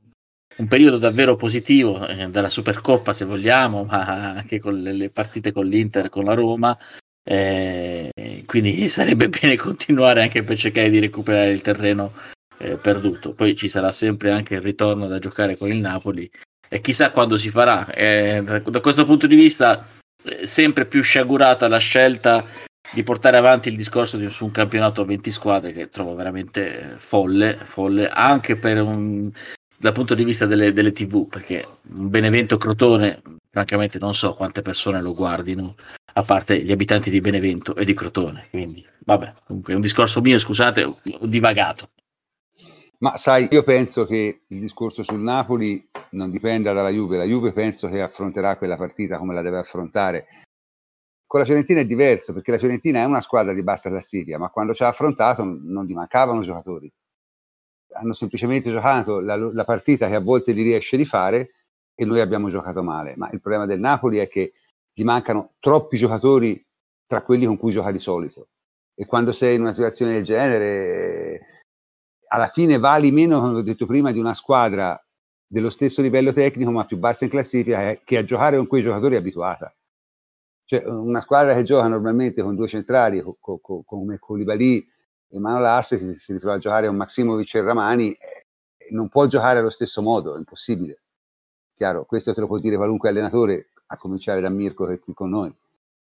un 0.57 0.67
periodo 0.67 0.97
davvero 0.97 1.35
positivo 1.35 2.07
eh, 2.07 2.29
dalla 2.29 2.49
Supercoppa 2.49 3.13
se 3.13 3.25
vogliamo 3.25 3.83
ma 3.89 4.33
anche 4.35 4.59
con 4.59 4.81
le, 4.81 4.93
le 4.93 5.09
partite 5.09 5.51
con 5.51 5.65
l'Inter 5.65 6.09
con 6.09 6.25
la 6.25 6.33
Roma 6.33 6.77
eh, 7.23 8.11
quindi 8.45 8.87
sarebbe 8.89 9.27
bene 9.27 9.55
continuare 9.55 10.21
anche 10.21 10.43
per 10.43 10.57
cercare 10.57 10.89
di 10.89 10.99
recuperare 10.99 11.51
il 11.51 11.61
terreno 11.61 12.13
eh, 12.57 12.77
perduto. 12.77 13.33
Poi 13.33 13.55
ci 13.55 13.67
sarà 13.67 13.91
sempre 13.91 14.31
anche 14.31 14.55
il 14.55 14.61
ritorno 14.61 15.07
da 15.07 15.19
giocare 15.19 15.57
con 15.57 15.69
il 15.69 15.77
Napoli 15.77 16.29
e 16.69 16.81
chissà 16.81 17.11
quando 17.11 17.37
si 17.37 17.49
farà. 17.49 17.91
Eh, 17.91 18.43
da 18.43 18.79
questo 18.79 19.05
punto 19.05 19.27
di 19.27 19.35
vista 19.35 19.85
sempre 20.43 20.85
più 20.85 21.01
sciagurata 21.01 21.67
la 21.67 21.77
scelta 21.77 22.45
di 22.93 23.03
portare 23.03 23.37
avanti 23.37 23.69
il 23.69 23.75
discorso 23.75 24.17
di, 24.17 24.29
su 24.29 24.45
un 24.45 24.51
campionato 24.51 25.01
a 25.01 25.05
20 25.05 25.31
squadre 25.31 25.73
che 25.73 25.89
trovo 25.89 26.15
veramente 26.15 26.95
folle, 26.97 27.55
folle 27.55 28.07
anche 28.07 28.55
per 28.55 28.81
un, 28.81 29.31
dal 29.77 29.93
punto 29.93 30.15
di 30.15 30.23
vista 30.23 30.45
delle, 30.45 30.73
delle, 30.73 30.91
tv 30.91 31.27
perché 31.27 31.67
un 31.89 32.09
Benevento 32.09 32.57
Crotone 32.57 33.21
francamente 33.49 33.99
non 33.99 34.13
so 34.13 34.33
quante 34.33 34.61
persone 34.61 35.01
lo 35.01 35.13
guardino 35.13 35.75
a 36.13 36.23
parte 36.23 36.61
gli 36.61 36.71
abitanti 36.71 37.09
di 37.09 37.21
Benevento 37.21 37.75
e 37.75 37.85
di 37.85 37.93
Crotone 37.93 38.47
quindi 38.49 38.85
vabbè 39.05 39.33
comunque 39.45 39.73
è 39.73 39.75
un 39.75 39.81
discorso 39.81 40.21
mio 40.21 40.37
scusate 40.37 40.83
ho 40.83 40.97
divagato 41.21 41.89
ma 42.99 43.15
sai 43.17 43.47
io 43.51 43.61
penso 43.61 44.05
che 44.05 44.41
il 44.47 44.59
discorso 44.59 45.03
sul 45.03 45.19
Napoli 45.19 45.87
non 46.11 46.31
dipenda 46.31 46.73
dalla 46.73 46.89
Juve. 46.89 47.17
La 47.17 47.25
Juve 47.25 47.53
penso 47.53 47.89
che 47.89 48.01
affronterà 48.01 48.57
quella 48.57 48.75
partita 48.75 49.19
come 49.19 49.35
la 49.35 49.43
deve 49.43 49.59
affrontare. 49.59 50.25
Con 51.27 51.41
la 51.41 51.45
Fiorentina 51.45 51.81
è 51.81 51.85
diverso 51.85 52.31
perché 52.31 52.51
la 52.51 52.57
Fiorentina 52.57 53.01
è 53.01 53.05
una 53.05 53.19
squadra 53.19 53.53
di 53.53 53.61
bassa 53.61 53.89
classifica, 53.89 54.37
ma 54.37 54.49
quando 54.49 54.73
ci 54.73 54.83
ha 54.83 54.87
affrontato 54.87 55.43
non 55.43 55.85
gli 55.85 55.93
mancavano 55.93 56.41
giocatori. 56.41 56.89
Hanno 57.95 58.13
semplicemente 58.13 58.71
giocato 58.71 59.19
la, 59.19 59.35
la 59.35 59.65
partita 59.65 60.07
che 60.07 60.15
a 60.15 60.21
volte 60.21 60.53
gli 60.53 60.63
riesce 60.63 60.95
di 60.95 61.03
fare 61.03 61.51
e 61.93 62.05
noi 62.05 62.21
abbiamo 62.21 62.49
giocato 62.49 62.81
male. 62.81 63.15
Ma 63.17 63.29
il 63.31 63.41
problema 63.41 63.65
del 63.65 63.79
Napoli 63.79 64.19
è 64.19 64.29
che 64.29 64.53
gli 64.93 65.03
mancano 65.03 65.55
troppi 65.59 65.97
giocatori 65.97 66.65
tra 67.05 67.21
quelli 67.23 67.45
con 67.45 67.57
cui 67.57 67.73
gioca 67.73 67.91
di 67.91 67.99
solito. 67.99 68.49
E 68.95 69.05
quando 69.05 69.33
sei 69.33 69.55
in 69.55 69.61
una 69.61 69.73
situazione 69.73 70.13
del 70.13 70.23
genere, 70.23 71.41
alla 72.29 72.47
fine 72.47 72.77
vali 72.77 73.11
meno, 73.11 73.39
come 73.39 73.57
ho 73.57 73.61
detto 73.61 73.85
prima, 73.85 74.11
di 74.11 74.19
una 74.19 74.33
squadra 74.33 74.97
dello 75.45 75.69
stesso 75.69 76.01
livello 76.01 76.31
tecnico 76.33 76.71
ma 76.71 76.85
più 76.85 76.97
bassa 76.97 77.25
in 77.25 77.29
classifica 77.29 77.89
è 77.89 78.01
che 78.03 78.17
a 78.17 78.23
giocare 78.23 78.57
con 78.57 78.67
quei 78.67 78.81
giocatori 78.81 79.15
è 79.15 79.17
abituata. 79.17 79.76
Cioè 80.67 80.83
una 80.85 81.21
squadra 81.21 81.53
che 81.53 81.63
gioca 81.63 81.87
normalmente 81.87 82.41
con 82.41 82.53
due 82.53 82.67
centrali 82.67 83.21
co, 83.21 83.37
co, 83.39 83.59
co, 83.59 83.83
come 83.85 84.19
Koulibaly 84.19 84.85
e 85.29 85.39
Manolas 85.39 85.95
si, 85.95 86.13
si 86.15 86.33
ritrova 86.33 86.55
a 86.55 86.59
giocare 86.59 86.87
con 86.87 86.97
Maximovic 86.97 87.55
e 87.55 87.61
Ramani 87.61 88.11
eh, 88.11 88.47
non 88.89 89.07
può 89.07 89.27
giocare 89.27 89.59
allo 89.59 89.69
stesso 89.69 90.01
modo, 90.01 90.35
è 90.35 90.37
impossibile. 90.37 91.03
Chiaro, 91.73 92.03
questo 92.03 92.33
te 92.33 92.41
lo 92.41 92.47
può 92.47 92.59
dire 92.59 92.75
qualunque 92.75 93.07
allenatore, 93.07 93.69
a 93.85 93.97
cominciare 93.97 94.41
da 94.41 94.49
Mirko 94.49 94.85
che 94.85 94.95
è 94.95 94.99
qui 94.99 95.13
con 95.13 95.29
noi. 95.29 95.55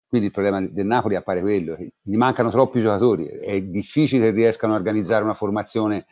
Quindi 0.06 0.28
il 0.28 0.32
problema 0.32 0.60
del 0.60 0.86
Napoli 0.86 1.16
appare 1.16 1.40
quello, 1.40 1.76
gli 1.76 2.16
mancano 2.16 2.50
troppi 2.50 2.80
giocatori, 2.80 3.26
è 3.26 3.60
difficile 3.60 4.30
che 4.30 4.36
riescano 4.36 4.74
a 4.74 4.76
organizzare 4.76 5.24
una 5.24 5.34
formazione 5.34 6.06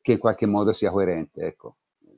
che 0.00 0.12
in 0.12 0.18
qualche 0.18 0.46
modo 0.46 0.72
sia 0.72 0.90
coerente. 0.90 1.42
Ecco 1.42 1.76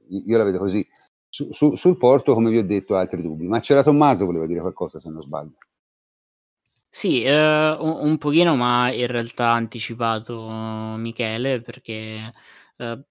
io 0.09 0.37
la 0.37 0.45
vedo 0.45 0.59
così. 0.59 0.87
Su, 1.35 1.53
su, 1.53 1.75
sul 1.75 1.97
porto, 1.97 2.33
come 2.33 2.49
vi 2.49 2.59
ho 2.59 2.65
detto, 2.65 2.95
altri 2.95 3.21
dubbi. 3.21 3.49
Ma 3.49 3.59
c'era 3.59 3.83
Tommaso, 3.83 4.25
voleva 4.25 4.47
dire 4.47 4.61
qualcosa 4.61 5.01
se 5.01 5.11
non 5.11 5.21
sbaglio. 5.21 5.57
Sì, 6.89 7.23
eh, 7.23 7.73
un, 7.73 8.19
pochino, 8.19 8.55
ma 8.55 8.93
in 8.93 9.09
realtà 9.09 9.49
ha 9.49 9.55
anticipato 9.55 10.49
Michele 10.97 11.61
perché 11.61 12.33
eh, 12.77 13.05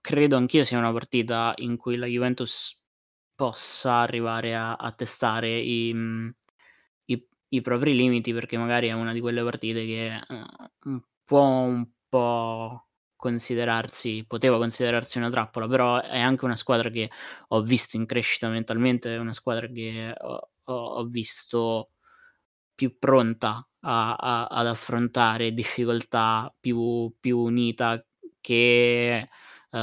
credo 0.00 0.36
anch'io 0.36 0.64
sia 0.64 0.78
una 0.78 0.90
partita 0.90 1.52
in 1.56 1.76
cui 1.76 1.96
la 1.96 2.06
Juventus 2.06 2.80
possa 3.34 3.96
arrivare 3.96 4.54
a, 4.56 4.76
a 4.76 4.90
testare 4.92 5.58
i, 5.58 5.94
i, 7.04 7.28
i, 7.48 7.60
propri 7.60 7.94
limiti 7.94 8.32
perché 8.32 8.56
magari 8.56 8.88
è 8.88 8.92
una 8.92 9.12
di 9.12 9.20
quelle 9.20 9.42
partite 9.42 9.84
che 9.84 10.14
eh, 10.16 11.02
può 11.24 11.42
un 11.42 11.86
po' 12.08 12.85
considerarsi, 13.16 14.24
poteva 14.26 14.58
considerarsi 14.58 15.18
una 15.18 15.30
trappola, 15.30 15.66
però 15.66 16.00
è 16.02 16.20
anche 16.20 16.44
una 16.44 16.56
squadra 16.56 16.90
che 16.90 17.10
ho 17.48 17.62
visto 17.62 17.96
in 17.96 18.06
crescita 18.06 18.48
mentalmente, 18.48 19.14
è 19.14 19.18
una 19.18 19.32
squadra 19.32 19.66
che 19.68 20.14
ho, 20.18 20.50
ho 20.64 21.04
visto 21.06 21.90
più 22.74 22.98
pronta 22.98 23.66
a, 23.80 24.14
a, 24.14 24.46
ad 24.46 24.66
affrontare 24.66 25.52
difficoltà, 25.52 26.54
più, 26.60 27.12
più 27.18 27.38
unita, 27.38 28.04
che 28.40 29.28
uh, 29.70 29.78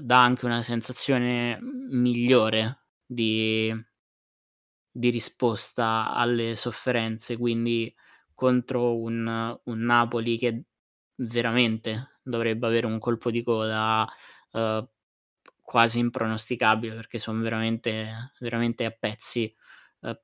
dà 0.00 0.22
anche 0.22 0.44
una 0.46 0.62
sensazione 0.62 1.58
migliore 1.62 2.80
di, 3.06 3.72
di 4.90 5.10
risposta 5.10 6.12
alle 6.12 6.54
sofferenze, 6.56 7.36
quindi 7.36 7.92
contro 8.34 8.96
un, 8.96 9.58
un 9.64 9.78
Napoli 9.78 10.38
che 10.38 10.64
veramente 11.16 12.18
dovrebbe 12.22 12.66
avere 12.66 12.86
un 12.86 12.98
colpo 12.98 13.30
di 13.30 13.42
coda 13.42 14.06
uh, 14.52 14.88
quasi 15.60 15.98
impronosticabile 15.98 16.94
perché 16.94 17.18
sono 17.18 17.40
veramente, 17.40 18.32
veramente 18.40 18.84
a 18.84 18.90
pezzi. 18.90 19.52
Uh, 20.00 20.16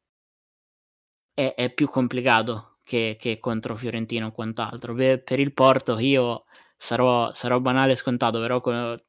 è, 1.35 1.55
è, 1.57 1.73
più 1.73 1.89
complicato 1.89 2.79
che, 2.85 3.17
che, 3.19 3.39
contro 3.39 3.77
Fiorentino 3.77 4.29
o 4.29 4.33
quant'altro. 4.33 4.95
Per, 4.95 5.23
per 5.23 5.41
il 5.41 5.53
Porto 5.53 5.99
io 5.99 6.45
sarò, 6.77 7.33
sarò 7.33 7.61
banale 7.61 7.93
e 7.93 7.97
scontato, 7.97 8.41
però 8.41 8.61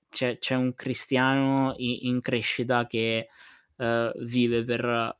c'è, 0.09 0.37
c'è 0.39 0.55
un 0.55 0.73
cristiano 0.75 1.73
in, 1.77 1.99
in 2.01 2.21
crescita 2.21 2.87
che 2.87 3.29
uh, 3.77 4.11
vive 4.23 4.63
per, 4.63 5.17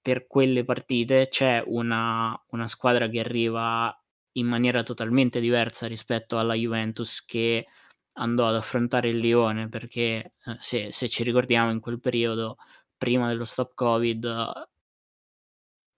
per 0.00 0.26
quelle 0.26 0.64
partite. 0.64 1.28
C'è 1.28 1.62
una, 1.66 2.38
una 2.50 2.68
squadra 2.68 3.08
che 3.08 3.20
arriva 3.20 3.96
in 4.36 4.46
maniera 4.46 4.82
totalmente 4.82 5.40
diversa 5.40 5.86
rispetto 5.86 6.38
alla 6.38 6.54
Juventus 6.54 7.24
che 7.24 7.66
andò 8.14 8.48
ad 8.48 8.56
affrontare 8.56 9.08
il 9.08 9.18
Lione 9.18 9.68
perché 9.68 10.34
eh, 10.44 10.56
se, 10.58 10.92
se, 10.92 11.08
ci 11.08 11.22
ricordiamo 11.22 11.70
in 11.70 11.80
quel 11.80 12.00
periodo 12.00 12.56
prima 12.96 13.28
dello 13.28 13.44
stop 13.44 13.74
covid 13.74 14.24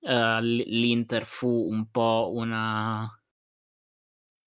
uh, 0.01 0.39
l'Inter 0.41 1.25
fu 1.25 1.49
un 1.71 1.91
po' 1.91 2.31
una, 2.35 3.07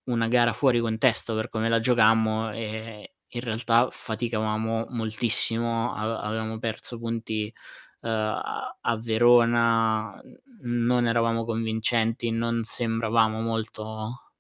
una 0.05 0.27
gara 0.27 0.53
fuori 0.53 0.79
contesto 0.79 1.35
per 1.35 1.49
come 1.49 1.69
la 1.69 1.79
giocammo 1.79 2.51
e 2.51 3.13
in 3.27 3.41
realtà 3.41 3.89
faticavamo 3.91 4.87
moltissimo 4.89 5.93
avevamo 5.93 6.57
perso 6.57 6.97
punti 6.97 7.53
a 8.01 8.97
Verona 9.01 10.21
non 10.61 11.05
eravamo 11.07 11.45
convincenti, 11.45 12.31
non 12.31 12.63
sembravamo 12.63 13.41
molto, 13.41 14.33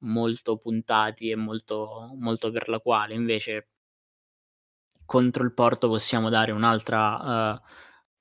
molto 0.00 0.58
puntati 0.58 1.30
e 1.30 1.36
molto, 1.36 2.12
molto 2.16 2.50
per 2.50 2.68
la 2.68 2.78
quale. 2.80 3.14
Invece 3.14 3.68
contro 5.04 5.42
il 5.42 5.52
Porto 5.52 5.88
possiamo 5.88 6.28
dare 6.28 6.52
un'altra, 6.52 7.54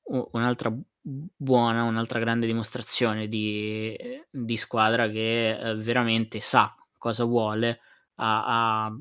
uh, 0.04 0.30
un'altra 0.32 0.76
buona, 1.02 1.84
un'altra 1.84 2.20
grande 2.20 2.48
dimostrazione 2.48 3.28
di, 3.28 3.96
di 4.30 4.58
squadra 4.58 5.08
che 5.10 5.58
uh, 5.62 5.76
veramente 5.76 6.40
sa 6.40 6.76
cosa 6.98 7.24
vuole, 7.26 7.80
ha, 8.16 8.86
ha 8.86 9.00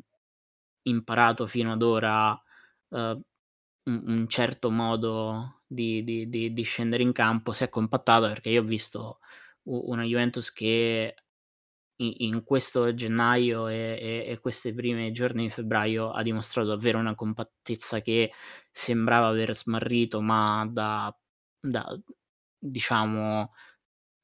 imparato 0.82 1.46
fino 1.46 1.72
ad 1.72 1.82
ora 1.82 2.30
uh, 2.88 3.22
un, 3.88 4.02
un, 4.06 4.28
certo 4.28 4.70
modo 4.70 5.62
di, 5.66 6.04
di, 6.04 6.28
di, 6.28 6.52
di, 6.52 6.62
scendere 6.62 7.02
in 7.02 7.12
campo, 7.12 7.52
si 7.52 7.64
è 7.64 7.68
compattata 7.68 8.28
perché 8.28 8.50
io 8.50 8.62
ho 8.62 8.64
visto 8.64 9.18
una 9.64 10.04
Juventus 10.04 10.52
che 10.52 11.14
in, 11.96 12.14
in 12.18 12.44
questo 12.44 12.94
gennaio 12.94 13.68
e, 13.68 13.98
e, 14.00 14.32
e 14.32 14.40
questi 14.40 14.72
primi 14.72 15.10
giorni 15.12 15.44
di 15.44 15.50
febbraio 15.50 16.10
ha 16.12 16.22
dimostrato 16.22 16.68
davvero 16.68 16.98
una 16.98 17.14
compattezza 17.14 18.00
che 18.00 18.32
sembrava 18.70 19.28
aver 19.28 19.54
smarrito, 19.54 20.20
ma 20.20 20.66
da, 20.70 21.14
da 21.60 21.98
diciamo 22.58 23.52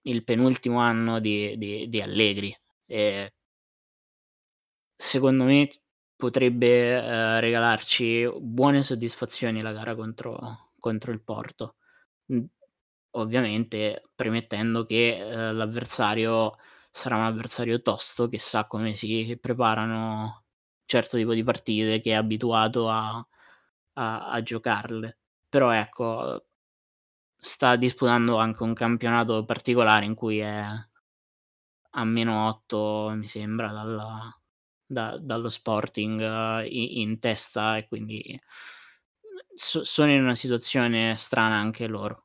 il 0.02 0.24
penultimo 0.24 0.78
anno 0.80 1.20
di, 1.20 1.56
di, 1.58 1.88
di 1.88 2.00
Allegri. 2.02 2.56
E 2.86 3.32
secondo 4.96 5.44
me 5.44 5.68
potrebbe 6.16 6.66
eh, 6.96 7.40
regalarci 7.40 8.28
buone 8.40 8.82
soddisfazioni 8.82 9.60
la 9.62 9.72
gara 9.72 9.94
contro, 9.94 10.72
contro 10.78 11.12
il 11.12 11.22
Porto. 11.22 11.76
Ovviamente 13.16 14.02
premettendo 14.14 14.84
che 14.84 15.16
eh, 15.18 15.52
l'avversario 15.52 16.52
sarà 16.90 17.16
un 17.16 17.22
avversario 17.24 17.80
tosto 17.80 18.28
che 18.28 18.38
sa 18.38 18.66
come 18.66 18.94
si 18.94 19.38
preparano 19.40 20.44
certo 20.84 21.16
tipo 21.16 21.32
di 21.32 21.42
partite, 21.44 22.00
che 22.00 22.10
è 22.12 22.14
abituato 22.14 22.90
a, 22.90 23.24
a, 23.94 24.30
a 24.30 24.42
giocarle. 24.42 25.18
Però 25.48 25.70
ecco, 25.70 26.46
sta 27.36 27.76
disputando 27.76 28.36
anche 28.38 28.62
un 28.64 28.74
campionato 28.74 29.44
particolare 29.44 30.04
in 30.06 30.14
cui 30.14 30.38
è 30.38 30.66
a 31.96 32.04
meno 32.04 32.48
8, 32.48 33.12
mi 33.14 33.26
sembra, 33.26 33.72
dalla, 33.72 34.36
da, 34.94 35.18
dallo 35.18 35.50
Sporting 35.50 36.18
uh, 36.20 36.64
in, 36.66 37.00
in, 37.00 37.18
testa 37.18 37.76
e 37.76 37.86
quindi 37.86 38.40
so, 39.54 39.84
sono 39.84 40.10
in 40.10 40.22
una 40.22 40.34
situazione 40.34 41.14
strana 41.16 41.56
anche 41.56 41.86
loro. 41.86 42.24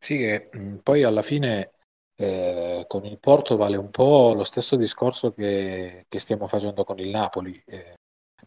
Sì, 0.00 0.16
che 0.16 0.50
poi 0.82 1.04
alla 1.04 1.22
fine 1.22 1.74
eh, 2.16 2.84
con 2.88 3.04
il 3.04 3.20
Porto 3.20 3.56
vale 3.56 3.76
un 3.76 3.90
po' 3.90 4.32
lo 4.34 4.42
stesso 4.42 4.74
discorso 4.74 5.32
che, 5.32 6.06
che 6.08 6.18
stiamo 6.18 6.48
facendo 6.48 6.82
con 6.82 6.98
il 6.98 7.08
Napoli, 7.08 7.56
eh, 7.66 7.98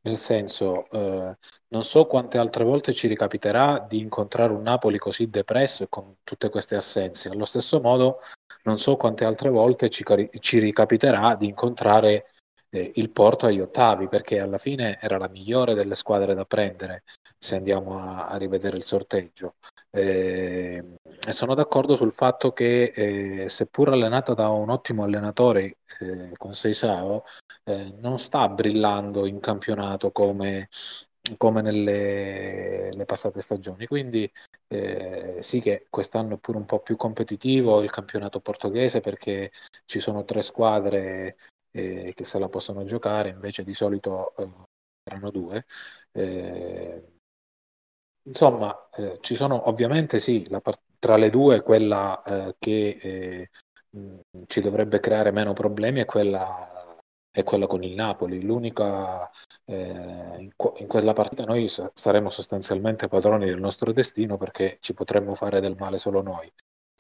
nel 0.03 0.17
senso 0.17 0.89
eh, 0.89 1.38
non 1.69 1.84
so 1.84 2.05
quante 2.05 2.38
altre 2.38 2.63
volte 2.63 2.93
ci 2.93 3.07
ricapiterà 3.07 3.84
di 3.88 3.99
incontrare 3.99 4.53
un 4.53 4.61
Napoli 4.61 4.97
così 4.97 5.30
depresso 5.30 5.84
e 5.84 5.89
con 5.89 6.17
tutte 6.23 6.49
queste 6.49 6.76
assenze, 6.76 7.30
allo 7.30 7.45
stesso 7.45 7.80
modo 7.80 8.19
non 8.63 8.77
so 8.77 8.95
quante 8.97 9.26
altre 9.26 9.49
volte 9.49 9.89
ci, 9.89 10.03
ci 10.39 10.59
ricapiterà 10.59 11.35
di 11.35 11.47
incontrare 11.47 12.26
eh, 12.76 12.91
il 12.95 13.09
Porto 13.11 13.45
agli 13.45 13.61
ottavi, 13.61 14.07
perché 14.07 14.39
alla 14.39 14.57
fine 14.57 14.99
era 14.99 15.17
la 15.17 15.30
migliore 15.30 15.73
delle 15.73 15.95
squadre 15.95 16.34
da 16.34 16.45
prendere 16.45 17.03
se 17.38 17.55
andiamo 17.55 17.97
a, 17.99 18.27
a 18.27 18.38
rivedere 18.38 18.77
il 18.77 18.84
sorteggio. 18.84 19.55
Eh, 19.91 20.84
sono 21.31 21.56
d'accordo 21.56 21.95
sul 21.95 22.11
fatto 22.14 22.52
che, 22.53 22.85
eh, 22.95 23.49
seppur 23.49 23.89
allenata 23.89 24.34
da 24.34 24.49
un 24.49 24.69
ottimo 24.69 25.03
allenatore 25.03 25.77
eh, 25.99 26.31
con 26.38 26.53
Seisao, 26.53 27.23
eh, 27.64 27.93
non 27.99 28.18
sta 28.19 28.47
brillando 28.49 29.26
in 29.26 29.39
campionato 29.39 30.11
come, 30.11 30.69
come 31.38 31.61
nelle 31.61 33.03
passate 33.06 33.41
stagioni. 33.41 33.88
Quindi 33.88 34.30
eh, 34.68 35.38
sì 35.41 35.60
che 35.60 35.88
quest'anno 35.89 36.35
è 36.35 36.38
pure 36.39 36.57
un 36.57 36.65
po' 36.65 36.80
più 36.81 36.95
competitivo 36.95 37.81
il 37.81 37.91
campionato 37.91 38.39
portoghese 38.39 38.99
perché 38.99 39.52
ci 39.85 39.99
sono 39.99 40.23
tre 40.26 40.41
squadre 40.41 41.38
eh, 41.72 42.14
che 42.15 42.26
se 42.26 42.39
la 42.39 42.49
possono 42.49 42.84
giocare, 42.84 43.30
invece 43.30 43.64
di 43.64 43.73
solito 43.73 44.35
eh, 44.38 44.49
erano 45.03 45.31
due. 45.31 45.65
Eh, 46.11 47.03
insomma, 48.23 48.89
eh, 48.95 49.18
ci 49.22 49.35
sono 49.35 49.68
ovviamente 49.69 50.19
sì, 50.19 50.45
part- 50.61 50.81
tra 51.06 51.18
le 51.18 51.30
due 51.30 51.61
quella 51.61 52.19
eh, 52.23 52.56
che 52.57 53.49
mh, 53.91 54.19
ci 54.48 54.60
dovrebbe 54.60 54.99
creare 54.99 55.30
meno 55.30 55.53
problemi 55.53 55.99
è 55.99 56.06
quella 56.06 56.68
è 57.30 57.44
quella 57.44 57.68
con 57.68 57.84
il 57.84 57.94
Napoli. 57.94 58.41
L'unica 58.41 59.30
eh, 59.65 59.76
in, 60.40 60.49
in, 60.77 60.88
quella 60.88 61.14
partita 61.14 61.44
noi 61.44 61.68
saremo 61.68 62.30
sostanzialmente 62.32 63.07
padroni 63.07 63.45
del 63.45 63.60
nostro 63.60 63.91
destino 63.91 64.38
perché 64.38 64.77
ci 64.80 64.95
potremmo 64.95 65.36
fare 65.36 65.60
del 65.60 65.76
male 65.77 65.99
solo 65.99 66.23
noi. 66.23 66.52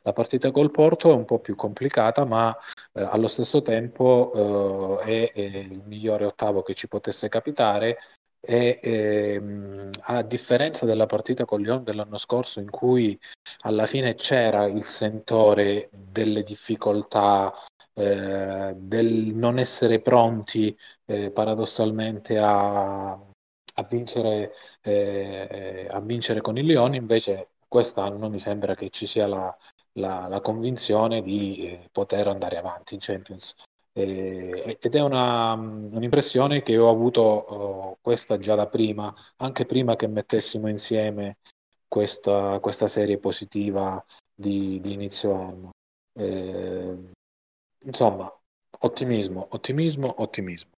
La 0.03 0.13
partita 0.13 0.51
col 0.51 0.69
Porto 0.69 1.09
è 1.09 1.15
un 1.15 1.25
po' 1.25 1.39
più 1.39 1.55
complicata, 1.55 2.25
ma 2.25 2.55
eh, 2.93 3.01
allo 3.01 3.27
stesso 3.27 3.63
tempo 3.63 4.99
eh, 5.03 5.31
è, 5.31 5.31
è, 5.33 5.57
il 5.57 5.81
migliore 5.85 6.25
ottavo 6.25 6.61
che 6.61 6.75
ci 6.75 6.87
potesse 6.87 7.27
capitare 7.27 7.97
e 8.45 8.79
ehm, 8.81 9.89
a 10.01 10.21
differenza 10.21 10.85
della 10.85 11.05
partita 11.05 11.45
con 11.45 11.61
Lyon 11.61 11.83
dell'anno 11.83 12.17
scorso 12.17 12.59
in 12.59 12.69
cui 12.69 13.17
alla 13.61 13.85
fine 13.85 14.15
c'era 14.15 14.65
il 14.65 14.83
sentore 14.83 15.89
delle 15.91 16.43
difficoltà 16.43 17.53
eh, 17.93 18.73
del 18.75 19.33
non 19.35 19.57
essere 19.57 19.99
pronti 20.01 20.77
eh, 21.05 21.31
paradossalmente 21.31 22.37
a, 22.37 23.11
a, 23.11 23.83
vincere, 23.89 24.53
eh, 24.81 25.87
a 25.89 26.01
vincere 26.01 26.41
con 26.41 26.57
il 26.57 26.65
Lione 26.65 26.97
invece 26.97 27.49
quest'anno 27.67 28.29
mi 28.29 28.39
sembra 28.39 28.75
che 28.75 28.89
ci 28.89 29.05
sia 29.05 29.27
la, 29.27 29.55
la, 29.93 30.27
la 30.27 30.41
convinzione 30.41 31.21
di 31.21 31.57
eh, 31.67 31.89
poter 31.91 32.27
andare 32.27 32.57
avanti 32.57 32.93
in 32.93 32.99
Champions. 33.01 33.55
Eh, 33.97 34.77
ed 34.81 34.95
è 34.95 35.01
una, 35.01 35.53
un'impressione 35.53 36.61
che 36.63 36.77
ho 36.77 36.89
avuto 36.89 37.21
oh, 37.21 37.97
questa 38.01 38.37
già 38.37 38.53
da 38.53 38.67
prima, 38.67 39.13
anche 39.37 39.65
prima 39.65 39.95
che 39.95 40.07
mettessimo 40.07 40.67
insieme 40.67 41.37
questa, 41.87 42.59
questa 42.59 42.87
serie 42.87 43.17
positiva 43.19 44.03
di, 44.33 44.81
di 44.81 44.91
inizio 44.91 45.33
anno. 45.33 45.69
Eh, 46.13 46.97
insomma, 47.85 48.29
ottimismo, 48.79 49.47
ottimismo, 49.51 50.21
ottimismo. 50.21 50.71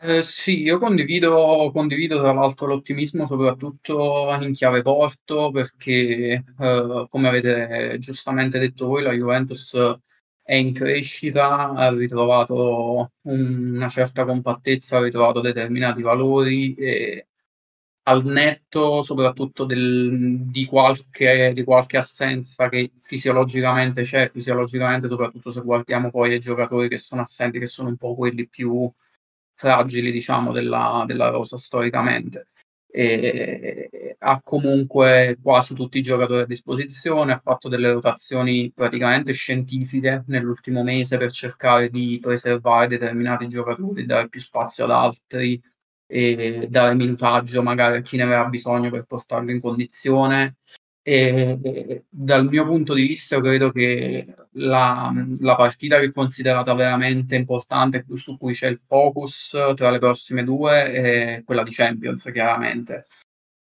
Eh, 0.00 0.24
sì, 0.24 0.62
io 0.62 0.78
condivido, 0.78 1.70
condivido 1.72 2.18
tra 2.18 2.32
l'altro 2.32 2.66
l'ottimismo 2.66 3.26
soprattutto 3.28 4.36
in 4.40 4.52
chiave 4.52 4.82
Porto 4.82 5.50
perché 5.52 6.44
eh, 6.58 7.06
come 7.08 7.28
avete 7.28 7.96
giustamente 8.00 8.58
detto 8.58 8.86
voi 8.86 9.02
la 9.02 9.12
Juventus 9.12 9.74
è 10.46 10.54
in 10.54 10.72
crescita, 10.72 11.70
ha 11.72 11.90
ritrovato 11.90 13.12
una 13.22 13.88
certa 13.88 14.24
compattezza, 14.24 14.98
ha 14.98 15.02
ritrovato 15.02 15.40
determinati 15.40 16.02
valori 16.02 16.74
e 16.76 17.26
al 18.04 18.24
netto 18.24 19.02
soprattutto 19.02 19.64
del, 19.64 20.46
di, 20.48 20.64
qualche, 20.66 21.52
di 21.52 21.64
qualche 21.64 21.96
assenza 21.96 22.68
che 22.68 22.92
fisiologicamente 23.02 24.02
c'è, 24.02 24.28
fisiologicamente 24.28 25.08
soprattutto 25.08 25.50
se 25.50 25.62
guardiamo 25.62 26.10
poi 26.10 26.34
i 26.34 26.38
giocatori 26.40 26.88
che 26.88 26.98
sono 26.98 27.22
assenti, 27.22 27.58
che 27.58 27.66
sono 27.66 27.88
un 27.88 27.96
po' 27.96 28.14
quelli 28.14 28.48
più 28.48 28.88
fragili, 29.54 30.12
diciamo, 30.12 30.52
della, 30.52 31.04
della 31.06 31.30
rosa 31.30 31.56
storicamente. 31.56 32.48
E 32.88 34.16
ha 34.18 34.40
comunque 34.42 35.36
quasi 35.42 35.74
tutti 35.74 35.98
i 35.98 36.02
giocatori 36.02 36.42
a 36.42 36.46
disposizione, 36.46 37.32
ha 37.32 37.40
fatto 37.42 37.68
delle 37.68 37.92
rotazioni 37.92 38.72
praticamente 38.72 39.32
scientifiche 39.32 40.24
nell'ultimo 40.28 40.82
mese 40.82 41.18
per 41.18 41.30
cercare 41.30 41.90
di 41.90 42.18
preservare 42.20 42.88
determinati 42.88 43.48
giocatori, 43.48 44.06
dare 44.06 44.28
più 44.28 44.40
spazio 44.40 44.84
ad 44.84 44.90
altri 44.92 45.60
e 46.06 46.68
dare 46.70 46.94
minutaggio 46.94 47.62
magari 47.62 47.98
a 47.98 48.00
chi 48.00 48.16
ne 48.16 48.22
aveva 48.22 48.46
bisogno 48.46 48.90
per 48.90 49.04
portarlo 49.06 49.50
in 49.50 49.60
condizione 49.60 50.56
e, 51.08 52.02
dal 52.08 52.48
mio 52.48 52.64
punto 52.66 52.92
di 52.92 53.06
vista, 53.06 53.40
credo 53.40 53.70
che 53.70 54.26
la, 54.54 55.12
la, 55.38 55.54
partita 55.54 56.00
che 56.00 56.06
è 56.06 56.10
considerata 56.12 56.74
veramente 56.74 57.36
importante, 57.36 58.04
su 58.14 58.36
cui 58.36 58.54
c'è 58.54 58.66
il 58.66 58.80
focus 58.84 59.56
tra 59.76 59.90
le 59.90 60.00
prossime 60.00 60.42
due, 60.42 60.90
è 60.90 61.42
quella 61.44 61.62
di 61.62 61.70
Champions, 61.70 62.28
chiaramente. 62.32 63.06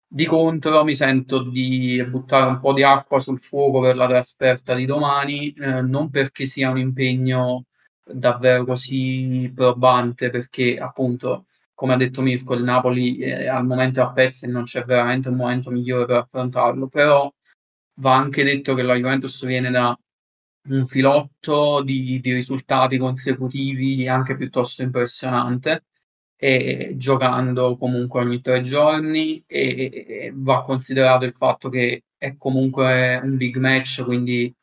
Di 0.05 0.25
contro, 0.25 0.83
mi 0.83 0.97
sento 0.97 1.41
di 1.43 2.03
buttare 2.09 2.49
un 2.49 2.59
po' 2.59 2.73
di 2.73 2.83
acqua 2.83 3.21
sul 3.21 3.39
fuoco 3.39 3.79
per 3.79 3.95
la 3.95 4.07
trasferta 4.07 4.73
di 4.73 4.85
domani, 4.85 5.53
eh, 5.53 5.81
non 5.81 6.09
perché 6.09 6.45
sia 6.45 6.69
un 6.69 6.79
impegno 6.79 7.67
davvero 8.03 8.65
così 8.65 9.49
probante, 9.55 10.29
perché 10.29 10.77
appunto 10.77 11.45
come 11.79 11.93
ha 11.93 11.95
detto 11.95 12.21
Mirko, 12.21 12.55
il 12.55 12.63
Napoli 12.63 13.19
eh, 13.19 13.47
al 13.47 13.65
momento 13.65 14.01
è 14.01 14.03
a 14.03 14.11
pezzi 14.11 14.43
e 14.43 14.49
non 14.49 14.65
c'è 14.65 14.83
veramente 14.83 15.29
un 15.29 15.35
momento 15.37 15.71
migliore 15.71 16.05
per 16.05 16.17
affrontarlo, 16.17 16.89
però 16.89 17.33
va 18.01 18.15
anche 18.17 18.43
detto 18.43 18.73
che 18.73 18.81
la 18.81 18.95
Juventus 18.95 19.45
viene 19.45 19.71
da 19.71 19.97
un 20.71 20.87
filotto 20.87 21.81
di, 21.81 22.19
di 22.19 22.33
risultati 22.33 22.97
consecutivi 22.97 24.09
anche 24.09 24.35
piuttosto 24.35 24.81
impressionante 24.81 25.85
e 26.35 26.95
giocando 26.97 27.77
comunque 27.77 28.21
ogni 28.23 28.41
tre 28.41 28.61
giorni 28.61 29.41
e, 29.47 30.05
e, 30.05 30.31
va 30.35 30.63
considerato 30.63 31.23
il 31.23 31.33
fatto 31.33 31.69
che 31.69 32.03
è 32.17 32.35
comunque 32.35 33.21
un 33.23 33.37
big 33.37 33.55
match, 33.55 34.03
quindi 34.03 34.53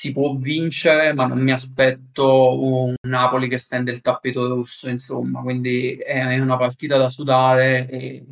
si 0.00 0.12
può 0.12 0.34
vincere, 0.34 1.12
ma 1.12 1.26
non 1.26 1.40
mi 1.42 1.52
aspetto 1.52 2.58
un 2.58 2.94
Napoli 3.02 3.48
che 3.48 3.58
stende 3.58 3.90
il 3.90 4.00
tappeto 4.00 4.48
rosso, 4.48 4.88
insomma, 4.88 5.42
quindi 5.42 5.92
è 5.96 6.38
una 6.38 6.56
partita 6.56 6.96
da 6.96 7.10
sudare 7.10 7.86
e 7.86 8.24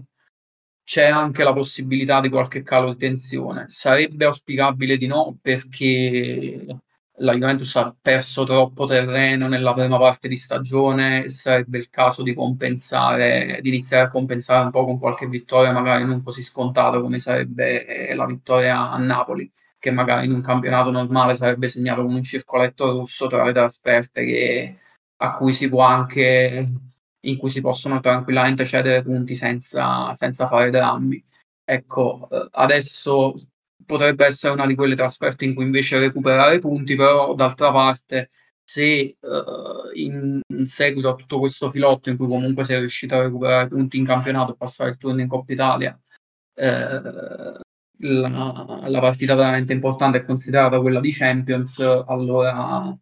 c'è 0.83 1.05
anche 1.09 1.45
la 1.45 1.53
possibilità 1.53 2.23
di 2.23 2.31
qualche 2.31 2.63
calo 2.63 2.93
di 2.95 2.99
tensione. 2.99 3.67
Sarebbe 3.69 4.25
auspicabile 4.25 4.97
di 4.97 5.07
no 5.07 5.37
perché 5.43 6.65
la 7.19 7.33
Juventus 7.35 7.77
ha 7.77 7.95
perso 8.01 8.45
troppo 8.45 8.87
terreno 8.87 9.47
nella 9.47 9.75
prima 9.75 9.99
parte 9.99 10.27
di 10.29 10.37
stagione, 10.37 11.29
sarebbe 11.29 11.77
il 11.77 11.91
caso 11.91 12.23
di 12.23 12.33
compensare, 12.33 13.59
di 13.61 13.69
iniziare 13.69 14.07
a 14.07 14.11
compensare 14.11 14.65
un 14.65 14.71
po' 14.71 14.87
con 14.87 14.99
qualche 14.99 15.27
vittoria 15.27 15.73
magari 15.73 16.07
non 16.07 16.23
così 16.23 16.43
scontata 16.43 16.99
come 17.01 17.19
sarebbe 17.19 18.15
la 18.15 18.25
vittoria 18.25 18.91
a 18.91 18.97
Napoli, 18.97 19.51
che 19.79 19.91
magari 19.91 20.27
in 20.27 20.33
un 20.33 20.43
campionato 20.43 20.91
normale 20.91 21.37
sarebbe 21.37 21.69
segnato 21.69 22.03
con 22.03 22.15
un 22.15 22.23
circoletto 22.23 22.99
rosso 22.99 23.27
tra 23.27 23.45
le 23.45 23.53
trasferte 23.53 24.25
che, 24.25 24.79
a 25.17 25.37
cui 25.37 25.53
si 25.53 25.69
può 25.69 25.83
anche 25.83 26.69
in 27.21 27.37
cui 27.37 27.51
si 27.51 27.61
possono 27.61 28.01
tranquillamente 28.01 28.65
cedere 28.65 29.03
punti 29.03 29.35
senza, 29.35 30.13
senza 30.15 30.47
fare 30.47 30.71
drammi. 30.71 31.23
Ecco, 31.65 32.29
eh, 32.31 32.49
adesso 32.53 33.35
potrebbe 33.85 34.27
essere 34.27 34.53
una 34.55 34.67
di 34.67 34.75
quelle 34.75 34.95
trasferte 34.95 35.45
in 35.45 35.55
cui 35.55 35.65
invece 35.65 35.99
recuperare 35.99 36.59
punti, 36.59 36.95
però 36.97 37.35
d'altra 37.35 37.71
parte 37.73 38.29
se 38.69 39.17
uh, 39.19 39.97
in, 39.97 40.41
in, 40.47 40.67
seguito 40.67 41.09
a 41.09 41.15
tutto 41.15 41.39
questo 41.39 41.71
filotto 41.71 42.11
in 42.11 42.19
cui 42.19 42.27
comunque 42.27 42.65
sei 42.65 42.81
riuscito 42.81 43.15
a 43.15 43.23
recuperare 43.23 43.67
punti 43.67 43.97
in 43.97 44.05
campionato 44.05 44.53
e 44.53 44.57
passare 44.57 44.91
il 44.91 44.99
turno 44.99 45.23
in 45.23 45.29
Coppa 45.29 45.53
Italia, 45.55 45.99
eh, 46.55 47.61
la, 47.99 48.81
la, 48.87 49.01
partita 49.01 49.35
veramente 49.35 49.73
importante 49.73 50.19
è 50.19 50.25
considerata 50.25 50.81
quella 50.81 51.01
di 51.01 51.13
Champions, 51.13 51.79
allora 51.81 52.97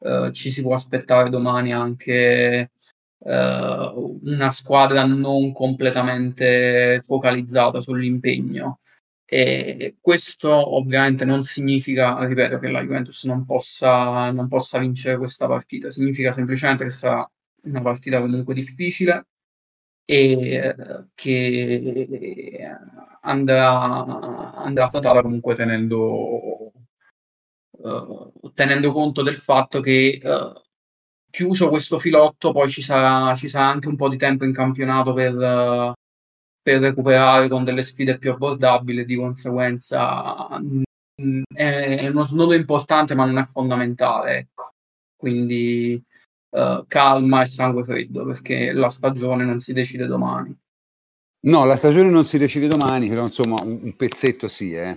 eh, 0.00 0.30
ci 0.32 0.50
si 0.50 0.62
può 0.62 0.74
aspettare 0.74 1.30
domani 1.30 1.72
anche 1.72 2.70
uh, 3.18 4.20
una 4.22 4.50
squadra 4.50 5.04
non 5.06 5.52
completamente 5.52 7.00
focalizzata 7.02 7.80
sull'impegno. 7.80 8.80
E 9.26 9.96
questo 10.00 10.50
ovviamente 10.76 11.24
non 11.24 11.42
significa, 11.44 12.24
ripeto, 12.24 12.58
che 12.58 12.68
la 12.68 12.82
Juventus 12.82 13.24
non 13.24 13.44
possa, 13.46 14.30
non 14.30 14.48
possa 14.48 14.78
vincere 14.78 15.16
questa 15.16 15.46
partita, 15.46 15.90
significa 15.90 16.30
semplicemente 16.30 16.84
che 16.84 16.90
sarà 16.90 17.28
una 17.64 17.80
partita 17.80 18.20
comunque 18.20 18.54
difficile 18.54 19.26
e 20.04 20.54
eh, 20.54 21.06
che 21.14 22.58
andrà, 23.22 24.54
andrà 24.54 24.84
affrontata 24.84 25.22
comunque 25.22 25.54
tenendo, 25.54 26.72
uh, 27.70 28.32
tenendo 28.54 28.92
conto 28.92 29.22
del 29.22 29.36
fatto 29.36 29.80
che 29.80 30.20
uh, 30.22 30.60
chiuso 31.30 31.68
questo 31.68 31.98
filotto, 31.98 32.52
poi 32.52 32.68
ci 32.68 32.82
sarà, 32.82 33.34
ci 33.34 33.48
sarà 33.48 33.66
anche 33.66 33.88
un 33.88 33.96
po' 33.96 34.08
di 34.08 34.16
tempo 34.16 34.44
in 34.44 34.52
campionato 34.52 35.12
per, 35.12 35.94
per 36.62 36.80
recuperare 36.80 37.48
con 37.48 37.64
delle 37.64 37.82
sfide 37.82 38.18
più 38.18 38.30
abbordabili, 38.32 39.04
di 39.04 39.16
conseguenza 39.16 40.48
mm, 40.60 41.42
è 41.54 42.08
uno 42.08 42.24
snodo 42.24 42.54
importante 42.54 43.14
ma 43.14 43.24
non 43.24 43.38
è 43.38 43.44
fondamentale. 43.44 44.36
Ecco. 44.38 44.72
Quindi 45.16 46.02
uh, 46.54 46.84
calma 46.86 47.42
e 47.42 47.46
sangue 47.46 47.84
freddo 47.84 48.24
perché 48.24 48.72
la 48.72 48.88
stagione 48.88 49.44
non 49.44 49.60
si 49.60 49.72
decide 49.72 50.06
domani. 50.06 50.56
No, 51.46 51.64
la 51.64 51.76
stagione 51.76 52.08
non 52.08 52.24
si 52.24 52.38
decide 52.38 52.68
domani, 52.68 53.08
però 53.08 53.24
insomma 53.24 53.56
un, 53.62 53.80
un 53.82 53.96
pezzetto 53.96 54.48
sì, 54.48 54.72
eh. 54.72 54.94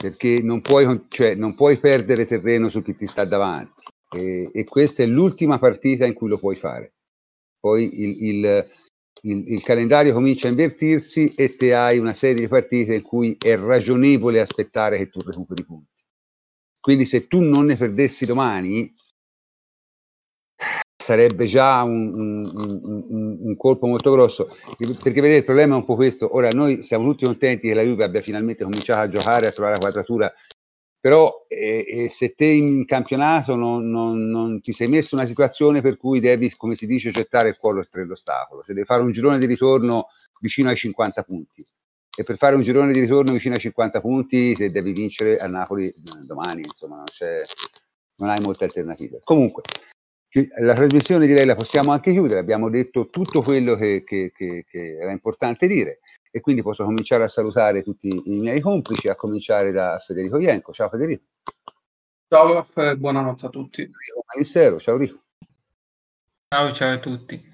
perché 0.00 0.40
non 0.42 0.62
puoi, 0.62 1.04
cioè, 1.08 1.34
non 1.34 1.54
puoi 1.54 1.78
perdere 1.78 2.24
terreno 2.24 2.70
su 2.70 2.82
chi 2.82 2.96
ti 2.96 3.06
sta 3.06 3.24
davanti 3.24 3.84
e, 4.10 4.50
e, 4.52 4.64
questa 4.64 5.02
è 5.02 5.06
l'ultima 5.06 5.58
partita 5.58 6.06
in 6.06 6.14
cui 6.14 6.28
lo 6.28 6.38
puoi 6.38 6.56
fare. 6.56 6.94
Poi 7.60 8.00
il, 8.02 8.24
il, 8.24 8.70
il, 9.22 9.52
il, 9.52 9.62
calendario 9.62 10.14
comincia 10.14 10.46
a 10.46 10.50
invertirsi 10.50 11.34
e 11.34 11.56
te 11.56 11.74
hai 11.74 11.98
una 11.98 12.14
serie 12.14 12.40
di 12.40 12.48
partite 12.48 12.94
in 12.94 13.02
cui 13.02 13.36
è 13.38 13.56
ragionevole 13.56 14.40
aspettare 14.40 14.96
che 14.96 15.08
tu 15.10 15.20
recuperi 15.20 15.64
punti. 15.64 16.02
Quindi 16.80 17.04
se 17.04 17.28
tu 17.28 17.40
non 17.40 17.66
ne 17.66 17.76
perdessi 17.76 18.26
domani, 18.26 18.90
sarebbe 20.96 21.46
già 21.46 21.82
un, 21.82 22.12
un, 22.14 22.50
un, 22.54 23.38
un, 23.40 23.56
colpo 23.56 23.86
molto 23.86 24.10
grosso. 24.12 24.48
Perché 24.76 25.20
vedete, 25.20 25.38
il 25.38 25.44
problema 25.44 25.74
è 25.74 25.78
un 25.78 25.84
po' 25.84 25.96
questo. 25.96 26.34
Ora, 26.36 26.48
noi 26.50 26.82
siamo 26.82 27.04
tutti 27.10 27.24
contenti 27.24 27.68
che 27.68 27.74
la 27.74 27.82
Juve 27.82 28.04
abbia 28.04 28.20
finalmente 28.20 28.64
cominciato 28.64 29.00
a 29.00 29.08
giocare, 29.08 29.46
a 29.46 29.52
trovare 29.52 29.74
la 29.74 29.80
quadratura 29.80 30.32
però 31.02 31.46
eh, 31.48 31.84
eh, 31.88 32.08
se 32.08 32.32
te 32.32 32.44
in 32.44 32.84
campionato 32.84 33.56
non, 33.56 33.90
non, 33.90 34.30
non, 34.30 34.60
ti 34.60 34.70
sei 34.70 34.86
messo 34.86 35.16
in 35.16 35.20
una 35.20 35.28
situazione 35.28 35.80
per 35.80 35.96
cui 35.96 36.20
devi, 36.20 36.54
come 36.56 36.76
si 36.76 36.86
dice, 36.86 37.10
gettare 37.10 37.48
il 37.48 37.56
cuore 37.56 37.80
oltre 37.80 38.06
l'ostacolo, 38.06 38.62
se 38.62 38.72
devi 38.72 38.86
fare 38.86 39.02
un 39.02 39.10
girone 39.10 39.38
di 39.38 39.46
ritorno 39.46 40.06
vicino 40.40 40.68
ai 40.68 40.76
50 40.76 41.24
punti 41.24 41.66
e 42.16 42.22
per 42.22 42.36
fare 42.36 42.54
un 42.54 42.62
girone 42.62 42.92
di 42.92 43.00
ritorno 43.00 43.32
vicino 43.32 43.54
ai 43.54 43.60
50 43.60 44.00
punti 44.00 44.54
se 44.54 44.70
devi 44.70 44.92
vincere 44.92 45.38
a 45.38 45.48
Napoli 45.48 45.88
eh, 45.88 45.94
domani, 46.24 46.60
insomma, 46.60 46.94
non, 46.94 47.04
non 48.18 48.28
hai 48.28 48.40
molte 48.40 48.62
alternative. 48.62 49.18
Comunque, 49.24 49.62
la 50.60 50.74
trasmissione 50.74 51.26
direi 51.26 51.44
la 51.44 51.54
possiamo 51.54 51.92
anche 51.92 52.12
chiudere, 52.12 52.40
abbiamo 52.40 52.70
detto 52.70 53.08
tutto 53.10 53.42
quello 53.42 53.74
che, 53.74 54.02
che, 54.04 54.32
che, 54.34 54.64
che 54.66 54.96
era 54.96 55.10
importante 55.10 55.66
dire 55.66 56.00
e 56.30 56.40
quindi 56.40 56.62
posso 56.62 56.84
cominciare 56.84 57.24
a 57.24 57.28
salutare 57.28 57.82
tutti 57.82 58.08
i 58.08 58.40
miei 58.40 58.60
complici, 58.60 59.08
a 59.08 59.14
cominciare 59.14 59.70
da 59.70 59.98
Federico 59.98 60.38
Ienco. 60.38 60.72
Ciao 60.72 60.88
Federico. 60.88 61.24
Ciao 62.26 62.54
Raffaele, 62.54 62.96
buonanotte 62.96 63.46
a 63.46 63.48
tutti. 63.50 63.82
Rico 63.82 64.24
Manissero, 64.32 64.80
ciao 64.80 64.96
Rico. 64.96 65.20
Ciao, 66.48 66.72
ciao 66.72 66.94
a 66.94 66.98
tutti. 66.98 67.50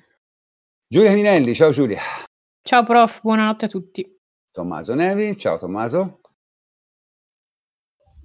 Giulia 0.87 1.13
Minelli, 1.13 1.55
ciao 1.55 1.73
Giulia. 1.73 2.01
Ciao 2.63 2.85
prof, 2.85 3.21
buonanotte 3.23 3.65
a 3.65 3.69
tutti. 3.69 4.17
Tommaso 4.53 4.95
Nevi, 4.95 5.37
ciao 5.37 5.59
Tommaso. 5.59 6.21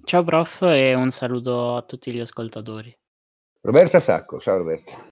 Ciao 0.04 0.22
prof 0.22 0.62
e 0.62 0.94
un 0.94 1.10
saluto 1.10 1.74
a 1.74 1.82
tutti 1.82 2.12
gli 2.12 2.20
ascoltatori. 2.20 2.96
Roberta 3.64 3.98
Sacco, 3.98 4.38
ciao 4.40 4.58
Roberta. 4.58 5.08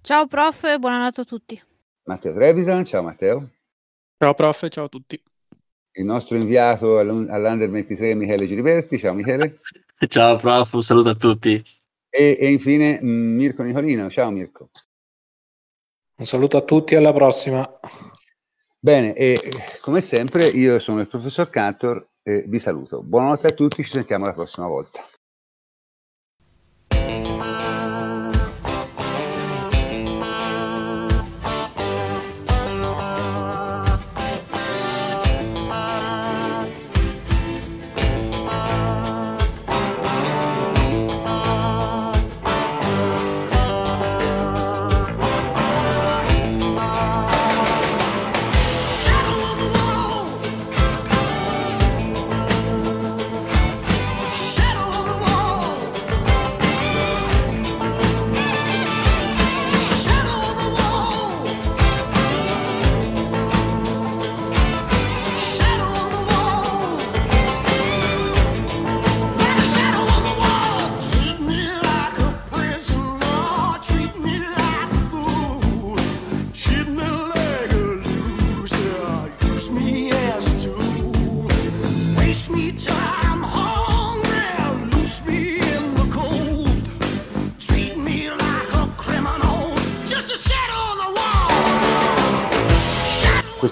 Ciao 0.00 0.28
prof 0.28 0.62
e 0.62 0.78
buonanotte 0.78 1.22
a 1.22 1.24
tutti. 1.24 1.60
Matteo 2.04 2.32
Trevisan, 2.32 2.84
ciao 2.84 3.02
Matteo. 3.02 3.50
Ciao 4.16 4.32
prof, 4.32 4.68
ciao 4.68 4.84
a 4.84 4.88
tutti. 4.88 5.20
Il 5.90 6.04
nostro 6.04 6.36
inviato 6.36 7.00
all'Under 7.00 7.68
23 7.68 8.14
Michele 8.14 8.46
Giliberti, 8.46 8.96
ciao 8.96 9.12
Michele. 9.12 9.58
ciao 10.06 10.36
prof, 10.36 10.72
un 10.74 10.82
saluto 10.82 11.08
a 11.08 11.14
tutti. 11.16 11.60
E, 12.08 12.36
e 12.38 12.52
infine 12.52 13.00
mm, 13.02 13.34
Mirko 13.34 13.64
Nicolino, 13.64 14.08
ciao 14.08 14.30
Mirko. 14.30 14.70
Un 16.18 16.26
saluto 16.26 16.58
a 16.58 16.62
tutti, 16.62 16.94
alla 16.94 17.12
prossima. 17.12 17.68
Bene, 18.78 19.14
e 19.14 19.36
come 19.80 20.00
sempre 20.00 20.46
io 20.46 20.78
sono 20.78 21.00
il 21.00 21.08
professor 21.08 21.50
Cantor 21.50 22.08
e 22.22 22.44
vi 22.46 22.60
saluto. 22.60 23.02
Buonanotte 23.02 23.48
a 23.48 23.52
tutti, 23.52 23.82
ci 23.82 23.90
sentiamo 23.90 24.26
la 24.26 24.32
prossima 24.32 24.68
volta. 24.68 25.02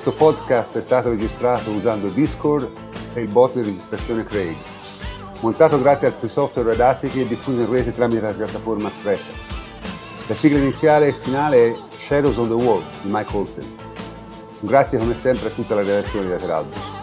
Questo 0.05 0.22
podcast 0.22 0.76
è 0.76 0.82
stato 0.82 1.09
registrato 1.09 1.70
usando 1.70 2.09
Discord 2.09 2.70
e 3.14 3.22
il 3.22 3.28
bot 3.28 3.55
di 3.55 3.62
registrazione 3.62 4.22
Craig. 4.26 4.55
Montato 5.40 5.81
grazie 5.81 6.09
al 6.09 6.28
software 6.28 6.72
Audacity 6.72 7.22
e 7.22 7.26
diffuso 7.26 7.62
in 7.62 7.70
rete 7.70 7.94
tramite 7.94 8.20
la 8.20 8.35
piattaforma 8.35 8.90
Spreaker. 8.90 9.35
La 10.26 10.35
sigla 10.35 10.59
iniziale 10.59 11.06
e 11.06 11.12
finale 11.14 11.70
è 11.70 11.76
Shadows 11.90 12.36
on 12.36 12.48
the 12.48 12.52
Wall 12.52 12.82
di 13.01 13.09
Mike 13.10 13.35
Oldfield. 13.35 13.74
Grazie 14.60 14.98
come 14.98 15.14
sempre 15.14 15.48
a 15.48 15.52
tutta 15.52 15.74
la 15.74 15.81
redazione 15.81 16.26
di 16.26 16.32
Lateralbus. 16.32 16.94